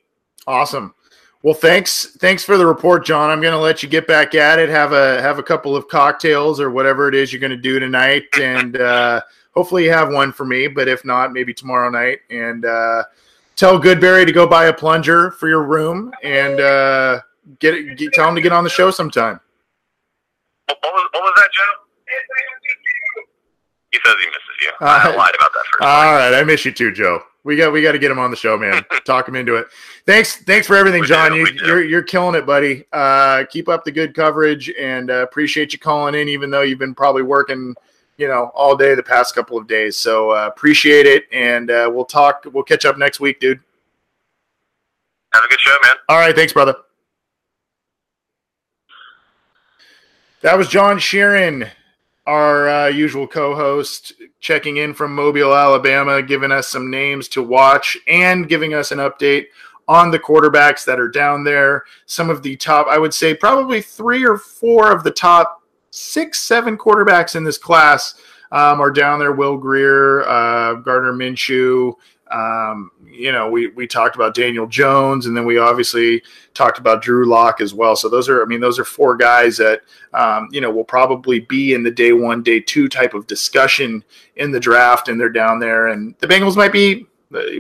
Awesome. 0.47 0.93
Well, 1.43 1.55
thanks. 1.55 2.05
Thanks 2.17 2.43
for 2.43 2.57
the 2.57 2.67
report, 2.67 3.05
John. 3.05 3.31
I'm 3.31 3.41
going 3.41 3.53
to 3.53 3.59
let 3.59 3.81
you 3.81 3.89
get 3.89 4.05
back 4.05 4.35
at 4.35 4.59
it. 4.59 4.69
Have 4.69 4.93
a 4.93 5.21
have 5.21 5.39
a 5.39 5.43
couple 5.43 5.75
of 5.75 5.87
cocktails 5.87 6.59
or 6.59 6.69
whatever 6.69 7.07
it 7.07 7.15
is 7.15 7.33
you're 7.33 7.39
going 7.39 7.51
to 7.51 7.57
do 7.57 7.79
tonight, 7.79 8.25
and 8.39 8.77
uh, 8.77 9.21
hopefully 9.53 9.85
you 9.85 9.91
have 9.91 10.13
one 10.13 10.31
for 10.31 10.45
me. 10.45 10.67
But 10.67 10.87
if 10.87 11.03
not, 11.03 11.33
maybe 11.33 11.53
tomorrow 11.53 11.89
night. 11.89 12.19
And 12.29 12.65
uh, 12.65 13.03
tell 13.55 13.79
Goodberry 13.81 14.25
to 14.25 14.31
go 14.31 14.45
buy 14.45 14.65
a 14.65 14.73
plunger 14.73 15.31
for 15.31 15.47
your 15.47 15.63
room, 15.63 16.13
and 16.23 16.59
uh, 16.59 17.21
get, 17.59 17.73
it, 17.73 17.97
get 17.97 18.13
tell 18.13 18.29
him 18.29 18.35
to 18.35 18.41
get 18.41 18.51
on 18.51 18.63
the 18.63 18.69
show 18.69 18.91
sometime. 18.91 19.39
What 20.67 20.77
was, 20.83 21.09
what 21.11 21.23
was 21.23 21.33
that, 21.35 21.49
Joe? 21.51 21.81
He 23.91 23.99
says 24.05 24.15
he 24.19 24.25
misses 24.27 24.41
you. 24.61 24.71
Uh, 24.79 25.01
I 25.03 25.15
lied 25.15 25.35
about 25.35 25.51
that 25.53 25.65
first. 25.71 25.81
All 25.81 26.13
right, 26.13 26.33
I 26.33 26.43
miss 26.43 26.63
you 26.65 26.71
too, 26.71 26.91
Joe. 26.91 27.23
We 27.43 27.55
got 27.55 27.73
we 27.73 27.81
got 27.81 27.93
to 27.93 27.99
get 27.99 28.11
him 28.11 28.19
on 28.19 28.29
the 28.29 28.37
show, 28.37 28.57
man. 28.57 28.85
Talk 29.05 29.27
him 29.27 29.35
into 29.35 29.55
it. 29.55 29.67
Thanks, 30.05 30.37
thanks 30.43 30.67
for 30.67 30.75
everything, 30.75 31.01
we 31.01 31.07
John. 31.07 31.33
You, 31.33 31.45
are 31.45 31.51
you're, 31.51 31.83
you're 31.83 32.03
killing 32.03 32.35
it, 32.35 32.45
buddy. 32.45 32.85
Uh, 32.93 33.43
keep 33.49 33.67
up 33.67 33.83
the 33.83 33.91
good 33.91 34.13
coverage, 34.13 34.71
and 34.79 35.09
uh, 35.09 35.23
appreciate 35.23 35.73
you 35.73 35.79
calling 35.79 36.15
in, 36.15 36.29
even 36.29 36.49
though 36.51 36.61
you've 36.61 36.79
been 36.79 36.95
probably 36.95 37.23
working, 37.23 37.75
you 38.17 38.27
know, 38.27 38.51
all 38.53 38.77
day 38.77 38.95
the 38.95 39.03
past 39.03 39.33
couple 39.33 39.57
of 39.57 39.67
days. 39.67 39.97
So 39.97 40.31
uh, 40.31 40.47
appreciate 40.47 41.07
it, 41.07 41.25
and 41.31 41.71
uh, 41.71 41.89
we'll 41.91 42.05
talk. 42.05 42.45
We'll 42.53 42.63
catch 42.63 42.85
up 42.85 42.97
next 42.97 43.19
week, 43.19 43.39
dude. 43.39 43.59
Have 45.33 45.43
a 45.43 45.47
good 45.49 45.59
show, 45.59 45.75
man. 45.83 45.95
All 46.09 46.19
right, 46.19 46.35
thanks, 46.35 46.53
brother. 46.53 46.75
That 50.41 50.57
was 50.57 50.67
John 50.67 50.97
Sheeran 50.97 51.69
our 52.25 52.69
uh, 52.69 52.87
usual 52.87 53.27
co-host 53.27 54.13
checking 54.39 54.77
in 54.77 54.93
from 54.93 55.13
Mobile, 55.13 55.53
Alabama, 55.53 56.21
giving 56.21 56.51
us 56.51 56.67
some 56.67 56.89
names 56.89 57.27
to 57.29 57.43
watch 57.43 57.97
and 58.07 58.47
giving 58.47 58.73
us 58.73 58.91
an 58.91 58.99
update 58.99 59.47
on 59.87 60.11
the 60.11 60.19
quarterbacks 60.19 60.85
that 60.85 60.99
are 60.99 61.09
down 61.09 61.43
there. 61.43 61.83
Some 62.05 62.29
of 62.29 62.43
the 62.43 62.55
top, 62.55 62.87
I 62.87 62.97
would 62.97 63.13
say, 63.13 63.33
probably 63.33 63.81
three 63.81 64.25
or 64.25 64.37
four 64.37 64.91
of 64.91 65.03
the 65.03 65.11
top 65.11 65.61
six, 65.89 66.39
seven 66.39 66.77
quarterbacks 66.77 67.35
in 67.35 67.43
this 67.43 67.57
class 67.57 68.15
um, 68.51 68.79
are 68.79 68.91
down 68.91 69.19
there. 69.19 69.33
Will 69.33 69.57
Grier, 69.57 70.23
uh, 70.23 70.75
Gardner 70.75 71.13
Minshew, 71.13 71.93
um, 72.31 72.91
you 73.05 73.31
know, 73.31 73.49
we 73.49 73.67
we 73.67 73.85
talked 73.85 74.15
about 74.15 74.33
Daniel 74.33 74.65
Jones, 74.65 75.25
and 75.25 75.35
then 75.35 75.45
we 75.45 75.57
obviously 75.57 76.23
talked 76.53 76.79
about 76.79 77.01
Drew 77.01 77.25
Lock 77.25 77.61
as 77.61 77.73
well. 77.73 77.95
So 77.95 78.09
those 78.09 78.29
are, 78.29 78.41
I 78.41 78.45
mean, 78.45 78.61
those 78.61 78.79
are 78.79 78.85
four 78.85 79.17
guys 79.17 79.57
that 79.57 79.81
um, 80.13 80.47
you 80.51 80.61
know 80.61 80.71
will 80.71 80.85
probably 80.85 81.41
be 81.41 81.73
in 81.73 81.83
the 81.83 81.91
day 81.91 82.13
one, 82.13 82.41
day 82.41 82.59
two 82.59 82.87
type 82.87 83.13
of 83.13 83.27
discussion 83.27 84.03
in 84.37 84.51
the 84.51 84.59
draft, 84.59 85.09
and 85.09 85.19
they're 85.19 85.29
down 85.29 85.59
there. 85.59 85.87
And 85.87 86.15
the 86.19 86.27
Bengals 86.27 86.55
might 86.55 86.73
be. 86.73 87.07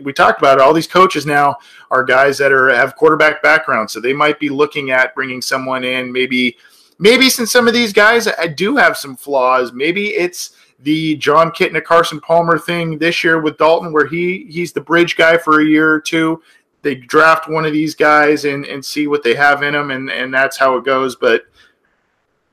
We 0.03 0.11
talked 0.11 0.41
about 0.41 0.57
it. 0.57 0.61
All 0.61 0.73
these 0.73 0.87
coaches 0.87 1.25
now 1.25 1.55
are 1.91 2.03
guys 2.03 2.37
that 2.39 2.51
are 2.51 2.69
have 2.69 2.95
quarterback 2.95 3.41
backgrounds, 3.41 3.93
so 3.93 3.99
they 3.99 4.13
might 4.13 4.39
be 4.39 4.49
looking 4.49 4.91
at 4.91 5.15
bringing 5.15 5.41
someone 5.41 5.85
in. 5.85 6.11
Maybe, 6.11 6.57
maybe 6.99 7.29
since 7.29 7.51
some 7.51 7.69
of 7.69 7.73
these 7.73 7.93
guys 7.93 8.27
I 8.27 8.47
do 8.47 8.75
have 8.75 8.97
some 8.97 9.15
flaws, 9.15 9.71
maybe 9.71 10.09
it's 10.09 10.57
the 10.83 11.15
Jon 11.15 11.51
Kitna 11.51 11.83
Carson 11.83 12.19
Palmer 12.19 12.57
thing 12.57 12.97
this 12.97 13.23
year 13.23 13.39
with 13.39 13.57
Dalton, 13.57 13.93
where 13.93 14.07
he 14.07 14.45
he's 14.49 14.73
the 14.73 14.81
bridge 14.81 15.15
guy 15.15 15.37
for 15.37 15.61
a 15.61 15.65
year 15.65 15.91
or 15.91 16.01
two. 16.01 16.41
They 16.81 16.95
draft 16.95 17.47
one 17.47 17.65
of 17.65 17.73
these 17.73 17.93
guys 17.93 18.45
and, 18.45 18.65
and 18.65 18.83
see 18.83 19.05
what 19.05 19.23
they 19.23 19.35
have 19.35 19.61
in 19.61 19.73
them, 19.73 19.91
and, 19.91 20.09
and 20.09 20.33
that's 20.33 20.57
how 20.57 20.77
it 20.77 20.85
goes. 20.85 21.15
But 21.15 21.43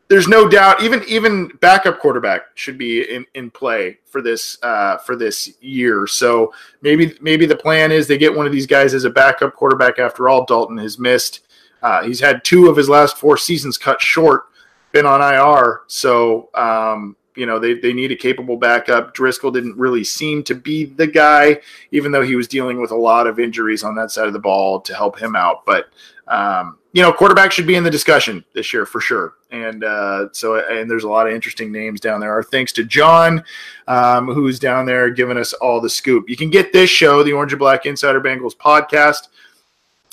there's 0.08 0.28
no 0.28 0.48
doubt, 0.48 0.82
even 0.82 1.02
even 1.06 1.48
backup 1.60 2.00
quarterback 2.00 2.42
should 2.54 2.78
be 2.78 3.02
in, 3.02 3.26
in 3.34 3.50
play 3.50 3.98
for 4.06 4.22
this 4.22 4.58
uh, 4.62 4.96
for 4.98 5.16
this 5.16 5.54
year. 5.60 6.06
So 6.06 6.52
maybe 6.80 7.16
maybe 7.20 7.46
the 7.46 7.56
plan 7.56 7.92
is 7.92 8.06
they 8.06 8.18
get 8.18 8.34
one 8.34 8.46
of 8.46 8.52
these 8.52 8.66
guys 8.66 8.94
as 8.94 9.04
a 9.04 9.10
backup 9.10 9.54
quarterback. 9.54 9.98
After 9.98 10.28
all, 10.28 10.44
Dalton 10.44 10.78
has 10.78 10.98
missed. 10.98 11.46
Uh, 11.82 12.02
he's 12.04 12.20
had 12.20 12.42
two 12.42 12.68
of 12.68 12.76
his 12.76 12.88
last 12.88 13.18
four 13.18 13.36
seasons 13.36 13.78
cut 13.78 14.00
short, 14.00 14.46
been 14.92 15.06
on 15.06 15.20
IR. 15.20 15.82
So 15.86 16.48
um, 16.54 17.16
you 17.38 17.46
know 17.46 17.58
they, 17.58 17.74
they 17.74 17.92
need 17.92 18.10
a 18.10 18.16
capable 18.16 18.56
backup. 18.56 19.14
Driskel 19.14 19.52
didn't 19.52 19.76
really 19.76 20.04
seem 20.04 20.42
to 20.44 20.54
be 20.54 20.84
the 20.84 21.06
guy, 21.06 21.60
even 21.92 22.10
though 22.10 22.22
he 22.22 22.36
was 22.36 22.48
dealing 22.48 22.80
with 22.80 22.90
a 22.90 22.96
lot 22.96 23.26
of 23.26 23.38
injuries 23.38 23.84
on 23.84 23.94
that 23.94 24.10
side 24.10 24.26
of 24.26 24.32
the 24.32 24.38
ball 24.38 24.80
to 24.80 24.94
help 24.94 25.18
him 25.18 25.36
out. 25.36 25.64
But 25.64 25.88
um, 26.26 26.78
you 26.92 27.02
know, 27.02 27.12
quarterback 27.12 27.52
should 27.52 27.66
be 27.66 27.76
in 27.76 27.84
the 27.84 27.90
discussion 27.90 28.44
this 28.54 28.72
year 28.72 28.84
for 28.84 29.00
sure. 29.00 29.34
And 29.50 29.84
uh, 29.84 30.28
so, 30.32 30.56
and 30.56 30.90
there's 30.90 31.04
a 31.04 31.08
lot 31.08 31.26
of 31.26 31.32
interesting 31.32 31.70
names 31.70 32.00
down 32.00 32.20
there. 32.20 32.32
Our 32.32 32.42
thanks 32.42 32.72
to 32.72 32.84
John, 32.84 33.44
um, 33.86 34.26
who's 34.26 34.58
down 34.58 34.84
there 34.84 35.10
giving 35.10 35.38
us 35.38 35.52
all 35.54 35.80
the 35.80 35.88
scoop. 35.88 36.28
You 36.28 36.36
can 36.36 36.50
get 36.50 36.72
this 36.72 36.90
show, 36.90 37.22
the 37.22 37.32
Orange 37.32 37.52
and 37.52 37.58
Black 37.60 37.86
Insider 37.86 38.20
Bengals 38.20 38.56
podcast. 38.56 39.28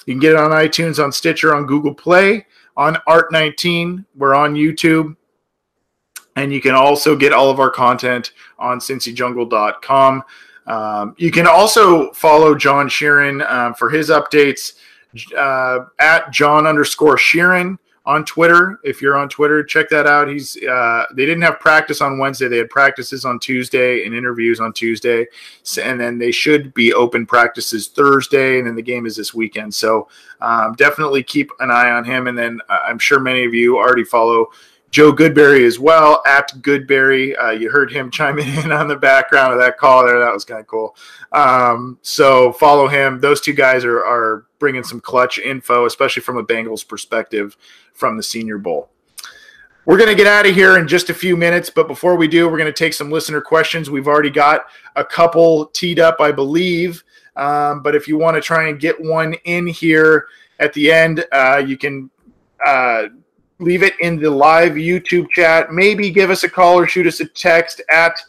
You 0.05 0.13
can 0.13 0.19
get 0.19 0.33
it 0.33 0.37
on 0.37 0.51
iTunes, 0.51 1.03
on 1.03 1.11
Stitcher, 1.11 1.55
on 1.55 1.65
Google 1.65 1.93
Play, 1.93 2.45
on 2.77 2.95
Art19. 3.07 4.05
We're 4.15 4.35
on 4.35 4.53
YouTube. 4.53 5.15
And 6.35 6.51
you 6.51 6.61
can 6.61 6.75
also 6.75 7.15
get 7.15 7.33
all 7.33 7.49
of 7.49 7.59
our 7.59 7.69
content 7.69 8.31
on 8.59 8.79
cincyjungle.com. 8.79 10.23
Um, 10.67 11.15
you 11.17 11.31
can 11.31 11.47
also 11.47 12.11
follow 12.11 12.55
John 12.55 12.87
Sheeran 12.87 13.49
um, 13.49 13.73
for 13.73 13.89
his 13.89 14.09
updates 14.09 14.73
uh, 15.37 15.85
at 15.99 16.31
John 16.31 16.65
underscore 16.65 17.17
Sheeran 17.17 17.77
on 18.05 18.23
Twitter. 18.23 18.79
If 18.83 19.01
you're 19.01 19.17
on 19.17 19.29
Twitter, 19.29 19.63
check 19.63 19.89
that 19.89 20.05
out. 20.05 20.27
He's 20.27 20.57
uh, 20.63 21.05
they 21.13 21.25
didn't 21.25 21.41
have 21.41 21.59
practice 21.59 22.01
on 22.01 22.17
Wednesday; 22.17 22.47
they 22.47 22.57
had 22.57 22.69
practices 22.69 23.25
on 23.25 23.39
Tuesday 23.39 24.05
and 24.05 24.13
interviews 24.13 24.59
on 24.59 24.73
Tuesday, 24.73 25.25
and 25.81 25.99
then 25.99 26.17
they 26.17 26.31
should 26.31 26.73
be 26.73 26.93
open 26.93 27.25
practices 27.25 27.87
Thursday, 27.87 28.59
and 28.59 28.67
then 28.67 28.75
the 28.75 28.81
game 28.81 29.05
is 29.05 29.15
this 29.15 29.33
weekend. 29.33 29.73
So 29.73 30.07
um, 30.41 30.73
definitely 30.73 31.23
keep 31.23 31.49
an 31.59 31.71
eye 31.71 31.91
on 31.91 32.03
him. 32.03 32.27
And 32.27 32.37
then 32.37 32.59
uh, 32.69 32.79
I'm 32.85 32.99
sure 32.99 33.19
many 33.19 33.45
of 33.45 33.53
you 33.53 33.77
already 33.77 34.03
follow 34.03 34.47
Joe 34.91 35.13
Goodberry 35.13 35.65
as 35.65 35.79
well 35.79 36.21
at 36.25 36.49
Goodberry. 36.61 37.35
Uh, 37.41 37.51
you 37.51 37.69
heard 37.69 37.91
him 37.91 38.09
chiming 38.11 38.47
in 38.47 38.71
on 38.71 38.87
the 38.87 38.95
background 38.95 39.53
of 39.53 39.59
that 39.59 39.77
call 39.77 40.05
there. 40.05 40.19
That 40.19 40.33
was 40.33 40.45
kind 40.45 40.59
of 40.59 40.67
cool. 40.67 40.95
Um, 41.31 41.99
so 42.01 42.53
follow 42.53 42.87
him. 42.87 43.19
Those 43.19 43.41
two 43.41 43.53
guys 43.53 43.83
are, 43.83 44.03
are 44.03 44.45
bringing 44.59 44.83
some 44.83 45.01
clutch 45.01 45.37
info, 45.37 45.85
especially 45.85 46.21
from 46.21 46.37
a 46.37 46.43
Bengals 46.43 46.87
perspective 46.87 47.57
from 47.93 48.17
the 48.17 48.23
Senior 48.23 48.57
Bowl. 48.57 48.89
We're 49.85 49.97
going 49.97 50.09
to 50.09 50.15
get 50.15 50.25
out 50.25 50.47
of 50.47 50.55
here 50.55 50.79
in 50.79 50.87
just 50.87 51.11
a 51.11 51.13
few 51.13 51.37
minutes, 51.37 51.69
but 51.69 51.87
before 51.87 52.15
we 52.15 52.27
do, 52.27 52.49
we're 52.49 52.57
going 52.57 52.73
to 52.73 52.73
take 52.73 52.93
some 52.93 53.11
listener 53.11 53.39
questions. 53.39 53.87
We've 53.87 54.07
already 54.07 54.31
got 54.31 54.65
a 54.95 55.05
couple 55.05 55.67
teed 55.67 55.99
up, 55.99 56.19
I 56.19 56.31
believe. 56.31 57.03
Um, 57.35 57.83
but 57.83 57.95
if 57.95 58.07
you 58.07 58.17
want 58.17 58.35
to 58.35 58.41
try 58.41 58.69
and 58.69 58.79
get 58.79 58.99
one 58.99 59.35
in 59.43 59.67
here 59.67 60.27
at 60.59 60.73
the 60.73 60.91
end, 60.91 61.23
uh, 61.31 61.61
you 61.65 61.77
can 61.77 62.09
uh, 62.65 63.03
leave 63.59 63.83
it 63.83 63.93
in 63.99 64.17
the 64.17 64.29
live 64.29 64.73
YouTube 64.73 65.29
chat. 65.29 65.71
Maybe 65.71 66.09
give 66.09 66.29
us 66.29 66.43
a 66.43 66.49
call 66.49 66.79
or 66.79 66.87
shoot 66.87 67.07
us 67.07 67.19
a 67.19 67.25
text 67.25 67.81
at 67.89 68.19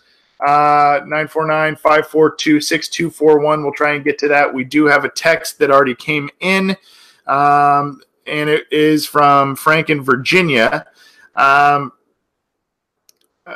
uh, 0.41 1.01
949 1.05 1.77
542 1.77 2.61
6241. 2.61 3.63
We'll 3.63 3.73
try 3.73 3.95
and 3.95 4.05
get 4.05 4.19
to 4.19 4.29
that. 4.29 4.53
We 4.53 4.65
do 4.65 4.85
have 4.87 5.05
a 5.05 5.09
text 5.09 5.59
that 5.59 5.71
already 5.71 5.95
came 5.95 6.29
in, 6.41 6.77
um, 7.27 8.03
and 8.27 8.51
it 8.51 8.67
is 8.71 9.07
from 9.07 9.57
Frank 9.57 9.91
in 9.91 10.03
Virginia. 10.03 10.87
Um, 11.35 11.93
uh, 13.47 13.55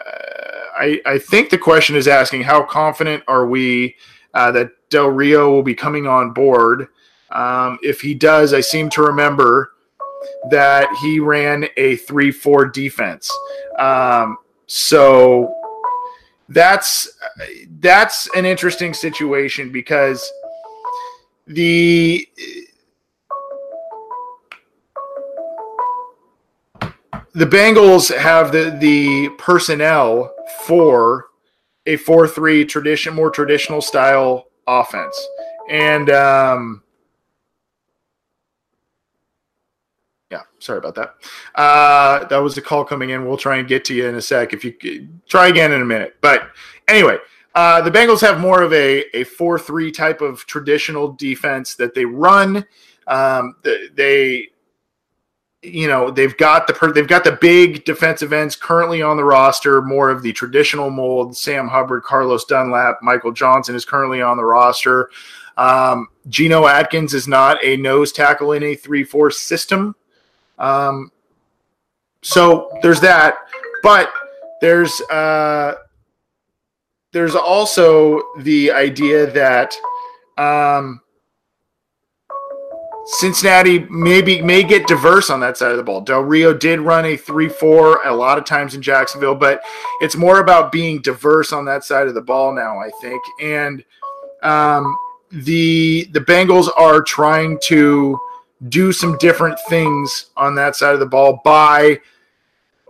I, 0.78 1.00
I 1.04 1.18
think 1.18 1.50
the 1.50 1.58
question 1.58 1.96
is 1.96 2.08
asking 2.08 2.42
how 2.42 2.62
confident 2.62 3.22
are 3.28 3.46
we 3.46 3.96
uh, 4.34 4.50
that 4.52 4.70
Del 4.88 5.08
Rio 5.08 5.50
will 5.50 5.62
be 5.62 5.74
coming 5.74 6.06
on 6.06 6.32
board? 6.32 6.88
Um, 7.30 7.78
if 7.82 8.00
he 8.00 8.14
does, 8.14 8.54
I 8.54 8.60
seem 8.60 8.88
to 8.90 9.02
remember 9.02 9.72
that 10.50 10.88
he 11.00 11.20
ran 11.20 11.66
a 11.76 11.96
3 11.96 12.30
4 12.30 12.66
defense. 12.66 13.30
Um, 13.78 14.38
so 14.66 15.54
that's 16.48 17.08
that's 17.80 18.28
an 18.34 18.44
interesting 18.44 18.92
situation 18.92 19.70
because 19.70 20.30
the 21.46 22.28
the 27.34 27.46
Bengals 27.46 28.14
have 28.16 28.52
the 28.52 28.76
the 28.80 29.28
personnel 29.38 30.34
for 30.64 31.26
a 31.86 31.96
4-3 31.96 32.68
tradition 32.68 33.14
more 33.14 33.30
traditional 33.30 33.80
style 33.80 34.46
offense. 34.66 35.18
And 35.70 36.10
um, 36.10 36.82
Yeah, 40.30 40.42
sorry 40.60 40.78
about 40.78 40.94
that. 40.94 41.14
Uh, 41.56 42.24
that 42.26 42.38
was 42.38 42.56
a 42.56 42.62
call 42.62 42.84
coming 42.84 43.10
in. 43.10 43.26
We'll 43.26 43.36
try 43.36 43.56
and 43.56 43.66
get 43.66 43.84
to 43.86 43.94
you 43.94 44.06
in 44.06 44.14
a 44.14 44.22
sec. 44.22 44.52
If 44.52 44.64
you 44.64 45.08
try 45.28 45.48
again 45.48 45.72
in 45.72 45.82
a 45.82 45.84
minute. 45.84 46.16
But 46.20 46.50
anyway, 46.86 47.18
uh, 47.54 47.80
the 47.82 47.90
Bengals 47.90 48.20
have 48.20 48.38
more 48.38 48.62
of 48.62 48.72
a 48.72 49.04
a 49.16 49.24
four 49.24 49.58
three 49.58 49.90
type 49.90 50.20
of 50.20 50.46
traditional 50.46 51.12
defense 51.12 51.74
that 51.74 51.94
they 51.94 52.04
run. 52.04 52.64
Um, 53.08 53.56
they 53.94 54.48
you 55.62 55.88
know 55.88 56.10
they've 56.12 56.36
got 56.36 56.68
the 56.68 56.92
they've 56.94 57.08
got 57.08 57.24
the 57.24 57.32
big 57.32 57.84
defensive 57.84 58.32
ends 58.32 58.54
currently 58.54 59.02
on 59.02 59.16
the 59.16 59.24
roster, 59.24 59.82
more 59.82 60.10
of 60.10 60.22
the 60.22 60.32
traditional 60.32 60.90
mold. 60.90 61.36
Sam 61.36 61.66
Hubbard, 61.66 62.04
Carlos 62.04 62.44
Dunlap, 62.44 62.98
Michael 63.02 63.32
Johnson 63.32 63.74
is 63.74 63.84
currently 63.84 64.22
on 64.22 64.36
the 64.36 64.44
roster. 64.44 65.10
Um, 65.56 66.06
Geno 66.28 66.66
Atkins 66.66 67.12
is 67.12 67.26
not 67.28 67.62
a 67.64 67.76
nose 67.76 68.12
tackle 68.12 68.52
in 68.52 68.62
a 68.62 68.74
three-four 68.74 69.30
system, 69.32 69.94
um, 70.60 71.10
so 72.22 72.70
there's 72.82 73.00
that. 73.00 73.38
But 73.82 74.12
there's 74.60 75.00
uh, 75.10 75.74
there's 77.12 77.34
also 77.34 78.22
the 78.38 78.70
idea 78.70 79.30
that 79.32 79.74
um, 80.36 81.00
Cincinnati 83.06 83.80
maybe 83.90 84.42
may 84.42 84.62
get 84.62 84.86
diverse 84.86 85.30
on 85.30 85.40
that 85.40 85.56
side 85.56 85.70
of 85.72 85.76
the 85.78 85.82
ball. 85.82 86.02
Del 86.02 86.20
Rio 86.20 86.54
did 86.54 86.80
run 86.80 87.04
a 87.06 87.16
3-4 87.16 88.06
a 88.06 88.14
lot 88.14 88.38
of 88.38 88.44
times 88.44 88.74
in 88.74 88.82
Jacksonville, 88.82 89.34
but 89.34 89.62
it's 90.00 90.14
more 90.14 90.40
about 90.40 90.70
being 90.70 91.00
diverse 91.00 91.52
on 91.52 91.64
that 91.64 91.84
side 91.84 92.06
of 92.06 92.14
the 92.14 92.20
ball 92.20 92.54
now, 92.54 92.78
I 92.78 92.90
think. 93.00 93.22
And 93.40 93.84
um, 94.42 94.94
the 95.32 96.04
the 96.12 96.20
Bengals 96.20 96.68
are 96.76 97.02
trying 97.02 97.58
to 97.64 98.18
do 98.68 98.92
some 98.92 99.16
different 99.18 99.58
things 99.68 100.26
on 100.36 100.54
that 100.54 100.76
side 100.76 100.94
of 100.94 101.00
the 101.00 101.06
ball 101.06 101.40
by 101.44 101.98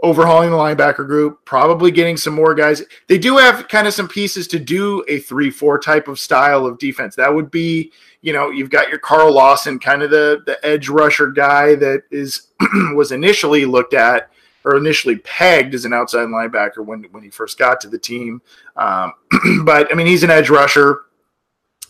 overhauling 0.03 0.51
the 0.51 0.57
linebacker 0.57 1.07
group, 1.07 1.45
probably 1.45 1.91
getting 1.91 2.16
some 2.16 2.35
more 2.35 2.55
guys. 2.55 2.83
They 3.07 3.18
do 3.18 3.37
have 3.37 3.68
kind 3.68 3.87
of 3.87 3.93
some 3.93 4.09
pieces 4.09 4.49
to 4.49 4.59
do 4.59 5.05
a 5.09 5.21
3-4 5.21 5.81
type 5.83 6.09
of 6.09 6.18
style 6.18 6.64
of 6.66 6.79
defense. 6.79 7.14
That 7.16 7.35
would 7.35 7.51
be 7.51 7.93
you 8.23 8.33
know, 8.33 8.51
you've 8.51 8.71
got 8.71 8.89
your 8.89 8.99
Carl 8.99 9.33
Lawson, 9.33 9.79
kind 9.79 10.03
of 10.03 10.11
the 10.11 10.43
the 10.47 10.64
edge 10.64 10.89
rusher 10.89 11.29
guy 11.29 11.75
that 11.77 12.03
is 12.11 12.49
was 12.95 13.12
initially 13.12 13.64
looked 13.64 13.95
at 13.95 14.31
or 14.64 14.77
initially 14.77 15.16
pegged 15.16 15.75
as 15.75 15.87
an 15.87 15.95
outside 15.95 16.29
linebacker 16.29 16.85
when 16.85 17.05
when 17.12 17.23
he 17.23 17.31
first 17.31 17.59
got 17.59 17.81
to 17.81 17.89
the 17.89 17.99
team. 17.99 18.43
Um, 18.77 19.12
but 19.64 19.91
I 19.91 19.95
mean, 19.95 20.07
he's 20.07 20.23
an 20.23 20.31
edge 20.31 20.51
rusher. 20.51 21.03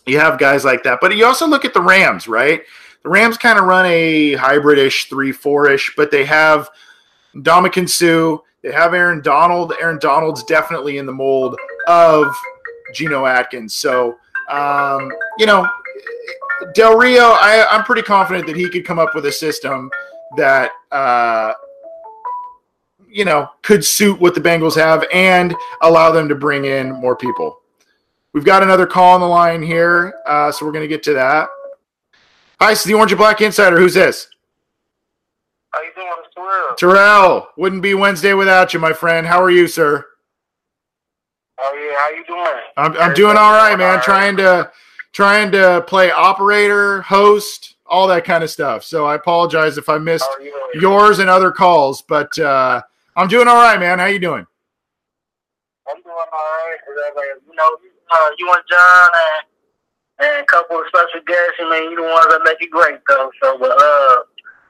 You 0.05 0.19
have 0.19 0.39
guys 0.39 0.65
like 0.65 0.83
that, 0.83 0.99
but 0.99 1.15
you 1.15 1.25
also 1.25 1.45
look 1.45 1.65
at 1.65 1.73
the 1.73 1.81
Rams, 1.81 2.27
right? 2.27 2.61
The 3.03 3.09
Rams 3.09 3.37
kind 3.37 3.57
of 3.57 3.65
run 3.65 3.85
a 3.87 4.35
hybridish 4.35 5.09
three 5.09 5.31
four 5.31 5.69
ish, 5.69 5.93
but 5.95 6.11
they 6.11 6.25
have 6.25 6.69
Ndamukong 7.35 7.89
Suh. 7.89 8.37
They 8.61 8.71
have 8.71 8.93
Aaron 8.93 9.21
Donald. 9.21 9.73
Aaron 9.81 9.97
Donald's 9.99 10.43
definitely 10.43 10.97
in 10.97 11.05
the 11.05 11.11
mold 11.11 11.57
of 11.87 12.27
Geno 12.93 13.25
Atkins. 13.25 13.73
So, 13.73 14.17
um, 14.49 15.11
you 15.39 15.47
know, 15.47 15.67
Del 16.75 16.95
Rio, 16.95 17.31
I, 17.31 17.65
I'm 17.71 17.83
pretty 17.83 18.03
confident 18.03 18.45
that 18.47 18.55
he 18.55 18.69
could 18.69 18.85
come 18.85 18.99
up 18.99 19.15
with 19.15 19.25
a 19.25 19.31
system 19.31 19.89
that 20.37 20.71
uh, 20.91 21.53
you 23.09 23.25
know 23.25 23.49
could 23.61 23.83
suit 23.83 24.19
what 24.19 24.35
the 24.35 24.41
Bengals 24.41 24.75
have 24.75 25.03
and 25.11 25.55
allow 25.81 26.11
them 26.11 26.29
to 26.29 26.35
bring 26.35 26.65
in 26.65 26.91
more 26.91 27.15
people. 27.15 27.59
We've 28.33 28.45
got 28.45 28.63
another 28.63 28.85
call 28.85 29.15
on 29.15 29.21
the 29.21 29.27
line 29.27 29.61
here, 29.61 30.13
uh, 30.25 30.51
so 30.51 30.65
we're 30.65 30.71
going 30.71 30.83
to 30.83 30.87
get 30.87 31.03
to 31.03 31.13
that. 31.15 31.49
Hi, 32.61 32.73
it's 32.73 32.83
the 32.83 32.93
Orange 32.93 33.11
and 33.11 33.17
Black 33.17 33.41
Insider. 33.41 33.79
Who's 33.79 33.95
this? 33.95 34.27
How 35.71 35.81
you 35.81 35.89
doing, 35.95 36.07
Terrell? 36.35 36.75
Terrell, 36.75 37.47
wouldn't 37.57 37.81
be 37.81 37.95
Wednesday 37.95 38.35
without 38.35 38.71
you, 38.71 38.79
my 38.79 38.93
friend. 38.93 39.25
How 39.25 39.41
are 39.41 39.49
you, 39.49 39.67
sir? 39.67 40.05
Oh 41.57 41.73
yeah, 41.73 41.97
how 41.97 42.09
you 42.11 42.23
doing? 42.23 42.61
I'm, 42.77 42.95
I'm 43.01 43.15
doing 43.15 43.35
all 43.35 43.53
right, 43.53 43.75
man. 43.75 43.99
Trying 44.03 44.37
to 44.37 44.71
trying 45.11 45.51
to 45.53 45.83
play 45.87 46.11
operator, 46.11 47.01
host, 47.01 47.77
all 47.87 48.05
that 48.09 48.25
kind 48.25 48.43
of 48.43 48.51
stuff. 48.51 48.83
So 48.83 49.07
I 49.07 49.15
apologize 49.15 49.79
if 49.79 49.89
I 49.89 49.97
missed 49.97 50.29
yours 50.75 51.17
and 51.17 51.31
other 51.31 51.51
calls, 51.51 52.03
but 52.03 52.37
uh, 52.37 52.83
I'm 53.15 53.27
doing 53.27 53.47
all 53.47 53.55
right, 53.55 53.79
man. 53.79 53.97
How 53.97 54.05
you 54.05 54.19
doing? 54.19 54.45
I'm 55.89 55.99
doing 56.03 56.15
all 56.15 56.23
right. 56.29 56.77
You 57.47 57.55
know, 57.55 57.77
uh, 58.11 58.29
you 58.37 58.53
and 58.53 58.63
John 58.69 59.09
and, 59.09 59.50
and 60.21 60.43
a 60.43 60.45
couple 60.45 60.77
of 60.77 60.85
special 60.87 61.21
guests. 61.25 61.57
I 61.59 61.69
mean, 61.69 61.91
you 61.91 61.97
the 61.97 62.03
ones 62.03 62.27
that 62.29 62.41
make 62.45 62.61
it 62.61 62.71
great, 62.71 62.99
though. 63.07 63.31
So, 63.41 63.57
but 63.57 63.71
uh, 63.71 64.15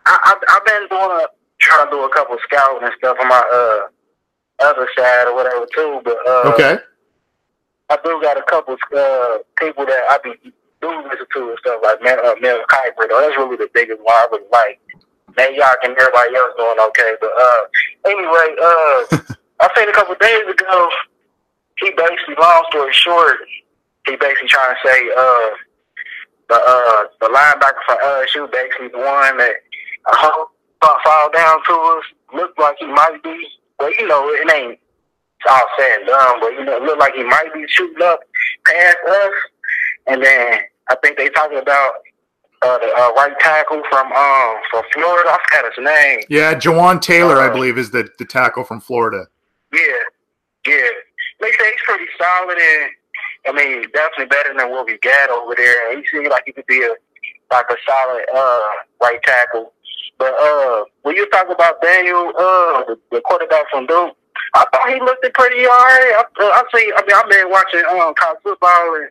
I, 0.07 0.13
I, 0.23 0.53
have 0.55 0.65
been 0.65 0.87
doing 0.89 1.11
a 1.19 1.27
trying 1.59 1.85
to 1.87 1.91
do 1.91 2.03
a 2.03 2.09
couple 2.09 2.35
of 2.35 2.41
scouting 2.43 2.83
and 2.83 2.93
stuff 2.97 3.17
on 3.21 3.27
my 3.27 3.43
uh 3.53 3.91
other 4.65 4.87
side 4.97 5.27
or 5.27 5.35
whatever 5.35 5.65
too. 5.73 6.01
But 6.03 6.17
uh, 6.27 6.53
okay. 6.53 6.77
I 7.89 7.97
do 8.03 8.19
got 8.21 8.37
a 8.37 8.43
couple 8.43 8.75
uh, 8.75 9.37
people 9.57 9.85
that 9.85 10.03
I 10.09 10.17
be 10.23 10.53
do 10.81 10.89
listen 11.05 11.27
to 11.33 11.49
and 11.49 11.59
stuff 11.59 11.79
like 11.83 12.01
Mel, 12.01 12.19
uh, 12.25 12.35
Mel 12.41 12.63
Kiper. 12.69 13.09
Though 13.09 13.21
that's 13.21 13.37
really 13.37 13.57
the 13.57 13.69
biggest 13.73 13.99
one 14.01 14.15
I 14.15 14.27
really 14.31 14.47
like. 14.51 14.79
Nate 15.37 15.55
York 15.55 15.79
and 15.83 15.95
everybody 15.95 16.35
else 16.35 16.53
doing 16.57 16.79
okay, 16.91 17.15
but 17.21 17.31
uh, 17.31 17.61
anyway, 18.05 18.47
uh, 18.59 19.33
I 19.61 19.69
seen 19.75 19.87
a 19.87 19.93
couple 19.93 20.15
days 20.19 20.43
ago. 20.43 20.89
He 21.79 21.91
basically, 21.91 22.35
long 22.39 22.65
story 22.69 22.91
short, 22.91 23.37
he 24.07 24.15
basically 24.15 24.47
trying 24.47 24.75
to 24.75 24.87
say 24.87 24.99
uh, 25.17 25.49
the 26.49 26.55
uh, 26.55 27.03
the 27.19 27.27
linebacker 27.27 27.83
for 27.85 27.95
LSU 28.03 28.51
basically 28.51 28.89
the 28.89 28.97
one 28.97 29.37
that 29.37 29.55
I 30.07 30.17
hope 30.17 30.49
fall 30.81 31.31
down 31.31 31.59
to 31.67 31.73
us. 31.73 32.03
Looked 32.33 32.59
like 32.59 32.77
he 32.79 32.87
might 32.87 33.21
be, 33.23 33.47
but 33.77 33.91
you 33.99 34.07
know 34.07 34.29
it 34.29 34.51
ain't 34.53 34.79
all 35.49 35.67
said 35.77 35.99
and 35.99 36.07
done, 36.07 36.39
but 36.39 36.53
you 36.53 36.65
know, 36.65 36.77
it 36.77 36.83
looked 36.83 36.99
like 36.99 37.13
he 37.13 37.23
might 37.23 37.53
be 37.53 37.65
shooting 37.67 38.01
up 38.03 38.19
past 38.65 38.97
us. 39.07 39.33
And 40.07 40.23
then 40.23 40.59
I 40.89 40.95
think 41.03 41.17
they 41.17 41.29
talking 41.29 41.57
about 41.57 41.93
uh, 42.61 42.77
the 42.77 42.87
uh, 42.87 43.13
right 43.13 43.33
tackle 43.39 43.81
from 43.89 44.11
um 44.11 44.55
from 44.69 44.83
Florida. 44.93 45.29
I 45.29 45.37
forgot 45.49 45.73
his 45.75 45.85
name. 45.85 46.19
Yeah, 46.29 46.53
Jawaan 46.53 47.01
Taylor, 47.01 47.37
uh, 47.37 47.49
I 47.49 47.53
believe, 47.53 47.77
is 47.77 47.91
the 47.91 48.09
the 48.19 48.25
tackle 48.25 48.63
from 48.63 48.81
Florida. 48.81 49.27
Yeah, 49.73 49.79
yeah. 50.67 50.89
They 51.39 51.51
say 51.51 51.71
he's 51.71 51.81
pretty 51.85 52.05
solid, 52.19 52.57
and 52.57 52.91
I 53.47 53.51
mean, 53.51 53.83
definitely 53.93 54.25
better 54.25 54.53
than 54.55 54.69
what 54.69 54.85
we 54.85 54.97
got 54.99 55.29
over 55.29 55.55
there. 55.55 55.97
He 55.97 56.05
seems 56.07 56.29
like 56.29 56.43
he 56.45 56.51
could 56.51 56.67
be 56.67 56.83
a 56.83 56.93
like 57.51 57.65
a 57.69 57.75
solid 57.85 58.25
uh 58.33 58.61
right 59.01 59.21
tackle. 59.23 59.73
But 60.21 60.33
uh, 60.39 60.85
when 61.01 61.15
you 61.15 61.27
talk 61.29 61.49
about 61.49 61.81
Daniel, 61.81 62.29
uh, 62.37 62.85
the, 62.85 62.99
the 63.09 63.21
quarterback 63.21 63.65
from 63.71 63.87
Duke, 63.87 64.15
I 64.53 64.65
thought 64.71 64.93
he 64.93 64.99
looked 64.99 65.25
pretty 65.33 65.65
all 65.65 65.73
right. 65.73 66.13
I, 66.13 66.21
uh, 66.21 66.61
I 66.61 66.63
see. 66.75 66.93
I 66.95 67.01
mean, 67.01 67.15
I've 67.17 67.29
been 67.29 67.49
watching 67.49 67.81
um, 67.89 68.13
college 68.13 68.37
football, 68.43 68.95
and 69.01 69.09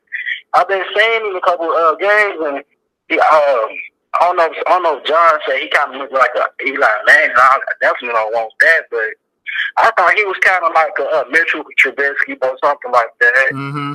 I've 0.55 0.69
been 0.69 0.85
seeing 0.95 1.27
him 1.27 1.35
a 1.35 1.41
couple 1.41 1.67
uh, 1.67 1.97
games, 1.97 2.39
and 2.47 2.63
he, 3.09 3.19
um, 3.19 3.69
I 4.15 4.19
don't 4.23 4.37
know. 4.37 4.55
I 4.55 4.71
don't 4.71 4.83
know. 4.85 4.99
If 4.99 5.05
John 5.05 5.41
said 5.49 5.59
he 5.59 5.69
kind 5.69 5.95
of 5.95 6.01
looked 6.01 6.13
like 6.13 6.31
a 6.37 6.47
Eli 6.65 6.87
Manning. 7.07 7.35
I 7.37 7.59
definitely 7.81 8.15
don't 8.15 8.33
want 8.33 8.53
that, 8.61 8.83
but 8.91 9.11
I 9.79 9.91
thought 9.97 10.15
he 10.15 10.25
was 10.25 10.39
kind 10.43 10.65
of 10.65 10.73
like 10.75 10.95
a, 10.99 11.27
a 11.27 11.31
Mitchell 11.31 11.65
Trubisky 11.83 12.39
or 12.41 12.57
something 12.63 12.93
like 12.93 13.11
that. 13.21 13.51
Mm-hmm. 13.51 13.95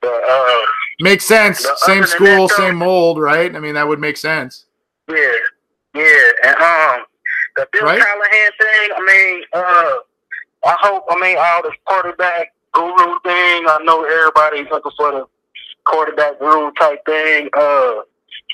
But 0.00 0.22
uh, 0.28 0.60
makes 1.00 1.24
sense. 1.26 1.66
Same 1.78 2.04
school, 2.04 2.48
that, 2.48 2.56
same 2.56 2.76
mold, 2.76 3.18
right? 3.18 3.54
I 3.54 3.58
mean, 3.58 3.74
that 3.74 3.88
would 3.88 3.98
make 3.98 4.16
sense. 4.16 4.66
Yeah, 5.08 5.32
yeah, 5.94 6.30
and 6.44 6.56
um, 6.56 7.04
the 7.56 7.68
Bill 7.72 7.84
right? 7.84 8.00
Callahan 8.00 8.50
thing. 8.58 8.90
I 8.96 9.04
mean, 9.06 9.44
uh 9.52 9.96
I 10.66 10.76
hope, 10.80 11.04
I 11.08 11.20
mean, 11.20 11.36
all 11.38 11.62
this 11.62 11.78
quarterback 11.84 12.52
guru 12.72 13.20
thing, 13.22 13.64
I 13.68 13.78
know 13.84 14.04
everybody's 14.04 14.68
looking 14.70 14.92
for 14.96 15.12
the 15.12 15.26
quarterback 15.84 16.40
guru 16.40 16.72
type 16.72 17.04
thing. 17.06 17.48
Uh, 17.56 18.02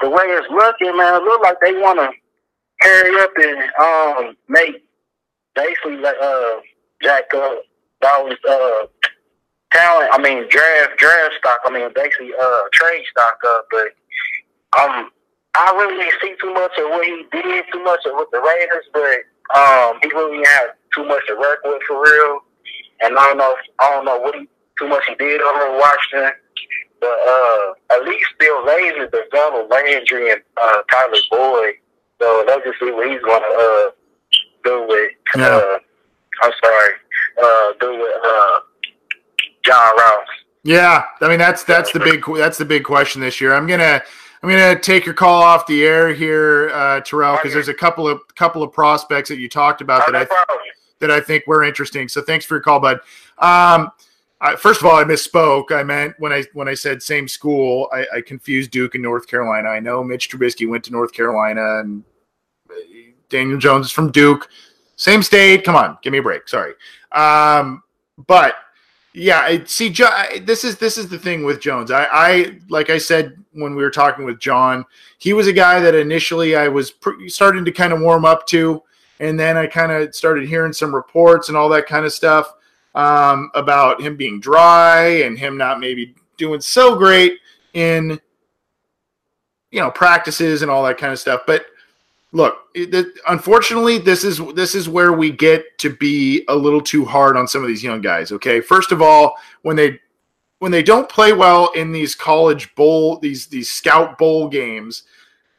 the 0.03 0.11
way 0.11 0.24
it's 0.24 0.47
looking, 0.51 0.95
man, 0.97 1.22
it 1.22 1.24
look 1.24 1.43
like 1.43 1.57
they 1.62 1.72
want 1.72 2.01
to 2.01 2.11
hurry 2.80 3.22
up 3.22 3.30
and 3.38 4.28
um, 4.28 4.36
make 4.49 4.84
basically 5.55 5.97
like 5.97 6.16
uh, 6.20 6.57
jack 7.03 7.32
up 7.34 7.62
those 8.03 8.36
uh, 8.47 8.86
talent. 9.72 10.10
I 10.12 10.18
mean, 10.20 10.46
draft 10.48 10.98
draft 10.98 11.34
stock. 11.38 11.60
I 11.64 11.70
mean, 11.70 11.88
basically 11.94 12.32
uh, 12.40 12.62
trade 12.72 13.04
stock 13.10 13.38
up. 13.46 13.66
But 13.70 13.88
um, 14.78 15.10
I 15.54 15.72
really 15.76 15.96
didn't 16.04 16.20
see 16.20 16.34
too 16.40 16.52
much 16.54 16.72
of 16.78 16.90
what 16.90 17.04
he 17.04 17.24
did, 17.32 17.64
too 17.72 17.82
much 17.82 18.00
of 18.06 18.12
with 18.14 18.28
the 18.32 18.40
Raiders. 18.40 18.86
But 18.92 19.58
um, 19.58 19.98
he 20.02 20.08
really 20.10 20.44
had 20.44 20.72
too 20.94 21.04
much 21.04 21.26
to 21.28 21.36
work 21.36 21.60
with 21.64 21.82
for 21.88 22.02
real. 22.02 22.40
And 23.00 23.18
I 23.18 23.28
don't 23.28 23.38
know, 23.38 23.52
if, 23.52 23.58
I 23.80 23.90
don't 23.90 24.04
know 24.04 24.20
what 24.20 24.34
he 24.34 24.48
too 24.78 24.88
much 24.88 25.02
he 25.08 25.14
did 25.16 25.40
over 25.40 25.66
in 25.66 25.80
Washington. 25.80 26.32
But 27.00 27.18
uh, 27.28 27.72
at 27.96 28.04
least 28.04 28.28
Bill 28.38 28.62
Lazor 28.62 29.10
developed 29.10 29.72
Landry 29.72 30.30
and 30.30 30.42
uh, 30.60 30.82
Tyler 30.90 31.18
Boyd. 31.30 31.74
So 32.20 32.44
let's 32.46 32.64
just 32.64 32.78
see 32.78 32.92
what 32.92 33.10
he's 33.10 33.20
going 33.22 33.42
to 33.42 33.54
uh, 33.58 33.90
do 34.62 34.86
with. 34.86 35.10
Yeah. 35.36 35.46
Uh, 35.46 35.78
I'm 36.42 36.52
sorry, 36.64 36.92
uh, 37.42 37.72
do 37.80 37.98
with 37.98 38.16
uh, 38.24 38.58
John 39.72 39.96
Ross. 39.96 40.26
Yeah, 40.64 41.04
I 41.20 41.28
mean 41.28 41.38
that's 41.38 41.64
that's 41.64 41.92
the 41.92 41.98
big 41.98 42.24
that's 42.36 42.58
the 42.58 42.64
big 42.64 42.84
question 42.84 43.20
this 43.20 43.40
year. 43.40 43.54
I'm 43.54 43.66
gonna 43.66 44.00
I'm 44.42 44.48
gonna 44.48 44.78
take 44.78 45.04
your 45.04 45.14
call 45.14 45.42
off 45.42 45.66
the 45.66 45.84
air 45.84 46.12
here, 46.12 46.70
uh, 46.72 47.00
Terrell, 47.00 47.36
because 47.36 47.52
there's 47.52 47.68
a 47.68 47.74
couple 47.74 48.06
of 48.06 48.20
couple 48.36 48.62
of 48.62 48.72
prospects 48.72 49.28
that 49.28 49.38
you 49.38 49.48
talked 49.48 49.80
about 49.80 50.06
that 50.06 50.14
I 50.14 50.26
that 51.00 51.10
I 51.10 51.20
think 51.20 51.46
were 51.46 51.64
interesting. 51.64 52.08
So 52.08 52.22
thanks 52.22 52.44
for 52.44 52.56
your 52.56 52.62
call, 52.62 52.78
bud. 52.78 53.00
Um, 53.38 53.90
I, 54.40 54.56
first 54.56 54.80
of 54.80 54.86
all, 54.86 54.96
I 54.96 55.04
misspoke. 55.04 55.72
I 55.72 55.82
meant 55.82 56.14
when 56.18 56.32
I 56.32 56.44
when 56.52 56.68
I 56.68 56.74
said 56.74 57.02
same 57.02 57.26
school, 57.26 57.88
I, 57.92 58.06
I, 58.16 58.20
confused 58.20 58.70
Duke 58.70 58.94
and 58.94 59.02
North 59.02 59.26
Carolina. 59.26 59.68
I 59.68 59.80
know 59.80 60.04
Mitch 60.04 60.30
Trubisky 60.30 60.68
went 60.68 60.84
to 60.84 60.92
North 60.92 61.12
Carolina, 61.12 61.80
and 61.80 62.04
Daniel 63.28 63.58
Jones 63.58 63.86
is 63.86 63.92
from 63.92 64.12
Duke, 64.12 64.48
same 64.96 65.22
state. 65.22 65.64
Come 65.64 65.76
on, 65.76 65.98
give 66.02 66.12
me 66.12 66.18
a 66.18 66.22
break. 66.22 66.48
Sorry, 66.48 66.74
um, 67.12 67.82
but 68.26 68.54
yeah, 69.14 69.58
see, 69.66 69.90
this 70.40 70.64
is 70.64 70.78
this 70.78 70.96
is 70.96 71.08
the 71.08 71.18
thing 71.18 71.44
with 71.44 71.60
Jones. 71.60 71.90
I, 71.90 72.08
I 72.10 72.58
like 72.68 72.88
I 72.88 72.96
said 72.96 73.36
when 73.52 73.74
we 73.74 73.82
were 73.82 73.90
talking 73.90 74.24
with 74.24 74.38
John, 74.38 74.86
he 75.18 75.34
was 75.34 75.46
a 75.46 75.52
guy 75.52 75.80
that 75.80 75.94
initially 75.94 76.56
I 76.56 76.68
was 76.68 76.90
pr- 76.90 77.28
starting 77.28 77.64
to 77.66 77.72
kind 77.72 77.92
of 77.92 78.00
warm 78.00 78.24
up 78.24 78.46
to, 78.48 78.82
and 79.20 79.38
then 79.38 79.58
I 79.58 79.66
kind 79.66 79.92
of 79.92 80.14
started 80.14 80.48
hearing 80.48 80.72
some 80.72 80.94
reports 80.94 81.48
and 81.48 81.58
all 81.58 81.68
that 81.70 81.86
kind 81.86 82.06
of 82.06 82.12
stuff 82.12 82.54
um, 82.94 83.50
about 83.54 84.00
him 84.00 84.16
being 84.16 84.40
dry 84.40 85.04
and 85.06 85.38
him 85.38 85.58
not 85.58 85.78
maybe 85.78 86.14
doing 86.38 86.62
so 86.62 86.96
great 86.96 87.38
in 87.74 88.18
you 89.70 89.80
know 89.80 89.90
practices 89.90 90.62
and 90.62 90.70
all 90.70 90.82
that 90.84 90.96
kind 90.96 91.12
of 91.12 91.18
stuff. 91.18 91.42
But 91.46 91.66
look, 92.32 92.56
unfortunately, 93.28 93.98
this 93.98 94.24
is 94.24 94.40
this 94.54 94.74
is 94.74 94.88
where 94.88 95.12
we 95.12 95.30
get 95.30 95.78
to 95.78 95.90
be 95.90 96.44
a 96.48 96.56
little 96.56 96.80
too 96.80 97.04
hard 97.04 97.36
on 97.36 97.46
some 97.46 97.62
of 97.62 97.68
these 97.68 97.84
young 97.84 98.00
guys. 98.00 98.32
Okay, 98.32 98.60
first 98.60 98.92
of 98.92 99.00
all, 99.00 99.36
when 99.62 99.76
they 99.76 100.00
when 100.58 100.72
they 100.72 100.82
don't 100.82 101.08
play 101.08 101.32
well 101.32 101.70
in 101.72 101.92
these 101.92 102.14
college 102.14 102.74
bowl 102.74 103.18
these 103.18 103.46
these 103.46 103.70
scout 103.70 104.18
bowl 104.18 104.48
games, 104.48 105.04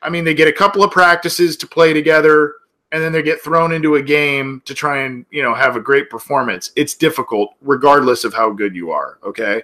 I 0.02 0.10
mean 0.10 0.24
they 0.24 0.34
get 0.34 0.48
a 0.48 0.54
couple 0.54 0.84
of 0.84 0.92
practices 0.92 1.56
to 1.58 1.68
play 1.68 1.94
together 1.94 2.56
and 2.94 3.02
then 3.02 3.12
they 3.12 3.24
get 3.24 3.42
thrown 3.42 3.72
into 3.72 3.96
a 3.96 4.02
game 4.02 4.62
to 4.66 4.74
try 4.74 5.00
and 5.00 5.26
you 5.32 5.42
know 5.42 5.54
have 5.54 5.76
a 5.76 5.82
great 5.82 6.10
performance 6.10 6.72
it's 6.76 6.94
difficult 6.94 7.56
regardless 7.62 8.24
of 8.24 8.34
how 8.34 8.52
good 8.52 8.76
you 8.76 8.92
are 8.92 9.18
okay 9.24 9.62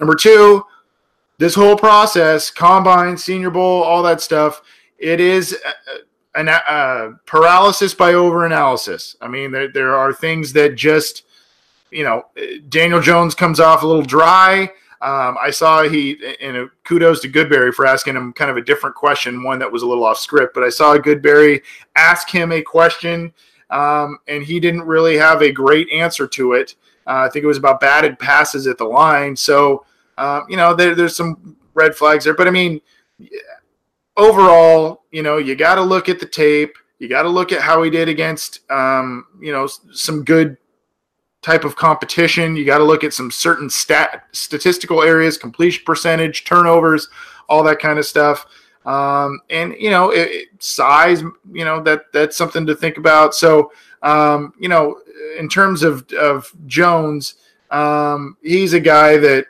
number 0.00 0.14
two 0.14 0.62
this 1.38 1.54
whole 1.54 1.76
process 1.76 2.50
combine 2.50 3.16
senior 3.16 3.50
bowl 3.50 3.82
all 3.82 4.02
that 4.02 4.20
stuff 4.20 4.62
it 4.98 5.20
is 5.20 5.56
uh, 5.64 5.68
uh, 5.68 5.98
an 6.34 6.48
uh, 6.48 7.12
paralysis 7.26 7.94
by 7.94 8.12
overanalysis 8.12 9.16
i 9.20 9.28
mean 9.28 9.50
there, 9.50 9.68
there 9.68 9.94
are 9.94 10.12
things 10.12 10.52
that 10.52 10.74
just 10.74 11.24
you 11.90 12.04
know 12.04 12.24
daniel 12.68 13.00
jones 13.00 13.34
comes 13.34 13.60
off 13.60 13.82
a 13.82 13.86
little 13.86 14.02
dry 14.02 14.70
um, 15.02 15.36
I 15.42 15.50
saw 15.50 15.82
he, 15.82 16.16
and 16.40 16.70
kudos 16.84 17.20
to 17.22 17.28
Goodberry 17.28 17.74
for 17.74 17.86
asking 17.86 18.14
him 18.14 18.32
kind 18.32 18.52
of 18.52 18.56
a 18.56 18.62
different 18.62 18.94
question, 18.94 19.42
one 19.42 19.58
that 19.58 19.70
was 19.70 19.82
a 19.82 19.86
little 19.86 20.04
off 20.04 20.18
script. 20.18 20.54
But 20.54 20.62
I 20.62 20.68
saw 20.68 20.96
Goodberry 20.96 21.60
ask 21.96 22.30
him 22.30 22.52
a 22.52 22.62
question, 22.62 23.32
um, 23.70 24.18
and 24.28 24.44
he 24.44 24.60
didn't 24.60 24.82
really 24.82 25.16
have 25.16 25.42
a 25.42 25.50
great 25.50 25.90
answer 25.90 26.28
to 26.28 26.52
it. 26.52 26.76
Uh, 27.04 27.26
I 27.26 27.28
think 27.30 27.42
it 27.42 27.48
was 27.48 27.58
about 27.58 27.80
batted 27.80 28.16
passes 28.20 28.68
at 28.68 28.78
the 28.78 28.84
line. 28.84 29.34
So, 29.34 29.84
um, 30.18 30.44
you 30.48 30.56
know, 30.56 30.72
there, 30.72 30.94
there's 30.94 31.16
some 31.16 31.56
red 31.74 31.96
flags 31.96 32.22
there. 32.22 32.34
But 32.34 32.46
I 32.46 32.52
mean, 32.52 32.80
overall, 34.16 35.02
you 35.10 35.22
know, 35.22 35.38
you 35.38 35.54
got 35.54 35.76
to 35.76 35.82
look 35.82 36.08
at 36.08 36.20
the 36.20 36.26
tape. 36.26 36.76
You 36.98 37.08
got 37.08 37.22
to 37.22 37.28
look 37.28 37.52
at 37.52 37.60
how 37.60 37.82
he 37.82 37.90
did 37.90 38.08
against, 38.08 38.60
um, 38.70 39.26
you 39.40 39.52
know, 39.52 39.66
some 39.92 40.24
good 40.24 40.56
type 41.42 41.64
of 41.64 41.74
competition. 41.74 42.56
You 42.56 42.64
got 42.64 42.78
to 42.78 42.84
look 42.84 43.02
at 43.04 43.12
some 43.12 43.30
certain 43.30 43.68
stat 43.68 44.26
statistical 44.32 45.02
areas, 45.02 45.36
completion 45.36 45.82
percentage, 45.84 46.44
turnovers, 46.44 47.08
all 47.48 47.62
that 47.64 47.80
kind 47.80 47.98
of 47.98 48.06
stuff. 48.06 48.46
Um, 48.86 49.40
and 49.50 49.74
you 49.78 49.90
know, 49.90 50.10
it, 50.10 50.28
it, 50.30 50.62
size, 50.62 51.22
you 51.52 51.64
know, 51.64 51.82
that 51.82 52.12
that's 52.12 52.36
something 52.36 52.66
to 52.66 52.74
think 52.74 52.96
about. 52.96 53.34
So, 53.34 53.72
um, 54.02 54.54
you 54.58 54.68
know, 54.68 55.00
in 55.38 55.48
terms 55.48 55.82
of 55.82 56.10
of 56.12 56.52
Jones, 56.66 57.34
um, 57.70 58.36
he's 58.42 58.72
a 58.72 58.80
guy 58.80 59.16
that 59.18 59.46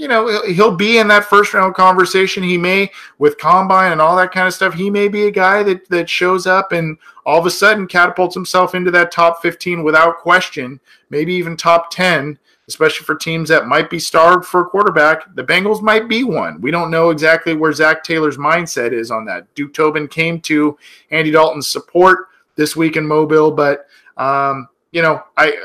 you 0.00 0.08
know 0.08 0.42
he'll 0.46 0.74
be 0.74 0.96
in 0.96 1.08
that 1.08 1.26
first 1.26 1.52
round 1.52 1.74
conversation. 1.74 2.42
He 2.42 2.56
may 2.56 2.90
with 3.18 3.36
combine 3.36 3.92
and 3.92 4.00
all 4.00 4.16
that 4.16 4.32
kind 4.32 4.48
of 4.48 4.54
stuff. 4.54 4.72
He 4.72 4.88
may 4.88 5.08
be 5.08 5.26
a 5.26 5.30
guy 5.30 5.62
that 5.62 5.86
that 5.90 6.08
shows 6.08 6.46
up 6.46 6.72
and 6.72 6.96
all 7.26 7.38
of 7.38 7.44
a 7.44 7.50
sudden 7.50 7.86
catapults 7.86 8.34
himself 8.34 8.74
into 8.74 8.90
that 8.92 9.12
top 9.12 9.42
15 9.42 9.84
without 9.84 10.16
question, 10.16 10.80
maybe 11.10 11.34
even 11.34 11.54
top 11.54 11.90
10, 11.90 12.38
especially 12.66 13.04
for 13.04 13.14
teams 13.14 13.50
that 13.50 13.66
might 13.66 13.90
be 13.90 13.98
starved 13.98 14.46
for 14.46 14.62
a 14.62 14.64
quarterback. 14.64 15.34
The 15.34 15.44
Bengals 15.44 15.82
might 15.82 16.08
be 16.08 16.24
one. 16.24 16.62
We 16.62 16.70
don't 16.70 16.90
know 16.90 17.10
exactly 17.10 17.54
where 17.54 17.74
Zac 17.74 18.02
Taylor's 18.02 18.38
mindset 18.38 18.92
is 18.92 19.10
on 19.10 19.26
that. 19.26 19.54
Duke 19.54 19.74
Tobin 19.74 20.08
came 20.08 20.40
to 20.40 20.78
Andy 21.10 21.30
Dalton's 21.30 21.68
support 21.68 22.28
this 22.56 22.74
week 22.74 22.96
in 22.96 23.06
Mobile, 23.06 23.50
but 23.50 23.86
um, 24.16 24.66
you 24.92 25.02
know, 25.02 25.22
I 25.36 25.58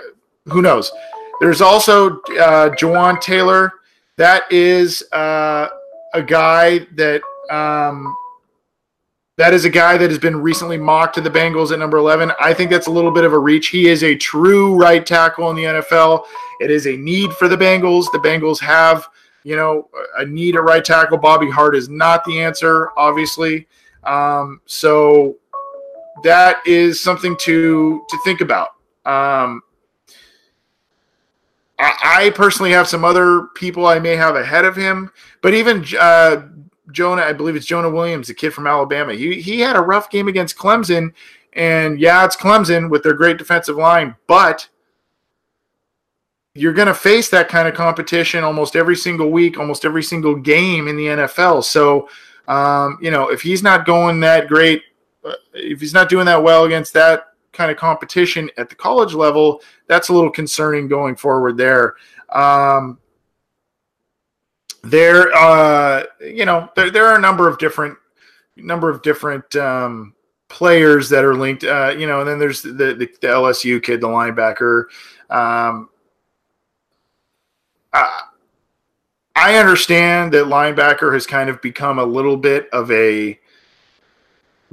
who 0.47 0.61
knows. 0.61 0.91
There's 1.39 1.61
also 1.61 2.19
uh, 2.37 2.75
Jawaan 2.75 3.21
Taylor. 3.21 3.71
That 4.17 4.51
is 4.51 5.03
uh, 5.11 5.67
a 6.13 6.23
guy 6.23 6.79
that 6.95 7.21
um, 7.51 8.15
that 9.37 9.53
is 9.53 9.65
a 9.65 9.69
guy 9.69 9.97
that 9.97 10.09
has 10.09 10.19
been 10.19 10.37
recently 10.37 10.77
mocked 10.77 11.15
to 11.15 11.21
the 11.21 11.29
Bengals 11.29 11.71
at 11.71 11.79
number 11.79 11.97
11. 11.97 12.31
I 12.39 12.53
think 12.53 12.71
that's 12.71 12.87
a 12.87 12.91
little 12.91 13.11
bit 13.11 13.25
of 13.25 13.33
a 13.33 13.39
reach. 13.39 13.67
He 13.67 13.89
is 13.89 14.03
a 14.03 14.15
true 14.15 14.75
right 14.75 15.05
tackle 15.05 15.49
in 15.49 15.57
the 15.57 15.63
NFL. 15.63 16.25
It 16.61 16.71
is 16.71 16.87
a 16.87 16.95
need 16.95 17.33
for 17.33 17.49
the 17.49 17.57
Bengals. 17.57 18.05
The 18.13 18.19
Bengals 18.19 18.61
have, 18.61 19.09
you 19.43 19.57
know, 19.57 19.89
a 20.17 20.25
need 20.25 20.55
at 20.55 20.63
right 20.63 20.83
tackle. 20.83 21.17
Bobby 21.17 21.49
Hart 21.49 21.75
is 21.75 21.89
not 21.89 22.23
the 22.23 22.41
answer, 22.41 22.91
obviously. 22.95 23.67
Um, 24.05 24.61
so 24.65 25.35
that 26.23 26.65
is 26.65 27.01
something 27.01 27.35
to 27.41 28.05
to 28.07 28.17
think 28.23 28.39
about. 28.39 28.69
Um, 29.05 29.61
I, 31.77 32.31
personally 32.33 32.71
have 32.71 32.87
some 32.87 33.03
other 33.03 33.47
people 33.55 33.85
I 33.85 33.99
may 33.99 34.15
have 34.15 34.35
ahead 34.35 34.65
of 34.65 34.75
him, 34.75 35.11
but 35.41 35.53
even 35.53 35.85
uh, 35.99 36.47
Jonah, 36.91 37.23
I 37.23 37.33
believe 37.33 37.55
it's 37.55 37.65
Jonah 37.65 37.89
Williams, 37.89 38.27
the 38.27 38.33
kid 38.33 38.53
from 38.53 38.67
Alabama. 38.67 39.13
He 39.13 39.41
he 39.41 39.59
had 39.59 39.75
a 39.75 39.81
rough 39.81 40.09
game 40.09 40.27
against 40.27 40.57
Clemson, 40.57 41.13
and 41.53 41.99
yeah, 41.99 42.23
it's 42.23 42.35
Clemson 42.35 42.89
with 42.89 43.03
their 43.03 43.13
great 43.13 43.37
defensive 43.37 43.75
line, 43.75 44.15
but 44.27 44.67
you're 46.53 46.73
going 46.73 46.87
to 46.87 46.93
face 46.93 47.29
that 47.29 47.49
kind 47.49 47.67
of 47.67 47.73
competition 47.73 48.43
almost 48.43 48.77
every 48.77 48.95
single 48.95 49.29
week, 49.29 49.59
almost 49.59 49.83
every 49.83 50.03
single 50.03 50.35
game 50.35 50.87
in 50.87 50.95
the 50.95 51.07
NFL. 51.07 51.65
So, 51.65 52.07
um, 52.47 52.97
you 53.01 53.11
know, 53.11 53.27
if 53.27 53.41
he's 53.41 53.61
not 53.61 53.85
going 53.85 54.21
that 54.21 54.47
great, 54.47 54.83
uh, 55.25 55.33
if 55.53 55.81
he's 55.81 55.93
not 55.93 56.07
doing 56.07 56.25
that 56.27 56.41
well 56.41 56.63
against 56.63 56.93
that 56.93 57.34
kind 57.55 57.71
of 57.71 57.77
competition 57.77 58.49
at 58.57 58.69
the 58.69 58.75
college 58.75 59.13
level, 59.13 59.61
that's 59.87 60.09
a 60.09 60.13
little 60.13 60.29
concerning 60.29 60.87
going 60.87 61.15
forward 61.15 61.57
there. 61.57 61.95
Um, 62.29 62.99
there 64.83 65.35
uh 65.35 66.03
you 66.21 66.45
know 66.45 66.69
there, 66.75 66.91
there 66.91 67.07
are 67.07 67.15
a 67.15 67.21
number 67.21 67.49
of 67.49 67.57
different 67.57 67.97
number 68.55 68.87
of 68.87 69.01
different 69.01 69.55
um 69.55 70.13
players 70.47 71.09
that 71.09 71.25
are 71.25 71.33
linked 71.33 71.63
uh 71.63 71.91
you 71.97 72.05
know 72.05 72.19
and 72.19 72.29
then 72.29 72.37
there's 72.37 72.61
the 72.61 72.71
the, 72.71 72.93
the 72.93 73.27
lsu 73.27 73.81
kid 73.81 73.99
the 73.99 74.07
linebacker 74.07 74.83
um 75.31 75.89
I, 77.93 78.21
I 79.35 79.55
understand 79.57 80.33
that 80.33 80.45
linebacker 80.45 81.13
has 81.13 81.25
kind 81.25 81.49
of 81.49 81.61
become 81.61 81.99
a 81.99 82.05
little 82.05 82.37
bit 82.37 82.69
of 82.69 82.89
a, 82.91 83.39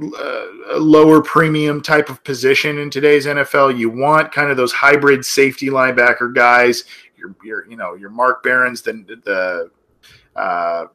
uh, 0.01 0.45
lower 0.77 1.21
premium 1.21 1.81
type 1.81 2.09
of 2.09 2.23
position 2.23 2.79
in 2.79 2.89
today's 2.89 3.25
NFL. 3.25 3.77
You 3.77 3.89
want 3.89 4.31
kind 4.31 4.49
of 4.49 4.57
those 4.57 4.71
hybrid 4.71 5.23
safety 5.23 5.67
linebacker 5.67 6.33
guys. 6.33 6.83
Your, 7.15 7.35
your 7.43 7.69
you 7.69 7.77
know 7.77 7.93
your 7.93 8.09
Mark 8.09 8.43
Barrons, 8.43 8.81
the 8.81 8.93
the 9.23 10.39
uh, 10.39 10.85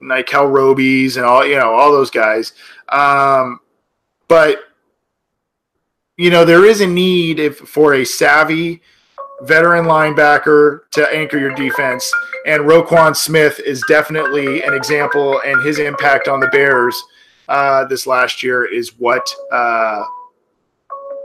Nickell 0.00 0.46
Robey's 0.46 1.16
and 1.16 1.26
all 1.26 1.44
you 1.44 1.56
know 1.56 1.74
all 1.74 1.90
those 1.90 2.10
guys. 2.10 2.52
Um, 2.88 3.60
but 4.28 4.60
you 6.16 6.30
know 6.30 6.44
there 6.44 6.64
is 6.64 6.80
a 6.80 6.86
need 6.86 7.40
if 7.40 7.58
for 7.58 7.94
a 7.94 8.04
savvy 8.04 8.80
veteran 9.42 9.86
linebacker 9.86 10.88
to 10.92 11.12
anchor 11.12 11.38
your 11.38 11.54
defense, 11.54 12.10
and 12.46 12.62
Roquan 12.62 13.16
Smith 13.16 13.58
is 13.58 13.82
definitely 13.88 14.62
an 14.62 14.72
example, 14.72 15.40
and 15.44 15.60
his 15.66 15.80
impact 15.80 16.28
on 16.28 16.38
the 16.38 16.48
Bears 16.48 17.02
uh, 17.48 17.84
this 17.86 18.06
last 18.06 18.42
year 18.42 18.64
is 18.64 18.90
what. 18.98 19.28
Uh, 19.50 20.04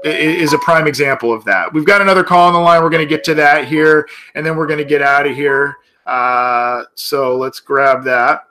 is 0.01 0.53
a 0.53 0.57
prime 0.59 0.87
example 0.87 1.33
of 1.33 1.43
that. 1.43 1.73
We've 1.73 1.85
got 1.85 2.01
another 2.01 2.23
call 2.23 2.47
on 2.47 2.53
the 2.53 2.59
line. 2.59 2.81
We're 2.81 2.89
going 2.89 3.05
to 3.05 3.09
get 3.09 3.21
to 3.25 3.33
that 3.35 3.67
here, 3.67 4.07
and 4.33 4.45
then 4.45 4.55
we're 4.55 4.65
going 4.65 4.79
to 4.79 4.85
get 4.85 5.01
out 5.01 5.27
of 5.27 5.35
here. 5.35 5.75
Uh, 6.05 6.83
so 6.95 7.35
let's 7.35 7.59
grab 7.59 8.05
that. 8.05 8.43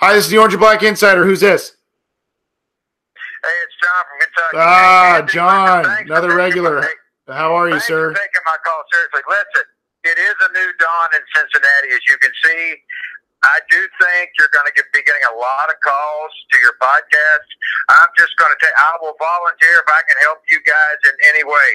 Hi, 0.00 0.14
this 0.14 0.24
is 0.24 0.30
the 0.30 0.38
Orange 0.38 0.54
and 0.54 0.60
Black 0.60 0.82
Insider. 0.82 1.24
Who's 1.24 1.40
this? 1.40 1.76
Hey, 3.44 3.50
it's 3.62 3.74
John 3.82 4.04
from 4.08 4.18
Kentucky. 4.20 4.56
Ah, 4.56 5.20
hey, 5.20 5.32
John, 5.32 6.06
another 6.06 6.34
regular. 6.34 6.84
How 7.28 7.54
are 7.54 7.68
you, 7.68 7.80
sir? 7.80 8.10
taking 8.10 8.44
my 8.44 8.56
call 8.64 8.82
seriously. 8.92 9.20
Listen, 9.28 9.66
it 10.04 10.18
is 10.18 10.34
a 10.34 10.52
new 10.52 10.70
dawn 10.78 11.08
in 11.14 11.22
Cincinnati, 11.34 11.88
as 11.94 12.00
you 12.08 12.16
can 12.18 12.30
see. 12.42 12.74
I 13.46 13.58
do 13.70 13.78
think 14.02 14.34
you're 14.38 14.50
going 14.50 14.66
to 14.66 14.74
get, 14.74 14.90
be 14.92 15.02
getting 15.06 15.22
a 15.30 15.34
lot 15.38 15.70
of 15.70 15.78
calls 15.80 16.32
to 16.52 16.56
your 16.58 16.74
podcast. 16.82 17.48
I'm 17.94 18.10
just 18.18 18.34
going 18.36 18.50
to 18.50 18.58
take. 18.58 18.74
I 18.74 18.98
will 19.00 19.14
volunteer 19.16 19.74
if 19.78 19.88
I 19.88 20.02
can 20.10 20.18
help 20.26 20.42
you 20.50 20.58
guys 20.66 20.98
in 21.06 21.14
any 21.30 21.44
way. 21.46 21.70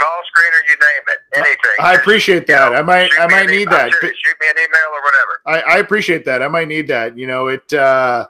Call 0.00 0.20
screener, 0.32 0.60
you 0.66 0.76
name 0.80 1.04
it, 1.12 1.20
anything. 1.36 1.78
I 1.78 1.94
appreciate 1.94 2.46
that. 2.48 2.64
You 2.64 2.70
know, 2.72 2.80
I 2.80 2.82
might, 2.82 3.10
I 3.20 3.26
might 3.28 3.48
need 3.48 3.68
that. 3.70 3.92
Shoot 3.92 4.36
me 4.40 4.46
an 4.48 4.56
email 4.56 4.88
or 4.88 5.02
whatever. 5.04 5.32
I, 5.46 5.76
I 5.76 5.78
appreciate 5.78 6.24
that. 6.24 6.42
I 6.42 6.48
might 6.48 6.68
need 6.68 6.88
that. 6.88 7.16
You 7.16 7.26
know, 7.26 7.48
it. 7.48 7.72
uh 7.72 8.26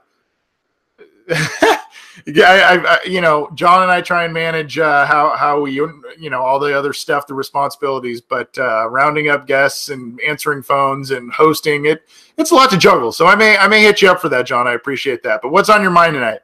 yeah, 2.27 2.45
I, 2.45 2.95
I, 2.95 2.99
you 3.05 3.21
know, 3.21 3.51
John 3.55 3.83
and 3.83 3.91
I 3.91 4.01
try 4.01 4.25
and 4.25 4.33
manage 4.33 4.79
uh, 4.79 5.07
how 5.07 5.37
how 5.37 5.61
we, 5.61 5.73
you 5.73 6.31
know, 6.31 6.43
all 6.43 6.59
the 6.59 6.77
other 6.77 6.93
stuff, 6.93 7.27
the 7.27 7.35
responsibilities, 7.35 8.21
but 8.21 8.57
uh, 8.59 8.89
rounding 8.89 9.29
up 9.29 9.47
guests 9.47 9.89
and 9.89 10.21
answering 10.21 10.63
phones 10.63 11.11
and 11.11 11.33
hosting 11.33 11.87
it, 11.87 12.09
it's 12.37 12.51
a 12.51 12.55
lot 12.55 12.71
to 12.71 12.79
juggle. 12.79 13.13
So 13.13 13.27
I 13.27 13.35
may 13.35 13.57
I 13.57 13.67
may 13.69 13.83
hit 13.83 14.03
you 14.03 14.11
up 14.11 14.21
for 14.21 14.29
that, 14.29 14.47
John. 14.47 14.67
I 14.67 14.73
appreciate 14.73 15.23
that. 15.23 15.41
But 15.43 15.53
what's 15.53 15.69
on 15.69 15.83
your 15.83 15.91
mind 15.91 16.15
tonight? 16.15 16.41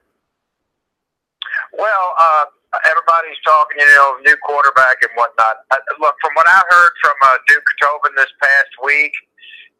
Well, 1.72 2.14
uh, 2.18 2.44
everybody's 2.90 3.38
talking, 3.44 3.78
you 3.78 3.86
know, 3.94 4.18
new 4.24 4.36
quarterback 4.42 4.98
and 5.02 5.10
whatnot. 5.14 5.62
Uh, 5.70 5.76
look, 6.00 6.16
from 6.20 6.32
what 6.34 6.48
I 6.48 6.62
heard 6.68 6.92
from 7.00 7.14
uh, 7.22 7.38
Duke 7.46 7.64
Tobin 7.80 8.12
this 8.16 8.32
past 8.42 8.72
week, 8.82 9.12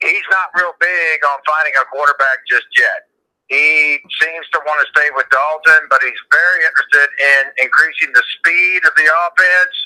he's 0.01 0.27
not 0.31 0.55
real 0.55 0.73
big 0.79 1.25
on 1.27 1.39
finding 1.45 1.75
a 1.81 1.85
quarterback 1.91 2.47
just 2.47 2.67
yet. 2.77 3.08
He 3.49 3.97
seems 4.21 4.47
to 4.53 4.61
want 4.69 4.85
to 4.85 4.89
stay 4.93 5.09
with 5.17 5.25
Dalton, 5.33 5.89
but 5.89 6.05
he's 6.05 6.21
very 6.29 6.61
interested 6.69 7.09
in 7.17 7.43
increasing 7.65 8.13
the 8.13 8.25
speed 8.37 8.85
of 8.85 8.93
the 8.93 9.09
offense 9.09 9.77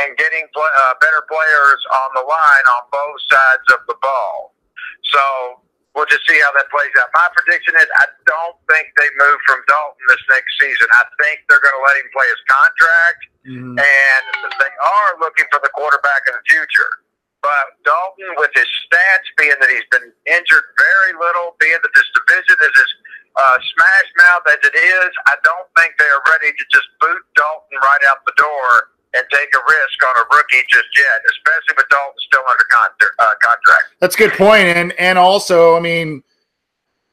and 0.00 0.16
getting 0.16 0.48
play, 0.56 0.72
uh, 0.88 0.96
better 0.96 1.20
players 1.28 1.80
on 2.04 2.08
the 2.16 2.24
line 2.24 2.66
on 2.72 2.82
both 2.88 3.20
sides 3.28 3.68
of 3.76 3.80
the 3.84 3.96
ball. 4.00 4.56
So 5.12 5.60
we'll 5.92 6.08
just 6.08 6.24
see 6.24 6.40
how 6.40 6.56
that 6.56 6.72
plays 6.72 6.92
out. 6.96 7.12
My 7.12 7.28
prediction 7.36 7.76
is 7.76 7.84
I 8.00 8.08
don't 8.24 8.56
think 8.72 8.88
they 8.96 9.10
move 9.20 9.38
from 9.44 9.60
Dalton 9.68 10.04
this 10.08 10.24
next 10.32 10.48
season. 10.56 10.88
I 10.96 11.04
think 11.20 11.44
they're 11.52 11.60
going 11.60 11.76
to 11.76 11.84
let 11.84 11.96
him 12.00 12.08
play 12.16 12.28
his 12.32 12.42
contract, 12.48 13.20
mm-hmm. 13.44 13.76
and 13.76 14.24
they 14.56 14.72
are 14.72 15.10
looking 15.20 15.48
for 15.52 15.60
the 15.60 15.68
quarterback 15.76 16.24
in 16.28 16.32
the 16.32 16.44
future. 16.48 16.92
But 17.42 17.74
Dalton, 17.82 18.38
with 18.38 18.54
his 18.54 18.70
stats 18.86 19.26
being 19.36 19.58
that 19.58 19.66
he's 19.66 19.86
been 19.90 20.14
injured 20.30 20.66
very 20.78 21.12
little, 21.18 21.58
being 21.58 21.78
that 21.82 21.90
this 21.90 22.08
division 22.14 22.56
is 22.62 22.70
as 22.70 22.90
uh, 23.34 23.58
smash 23.74 24.08
mouth 24.22 24.46
as 24.46 24.62
it 24.62 24.76
is, 24.78 25.10
I 25.26 25.34
don't 25.42 25.66
think 25.76 25.98
they 25.98 26.06
are 26.06 26.22
ready 26.30 26.54
to 26.54 26.64
just 26.70 26.86
boot 27.02 27.22
Dalton 27.34 27.76
right 27.82 28.02
out 28.08 28.22
the 28.24 28.36
door 28.38 28.94
and 29.14 29.24
take 29.34 29.50
a 29.54 29.62
risk 29.66 29.98
on 30.06 30.14
a 30.22 30.24
rookie 30.36 30.64
just 30.70 30.88
yet, 30.96 31.18
especially 31.34 31.74
with 31.76 31.88
Dalton 31.90 32.22
still 32.30 32.46
under 32.48 32.66
con- 32.70 33.10
uh, 33.18 33.34
contract. 33.42 33.84
That's 34.00 34.14
a 34.14 34.18
good 34.18 34.32
point, 34.32 34.68
and 34.68 34.92
and 34.98 35.18
also, 35.18 35.76
I 35.76 35.80
mean, 35.80 36.22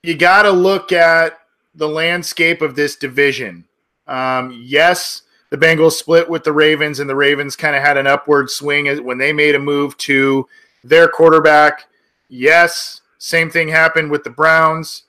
you 0.03 0.15
got 0.15 0.43
to 0.43 0.51
look 0.51 0.91
at 0.91 1.39
the 1.73 1.87
landscape 1.87 2.61
of 2.61 2.75
this 2.75 2.95
division. 2.95 3.65
Um, 4.07 4.53
yes, 4.63 5.23
the 5.49 5.57
Bengals 5.57 5.93
split 5.93 6.29
with 6.29 6.43
the 6.43 6.53
Ravens, 6.53 6.99
and 6.99 7.09
the 7.09 7.15
Ravens 7.15 7.55
kind 7.55 7.75
of 7.75 7.81
had 7.81 7.97
an 7.97 8.07
upward 8.07 8.49
swing 8.49 8.85
when 9.03 9.17
they 9.17 9.33
made 9.33 9.55
a 9.55 9.59
move 9.59 9.97
to 9.97 10.47
their 10.83 11.07
quarterback. 11.07 11.87
Yes, 12.27 13.01
same 13.17 13.49
thing 13.49 13.67
happened 13.67 14.11
with 14.11 14.23
the 14.23 14.29
Browns. 14.29 15.03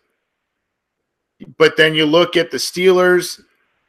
But 1.57 1.77
then 1.77 1.95
you 1.95 2.07
look 2.07 2.37
at 2.37 2.51
the 2.51 2.57
Steelers. 2.57 3.41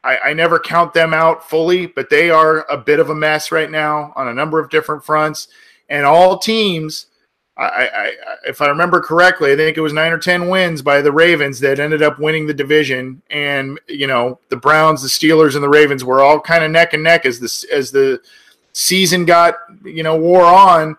I, 0.04 0.18
I, 0.24 0.32
never 0.32 0.58
count 0.58 0.94
them 0.94 1.14
out 1.14 1.48
fully, 1.48 1.86
but 1.86 2.10
they 2.10 2.30
are 2.30 2.66
a 2.68 2.76
bit 2.76 2.98
of 2.98 3.10
a 3.10 3.14
mess 3.14 3.52
right 3.52 3.70
now 3.70 4.12
on 4.16 4.26
a 4.26 4.34
number 4.34 4.58
of 4.58 4.70
different 4.70 5.04
fronts. 5.04 5.48
And 5.88 6.04
all 6.04 6.38
teams, 6.38 7.06
I, 7.56 7.64
I, 7.64 8.12
if 8.46 8.62
I 8.62 8.68
remember 8.68 9.00
correctly, 9.00 9.52
I 9.52 9.56
think 9.56 9.76
it 9.76 9.82
was 9.82 9.92
nine 9.92 10.12
or 10.12 10.18
ten 10.18 10.48
wins 10.48 10.80
by 10.80 11.02
the 11.02 11.12
Ravens 11.12 11.60
that 11.60 11.78
ended 11.78 12.02
up 12.02 12.18
winning 12.18 12.46
the 12.46 12.54
division. 12.54 13.22
And 13.30 13.78
you 13.88 14.06
know, 14.06 14.40
the 14.48 14.56
Browns, 14.56 15.02
the 15.02 15.08
Steelers, 15.08 15.54
and 15.54 15.62
the 15.62 15.68
Ravens 15.68 16.02
were 16.02 16.20
all 16.20 16.40
kind 16.40 16.64
of 16.64 16.70
neck 16.70 16.94
and 16.94 17.02
neck 17.02 17.26
as 17.26 17.38
the 17.38 17.74
as 17.74 17.90
the 17.90 18.20
season 18.72 19.26
got 19.26 19.56
you 19.84 20.02
know 20.02 20.16
wore 20.16 20.44
on. 20.44 20.96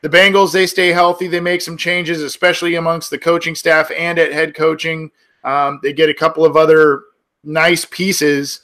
The 0.00 0.08
Bengals, 0.08 0.52
they 0.52 0.66
stay 0.66 0.88
healthy. 0.88 1.28
They 1.28 1.40
make 1.40 1.60
some 1.60 1.76
changes, 1.76 2.22
especially 2.22 2.74
amongst 2.74 3.10
the 3.10 3.18
coaching 3.18 3.54
staff 3.54 3.90
and 3.96 4.18
at 4.18 4.32
head 4.32 4.54
coaching. 4.54 5.10
Um, 5.44 5.78
they 5.82 5.92
get 5.92 6.08
a 6.08 6.14
couple 6.14 6.44
of 6.44 6.56
other 6.56 7.02
nice 7.44 7.84
pieces, 7.84 8.62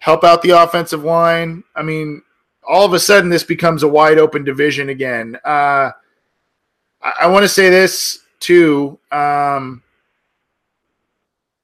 help 0.00 0.24
out 0.24 0.42
the 0.42 0.50
offensive 0.50 1.04
line. 1.04 1.62
I 1.76 1.82
mean, 1.82 2.22
all 2.66 2.84
of 2.84 2.94
a 2.94 2.98
sudden, 2.98 3.30
this 3.30 3.44
becomes 3.44 3.82
a 3.82 3.88
wide 3.88 4.18
open 4.18 4.42
division 4.42 4.88
again. 4.88 5.38
Uh, 5.44 5.92
I, 7.06 7.12
I 7.22 7.26
want 7.28 7.44
to 7.44 7.48
say 7.48 7.70
this 7.70 8.20
too. 8.40 8.98
Um, 9.12 9.82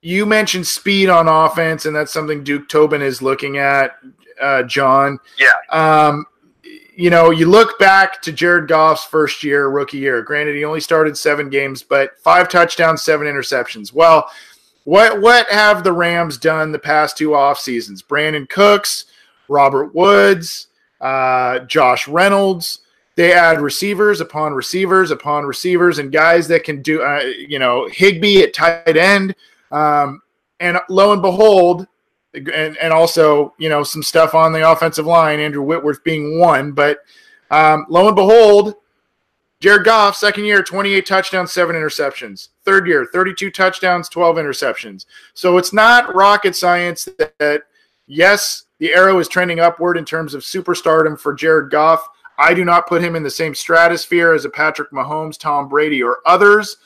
you 0.01 0.27
mentioned 0.27 0.67
speed 0.67 1.09
on 1.09 1.29
offense, 1.29 1.87
and 1.87 1.95
that's 1.95 2.13
something 2.13 2.43
Duke 2.43 2.69
Tobin 2.69 3.03
is 3.03 3.23
looking 3.23 3.59
at, 3.59 3.97
uh, 4.41 4.63
John. 4.65 5.19
Yeah. 5.39 5.53
Um, 5.71 6.27
you 6.95 7.09
know, 7.09 7.31
you 7.31 7.47
look 7.47 7.79
back 7.79 8.21
to 8.23 8.33
Jared 8.33 8.69
Goff's 8.69 9.05
first 9.05 9.43
year, 9.43 9.69
rookie 9.69 9.99
year. 9.99 10.23
Granted, 10.23 10.57
he 10.57 10.65
only 10.65 10.81
started 10.81 11.17
seven 11.17 11.49
games, 11.49 11.83
but 11.83 12.19
five 12.19 12.49
touchdowns, 12.49 13.03
seven 13.03 13.27
interceptions. 13.27 13.93
Well, 13.93 14.29
what 14.85 15.21
what 15.21 15.49
have 15.49 15.85
the 15.85 15.93
Rams 15.93 16.37
done 16.37 16.73
the 16.73 16.79
past 16.79 17.17
two 17.17 17.35
off 17.35 17.59
seasons? 17.59 18.03
Brandin 18.03 18.49
Cooks, 18.49 19.07
Robert 19.49 19.95
Woods, 19.95 20.67
uh, 21.01 21.61
Josh 21.61 22.09
Reynolds. 22.09 22.81
They 23.15 23.33
add 23.33 23.61
receivers 23.61 24.21
upon 24.21 24.55
receivers 24.55 25.11
upon 25.11 25.45
receivers 25.45 25.99
and 25.99 26.11
guys 26.11 26.49
that 26.49 26.65
can 26.65 26.81
do, 26.81 27.03
uh, 27.03 27.21
you 27.21 27.59
know, 27.59 27.89
Higbee 27.89 28.43
at 28.43 28.55
tight 28.55 28.97
end. 28.97 29.35
Um, 29.71 30.23
and 30.61 30.79
lo 30.89 31.13
and 31.13 31.21
behold, 31.21 31.87
and, 32.35 32.77
and 32.79 32.93
also 32.93 33.53
you 33.59 33.69
know 33.69 33.83
some 33.83 34.03
stuff 34.03 34.35
on 34.35 34.53
the 34.53 34.71
offensive 34.71 35.07
line. 35.07 35.41
Andrew 35.41 35.63
Whitworth 35.63 36.03
being 36.05 36.39
one, 36.39 36.73
but 36.73 37.01
um, 37.51 37.85
lo 37.89 38.07
and 38.07 38.17
behold, 38.17 38.77
Jared 39.61 39.85
Goff 39.85 40.17
second 40.17 40.45
year, 40.45 40.63
28 40.63 41.05
touchdowns, 41.05 41.53
seven 41.53 41.77
interceptions. 41.77 42.49
Third 42.65 42.87
year, 42.87 43.07
32 43.13 43.51
touchdowns, 43.51 44.09
12 44.09 44.37
interceptions. 44.37 45.07
So 45.35 45.59
it's 45.59 45.73
not 45.73 46.15
rocket 46.15 46.57
science 46.57 47.05
that, 47.19 47.39
that 47.39 47.63
yes, 48.07 48.65
the 48.79 48.95
arrow 48.95 49.19
is 49.19 49.29
trending 49.29 49.61
upward 49.61 49.97
in 49.97 50.05
terms 50.05 50.35
of 50.35 50.43
superstardom 50.43 51.19
for 51.19 51.35
Jared 51.35 51.71
Goff. 51.71 52.09
I 52.43 52.55
do 52.55 52.65
not 52.65 52.89
put 52.89 53.03
him 53.03 53.15
in 53.15 53.23
the 53.23 53.31
same 53.31 53.55
stratosphere 53.55 54.33
as 54.33 54.45
a 54.45 54.51
Patrick 54.51 54.91
Mahomes, 54.91 55.39
Tom 55.39 55.69
Brady, 55.69 56.03
or 56.03 56.19
others. 56.27 56.77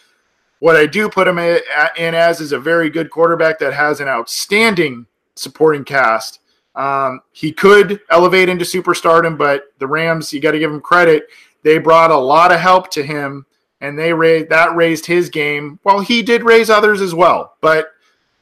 What 0.59 0.77
I 0.77 0.85
do 0.85 1.09
put 1.09 1.27
him 1.27 1.39
in 1.39 2.15
as 2.15 2.41
is 2.41 2.53
a 2.53 2.59
very 2.59 2.91
good 2.91 3.09
quarterback 3.11 3.59
that 3.61 3.73
has 3.73 4.01
an 4.01 4.09
outstanding 4.09 5.07
supporting 5.35 5.83
cast. 5.83 6.41
Um, 6.75 7.21
he 7.33 7.53
could 7.53 8.01
elevate 8.11 8.51
into 8.51 8.67
superstardom, 8.67 9.39
but 9.39 9.73
the 9.79 9.87
Rams, 9.87 10.31
you 10.31 10.41
got 10.41 10.53
to 10.53 10.59
give 10.59 10.71
him 10.71 10.81
credit. 10.81 11.29
They 11.63 11.79
brought 11.79 12.11
a 12.11 12.17
lot 12.19 12.53
of 12.53 12.61
help 12.61 12.91
to 12.91 13.03
him, 13.03 13.47
and 13.81 13.99
they 13.99 14.13
raised 14.13 14.51
that 14.51 14.77
raised 14.77 15.07
his 15.07 15.31
game. 15.31 15.81
Well, 15.85 16.01
he 16.01 16.23
did 16.23 16.45
raise 16.45 16.69
others 16.69 17.01
as 17.01 17.15
well, 17.15 17.55
but 17.63 17.93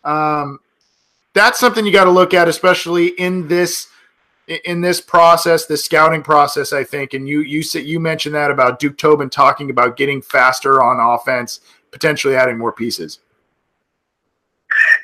um, 0.02 0.58
that's 1.32 1.60
something 1.60 1.86
you 1.86 1.92
got 1.92 2.04
to 2.04 2.10
look 2.10 2.34
at, 2.34 2.48
especially 2.48 3.08
in 3.20 3.46
this 3.46 3.86
in 4.46 4.80
this 4.80 5.00
process, 5.00 5.66
the 5.66 5.76
scouting 5.76 6.22
process. 6.22 6.72
I 6.72 6.84
think, 6.84 7.14
and 7.14 7.28
you 7.28 7.40
you 7.40 7.62
said 7.62 7.84
you 7.84 8.00
mentioned 8.00 8.34
that 8.34 8.50
about 8.50 8.78
Duke 8.78 8.98
Tobin 8.98 9.30
talking 9.30 9.70
about 9.70 9.96
getting 9.96 10.20
faster 10.20 10.82
on 10.82 11.00
offense, 11.00 11.60
potentially 11.90 12.36
adding 12.36 12.58
more 12.58 12.72
pieces. 12.72 13.20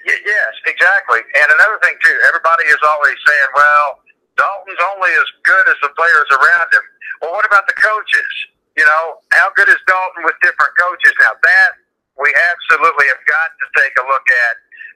Yes, 0.05 0.53
exactly. 0.67 1.21
And 1.21 1.49
another 1.59 1.79
thing 1.83 1.95
too, 2.05 2.17
everybody 2.27 2.65
is 2.67 2.81
always 2.83 3.17
saying, 3.27 3.51
"Well, 3.55 4.01
Dalton's 4.37 4.83
only 4.95 5.13
as 5.13 5.29
good 5.45 5.69
as 5.69 5.77
the 5.83 5.91
players 5.97 6.29
around 6.33 6.69
him." 6.73 6.85
Well, 7.23 7.33
what 7.33 7.47
about 7.47 7.67
the 7.67 7.75
coaches? 7.75 8.33
You 8.77 8.85
know, 8.85 9.21
how 9.33 9.51
good 9.57 9.69
is 9.69 9.79
Dalton 9.87 10.25
with 10.25 10.35
different 10.43 10.73
coaches? 10.79 11.13
Now 11.21 11.33
that 11.37 11.71
we 12.17 12.29
absolutely 12.53 13.07
have 13.09 13.23
got 13.25 13.49
to 13.57 13.67
take 13.81 13.93
a 13.97 14.05
look 14.05 14.27
at 14.49 14.55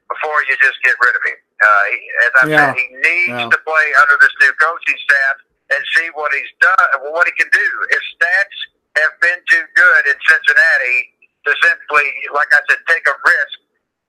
before 0.09 0.37
you 0.49 0.57
just 0.61 0.77
get 0.85 0.95
rid 1.01 1.17
of 1.17 1.23
him. 1.25 1.39
Uh, 1.63 1.85
as 2.27 2.33
I 2.35 2.45
yeah. 2.49 2.57
said, 2.59 2.77
he 2.77 2.87
needs 2.99 3.39
yeah. 3.41 3.49
to 3.49 3.59
play 3.63 3.87
under 4.03 4.17
this 4.21 4.35
new 4.43 4.53
coaching 4.59 4.99
staff 5.07 5.37
and 5.73 5.81
see 5.97 6.09
what 6.13 6.29
he's 6.35 6.53
done, 6.61 7.13
what 7.15 7.25
he 7.27 7.35
can 7.39 7.49
do. 7.51 7.69
His 7.91 8.05
stats 8.19 8.59
have 9.01 9.15
been 9.23 9.41
too 9.49 9.65
good 9.75 10.03
in 10.11 10.17
Cincinnati 10.27 10.99
to 11.47 11.51
simply, 11.63 12.07
like 12.35 12.51
I 12.53 12.61
said, 12.69 12.81
take 12.89 13.07
a 13.07 13.17
risk 13.17 13.57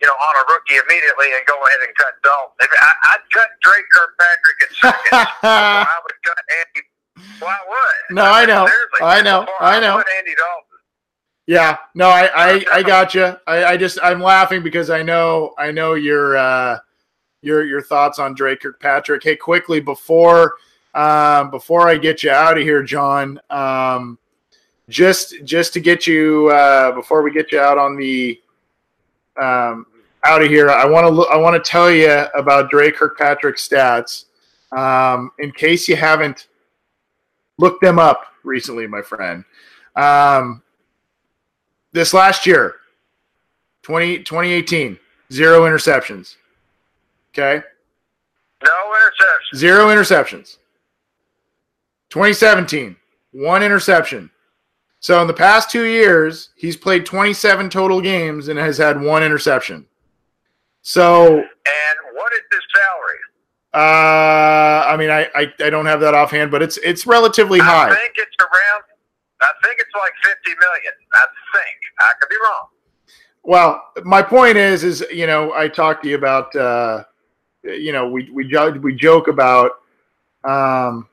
you 0.01 0.07
know, 0.07 0.13
on 0.13 0.33
a 0.35 0.53
rookie 0.53 0.75
immediately 0.75 1.27
and 1.31 1.45
go 1.47 1.55
ahead 1.55 1.79
and 1.87 1.95
cut 1.95 2.13
Dalton. 2.23 2.51
I, 2.59 3.15
would 3.15 3.31
cut 3.31 3.49
Dre 3.61 3.79
Kirkpatrick 3.93 4.59
in 4.61 4.75
seconds. 4.75 5.31
I 5.43 5.99
would 6.03 6.19
cut 6.23 6.37
Andy. 6.51 6.87
Well, 7.41 7.49
I 7.49 7.59
would. 7.67 8.15
No, 8.15 8.23
I, 8.23 8.41
I 8.41 8.45
know. 8.45 8.67
I 9.01 9.21
know. 9.21 9.47
I 9.59 9.79
know. 9.79 9.97
I 9.97 10.03
Andy 10.19 10.35
Dalton. 10.35 10.63
Yeah, 11.47 11.77
no, 11.93 12.09
I, 12.09 12.29
I, 12.35 12.65
I 12.73 12.83
got 12.83 13.13
you. 13.13 13.37
I, 13.45 13.65
I 13.65 13.77
just 13.77 13.99
I'm 14.01 14.19
laughing 14.19 14.63
because 14.63 14.89
I 14.89 15.03
know 15.03 15.53
I 15.59 15.71
know 15.71 15.93
your 15.93 16.35
uh, 16.37 16.79
your 17.45 17.65
your 17.65 17.81
thoughts 17.81 18.19
on 18.19 18.33
Dre 18.33 18.55
Kirkpatrick. 18.55 19.23
Hey, 19.23 19.35
quickly 19.35 19.79
before 19.79 20.55
um, 20.93 21.51
before 21.51 21.87
I 21.87 21.97
get 21.97 22.23
you 22.23 22.31
out 22.31 22.57
of 22.57 22.63
here, 22.63 22.83
John. 22.83 23.39
Um, 23.49 24.17
just 24.89 25.35
just 25.43 25.73
to 25.73 25.79
get 25.79 26.07
you 26.07 26.49
uh, 26.49 26.91
before 26.93 27.21
we 27.21 27.31
get 27.31 27.51
you 27.51 27.59
out 27.59 27.77
on 27.77 27.95
the 27.95 28.39
um, 29.41 29.85
out 30.23 30.41
of 30.41 30.49
here, 30.49 30.69
I 30.69 30.85
want 30.85 31.07
to 31.07 31.23
I 31.27 31.37
want 31.37 31.61
to 31.61 31.69
tell 31.69 31.91
you 31.91 32.25
about 32.35 32.69
Dre 32.69 32.91
Kirkpatrick 32.91 33.57
stats 33.57 34.25
um, 34.71 35.31
in 35.39 35.51
case 35.51 35.87
you 35.87 35.95
haven't 35.95 36.47
looked 37.57 37.81
them 37.81 37.99
up 37.99 38.25
recently, 38.43 38.87
my 38.87 39.01
friend. 39.01 39.43
Um, 39.95 40.61
this 41.93 42.13
last 42.13 42.45
year, 42.45 42.75
20, 43.83 44.19
2018, 44.19 44.99
zero 45.31 45.61
interceptions. 45.61 46.35
Okay. 47.37 47.61
No 48.63 48.71
interceptions. 48.71 49.57
Zero 49.57 49.87
interceptions. 49.87 50.57
2017, 52.09 52.95
one 53.31 53.61
interception. 53.61 54.31
So 55.01 55.21
in 55.21 55.27
the 55.27 55.33
past 55.33 55.69
two 55.69 55.83
years, 55.83 56.49
he's 56.55 56.77
played 56.77 57.05
27 57.05 57.69
total 57.69 57.99
games 57.99 58.47
and 58.47 58.57
has 58.57 58.77
had 58.77 59.01
one 59.01 59.21
interception. 59.21 59.85
So. 60.81 61.27
And 61.27 61.45
what 62.13 62.31
is 62.31 62.39
his 62.51 62.61
salary? 62.73 63.19
Uh, 63.73 64.85
I 64.87 64.95
mean, 64.97 65.09
I, 65.09 65.27
I, 65.35 65.53
I 65.65 65.69
don't 65.69 65.85
have 65.85 65.99
that 65.99 66.13
offhand, 66.13 66.49
but 66.49 66.63
it's 66.63 66.77
it's 66.77 67.05
relatively 67.05 67.59
high. 67.59 67.89
I 67.89 67.93
think 67.93 68.13
it's 68.15 68.35
around. 68.39 68.83
I 69.41 69.51
think 69.61 69.75
it's 69.79 69.91
like 69.93 70.13
50 70.23 70.51
million. 70.51 70.93
I 71.13 71.25
think 71.53 71.77
I 71.99 72.11
could 72.17 72.29
be 72.29 72.37
wrong. 72.37 72.67
Well, 73.43 73.83
my 74.03 74.23
point 74.23 74.57
is, 74.57 74.83
is 74.83 75.05
you 75.11 75.27
know, 75.27 75.53
I 75.53 75.67
talked 75.67 76.03
to 76.03 76.09
you 76.09 76.15
about, 76.15 76.55
uh, 76.55 77.03
you 77.65 77.91
know, 77.91 78.07
we 78.07 78.29
we 78.31 78.47
we 78.79 78.95
joke 78.95 79.27
about 79.27 79.71
um, 80.43 81.07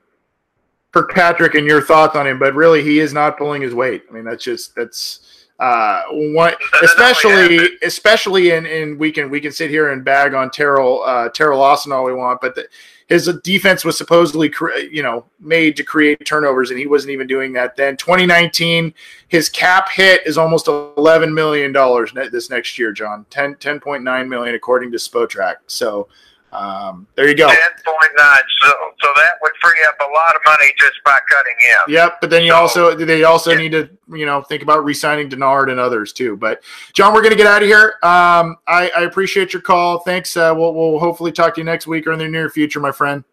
Kirkpatrick 0.93 1.55
and 1.55 1.67
your 1.67 1.81
thoughts 1.81 2.17
on 2.17 2.27
him, 2.27 2.39
but 2.39 2.55
really 2.55 2.83
he 2.83 2.99
is 2.99 3.13
not 3.13 3.39
pulling 3.39 3.63
his 3.63 3.75
weight. 3.75 4.05
I 4.09 4.13
mean, 4.13 4.25
that's 4.25 4.45
just 4.45 4.75
that's 4.75 5.47
uh, 5.59 6.03
one, 6.11 6.55
especially 6.83 7.77
especially 7.83 8.51
in 8.51 8.67
in 8.67 8.99
we 8.99 9.13
can 9.13 9.31
we 9.31 9.41
can 9.41 9.53
sit 9.53 9.71
here 9.71 9.91
and 9.93 10.05
bag 10.05 10.35
on 10.35 10.51
Teryl 10.51 11.07
uh, 11.07 11.29
Teryl 11.31 11.59
Austin 11.59 11.93
all 11.93 12.05
we 12.05 12.13
want, 12.13 12.41
but 12.41 12.55
the, 12.55 12.67
his 13.07 13.31
defense 13.43 13.85
was 13.85 13.97
supposedly 13.97 14.53
you 14.91 15.03
know 15.03 15.25
made 15.39 15.77
to 15.77 15.85
create 15.85 16.25
turnovers, 16.27 16.71
and 16.71 16.79
he 16.79 16.87
wasn't 16.87 17.11
even 17.11 17.27
doing 17.27 17.53
that 17.53 17.77
then. 17.77 17.97
2019, 17.97 18.93
his 19.29 19.49
cap 19.49 19.89
hit 19.89 20.27
is 20.27 20.37
almost 20.37 20.69
11 20.69 21.33
million 21.33 21.73
dollars 21.73 22.13
this 22.13 22.51
next 22.51 22.79
year, 22.79 22.93
John. 22.93 23.25
10 23.31 23.55
10.9 23.57 24.29
million 24.29 24.55
according 24.55 24.91
to 24.93 24.99
Spotrac. 24.99 25.57
So 25.67 26.09
um, 26.53 27.07
there 27.17 27.27
you 27.27 27.35
go. 27.35 27.49
Ten 27.49 27.57
point 27.85 28.13
nine. 28.17 28.43
So, 28.61 28.69
so 29.03 29.09
that 29.17 29.39
would 29.41 29.53
free 29.63 29.73
up 29.89 29.97
a 30.01 30.11
lot 30.13 30.37
of 30.37 30.43
money 30.45 30.73
just 30.79 31.03
by 31.05 31.19
cutting 31.31 31.55
him. 31.59 31.79
Yep. 31.89 32.21
But 32.21 32.31
then 32.31 32.43
you 32.43 32.51
so, 32.51 32.57
also 32.57 32.95
they 32.95 33.25
also 33.25 33.53
yeah. 33.53 33.59
need 33.59 33.73
to 33.73 33.89
you 34.11 34.27
know 34.27 34.43
think 34.43 34.63
about 34.63 34.85
re-signing 34.85 35.31
Dennard 35.31 35.71
and 35.71 35.81
others 35.81 36.13
too. 36.13 36.37
But 36.37 36.63
John, 36.93 37.15
we're 37.15 37.23
gonna 37.23 37.37
get 37.37 37.47
out 37.47 37.63
of 37.63 37.69
here. 37.69 37.95
Um, 38.03 38.57
I, 38.69 38.91
I 38.97 39.03
appreciate 39.03 39.53
your 39.53 39.63
call. 39.63 40.01
Thanks. 40.01 40.37
Uh, 40.37 40.53
we'll 40.55 40.75
we'll 40.75 40.99
hopefully 40.99 41.33
talk 41.33 41.55
to 41.55 41.61
you 41.61 41.65
next 41.65 41.87
week 41.87 42.07
or 42.07 42.13
in 42.13 42.19
the 42.19 42.29
near 42.29 42.51
future, 42.51 42.81
my 42.81 42.93
friend. 42.93 43.25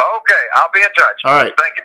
Okay, 0.00 0.42
I'll 0.54 0.70
be 0.72 0.80
in 0.80 0.92
touch. 0.96 1.20
All 1.24 1.34
right. 1.34 1.52
Thank 1.58 1.76
you. 1.76 1.84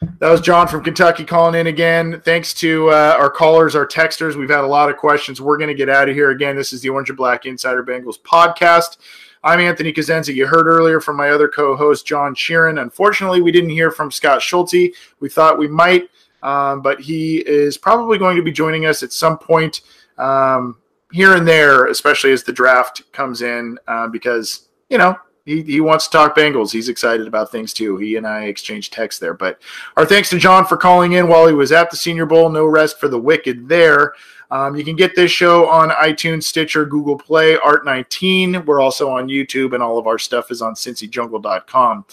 That 0.00 0.30
was 0.30 0.40
John 0.40 0.68
from 0.68 0.84
Kentucky 0.84 1.24
calling 1.24 1.58
in 1.58 1.66
again. 1.66 2.20
Thanks 2.24 2.54
to 2.54 2.88
uh, 2.90 3.16
our 3.18 3.30
callers, 3.30 3.74
our 3.74 3.86
texters. 3.86 4.36
We've 4.36 4.48
had 4.48 4.62
a 4.62 4.66
lot 4.66 4.90
of 4.90 4.96
questions. 4.96 5.40
We're 5.40 5.56
going 5.56 5.68
to 5.68 5.74
get 5.74 5.88
out 5.88 6.08
of 6.08 6.14
here 6.14 6.30
again. 6.30 6.54
This 6.54 6.72
is 6.72 6.80
the 6.80 6.88
Orange 6.88 7.10
and 7.10 7.16
Black 7.16 7.46
Insider 7.46 7.82
Bengals 7.82 8.20
podcast. 8.20 8.98
I'm 9.42 9.58
Anthony 9.58 9.92
Cosenza. 9.92 10.32
You 10.32 10.46
heard 10.46 10.68
earlier 10.68 11.00
from 11.00 11.16
my 11.16 11.30
other 11.30 11.48
co-host 11.48 12.06
John 12.06 12.36
Sheeran. 12.36 12.80
Unfortunately, 12.80 13.42
we 13.42 13.50
didn't 13.50 13.70
hear 13.70 13.90
from 13.90 14.12
Scott 14.12 14.40
Schulte. 14.40 14.94
We 15.18 15.28
thought 15.28 15.58
we 15.58 15.66
might, 15.66 16.10
um, 16.44 16.80
but 16.80 17.00
he 17.00 17.38
is 17.38 17.76
probably 17.76 18.18
going 18.18 18.36
to 18.36 18.42
be 18.42 18.52
joining 18.52 18.86
us 18.86 19.02
at 19.02 19.12
some 19.12 19.36
point 19.36 19.80
um, 20.16 20.76
here 21.10 21.34
and 21.34 21.46
there, 21.46 21.86
especially 21.86 22.30
as 22.30 22.44
the 22.44 22.52
draft 22.52 23.02
comes 23.12 23.42
in, 23.42 23.78
uh, 23.88 24.06
because 24.06 24.68
you 24.90 24.98
know 24.98 25.16
he, 25.48 25.62
he 25.62 25.80
wants 25.80 26.06
to 26.06 26.12
talk 26.12 26.36
Bengals. 26.36 26.70
He's 26.70 26.90
excited 26.90 27.26
about 27.26 27.50
things 27.50 27.72
too. 27.72 27.96
He 27.96 28.16
and 28.16 28.26
I 28.26 28.44
exchanged 28.44 28.92
texts 28.92 29.18
there. 29.18 29.32
But 29.32 29.58
our 29.96 30.04
thanks 30.04 30.28
to 30.30 30.38
John 30.38 30.66
for 30.66 30.76
calling 30.76 31.12
in 31.12 31.26
while 31.26 31.46
he 31.46 31.54
was 31.54 31.72
at 31.72 31.90
the 31.90 31.96
Senior 31.96 32.26
Bowl. 32.26 32.50
No 32.50 32.66
rest 32.66 33.00
for 33.00 33.08
the 33.08 33.18
wicked 33.18 33.66
there. 33.66 34.12
Um, 34.50 34.76
you 34.76 34.84
can 34.84 34.96
get 34.96 35.14
this 35.14 35.30
show 35.30 35.68
on 35.68 35.90
iTunes, 35.90 36.44
Stitcher, 36.44 36.86
Google 36.86 37.16
Play, 37.18 37.56
Art19. 37.56 38.64
We're 38.64 38.80
also 38.80 39.10
on 39.10 39.28
YouTube, 39.28 39.74
and 39.74 39.82
all 39.82 39.98
of 39.98 40.06
our 40.06 40.18
stuff 40.18 40.50
is 40.50 40.62
on 40.62 40.74
cincyjungle.com. 40.74 42.04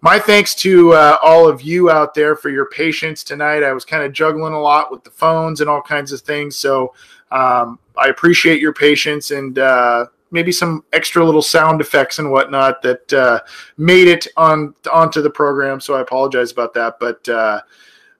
My 0.00 0.18
thanks 0.18 0.54
to 0.56 0.92
uh, 0.92 1.18
all 1.22 1.48
of 1.48 1.62
you 1.62 1.90
out 1.90 2.14
there 2.14 2.34
for 2.36 2.50
your 2.50 2.66
patience 2.66 3.22
tonight. 3.22 3.62
I 3.62 3.72
was 3.72 3.84
kind 3.84 4.02
of 4.02 4.12
juggling 4.12 4.54
a 4.54 4.60
lot 4.60 4.90
with 4.90 5.04
the 5.04 5.10
phones 5.10 5.60
and 5.60 5.70
all 5.70 5.82
kinds 5.82 6.12
of 6.12 6.20
things. 6.20 6.56
So 6.56 6.94
um, 7.30 7.78
I 7.96 8.08
appreciate 8.08 8.60
your 8.60 8.72
patience 8.72 9.30
and 9.30 9.58
uh, 9.58 10.06
maybe 10.34 10.52
some 10.52 10.84
extra 10.92 11.24
little 11.24 11.40
sound 11.40 11.80
effects 11.80 12.18
and 12.18 12.30
whatnot 12.30 12.82
that 12.82 13.12
uh, 13.12 13.40
made 13.78 14.08
it 14.08 14.26
on 14.36 14.74
onto 14.92 15.22
the 15.22 15.30
program. 15.30 15.80
So 15.80 15.94
I 15.94 16.00
apologize 16.00 16.50
about 16.50 16.74
that. 16.74 16.96
But 16.98 17.26
uh, 17.28 17.62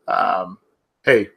um, 0.07 0.59
hey, 1.03 1.29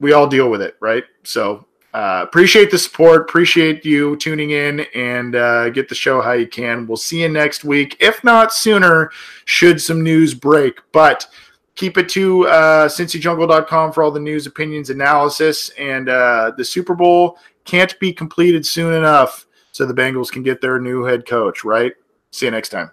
we 0.00 0.12
all 0.12 0.28
deal 0.28 0.48
with 0.48 0.62
it, 0.62 0.76
right? 0.80 1.04
So 1.24 1.66
uh, 1.92 2.22
appreciate 2.22 2.70
the 2.70 2.78
support. 2.78 3.22
Appreciate 3.22 3.84
you 3.84 4.16
tuning 4.16 4.52
in 4.52 4.80
and 4.94 5.34
uh, 5.34 5.70
get 5.70 5.88
the 5.88 5.94
show 5.94 6.22
how 6.22 6.32
you 6.32 6.46
can. 6.46 6.86
We'll 6.86 6.96
see 6.96 7.22
you 7.22 7.28
next 7.28 7.64
week, 7.64 7.96
if 7.98 8.22
not 8.22 8.52
sooner, 8.52 9.10
should 9.44 9.82
some 9.82 10.02
news 10.02 10.34
break. 10.34 10.78
But 10.92 11.26
keep 11.74 11.98
it 11.98 12.08
to 12.10 12.46
uh, 12.46 12.88
cincyjungle.com 12.88 13.92
for 13.92 14.02
all 14.04 14.12
the 14.12 14.20
news, 14.20 14.46
opinions, 14.46 14.90
analysis, 14.90 15.70
and 15.70 16.08
uh, 16.08 16.52
the 16.56 16.64
Super 16.64 16.94
Bowl 16.94 17.38
can't 17.64 17.98
be 17.98 18.12
completed 18.12 18.64
soon 18.64 18.94
enough 18.94 19.45
so 19.76 19.84
the 19.84 19.92
Bengals 19.92 20.32
can 20.32 20.42
get 20.42 20.62
their 20.62 20.80
new 20.80 21.04
head 21.04 21.26
coach, 21.26 21.62
right? 21.62 21.92
See 22.30 22.46
you 22.46 22.50
next 22.50 22.70
time. 22.70 22.92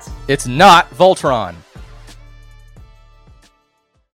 It's 0.27 0.47
not 0.47 0.89
Voltron. 0.91 1.55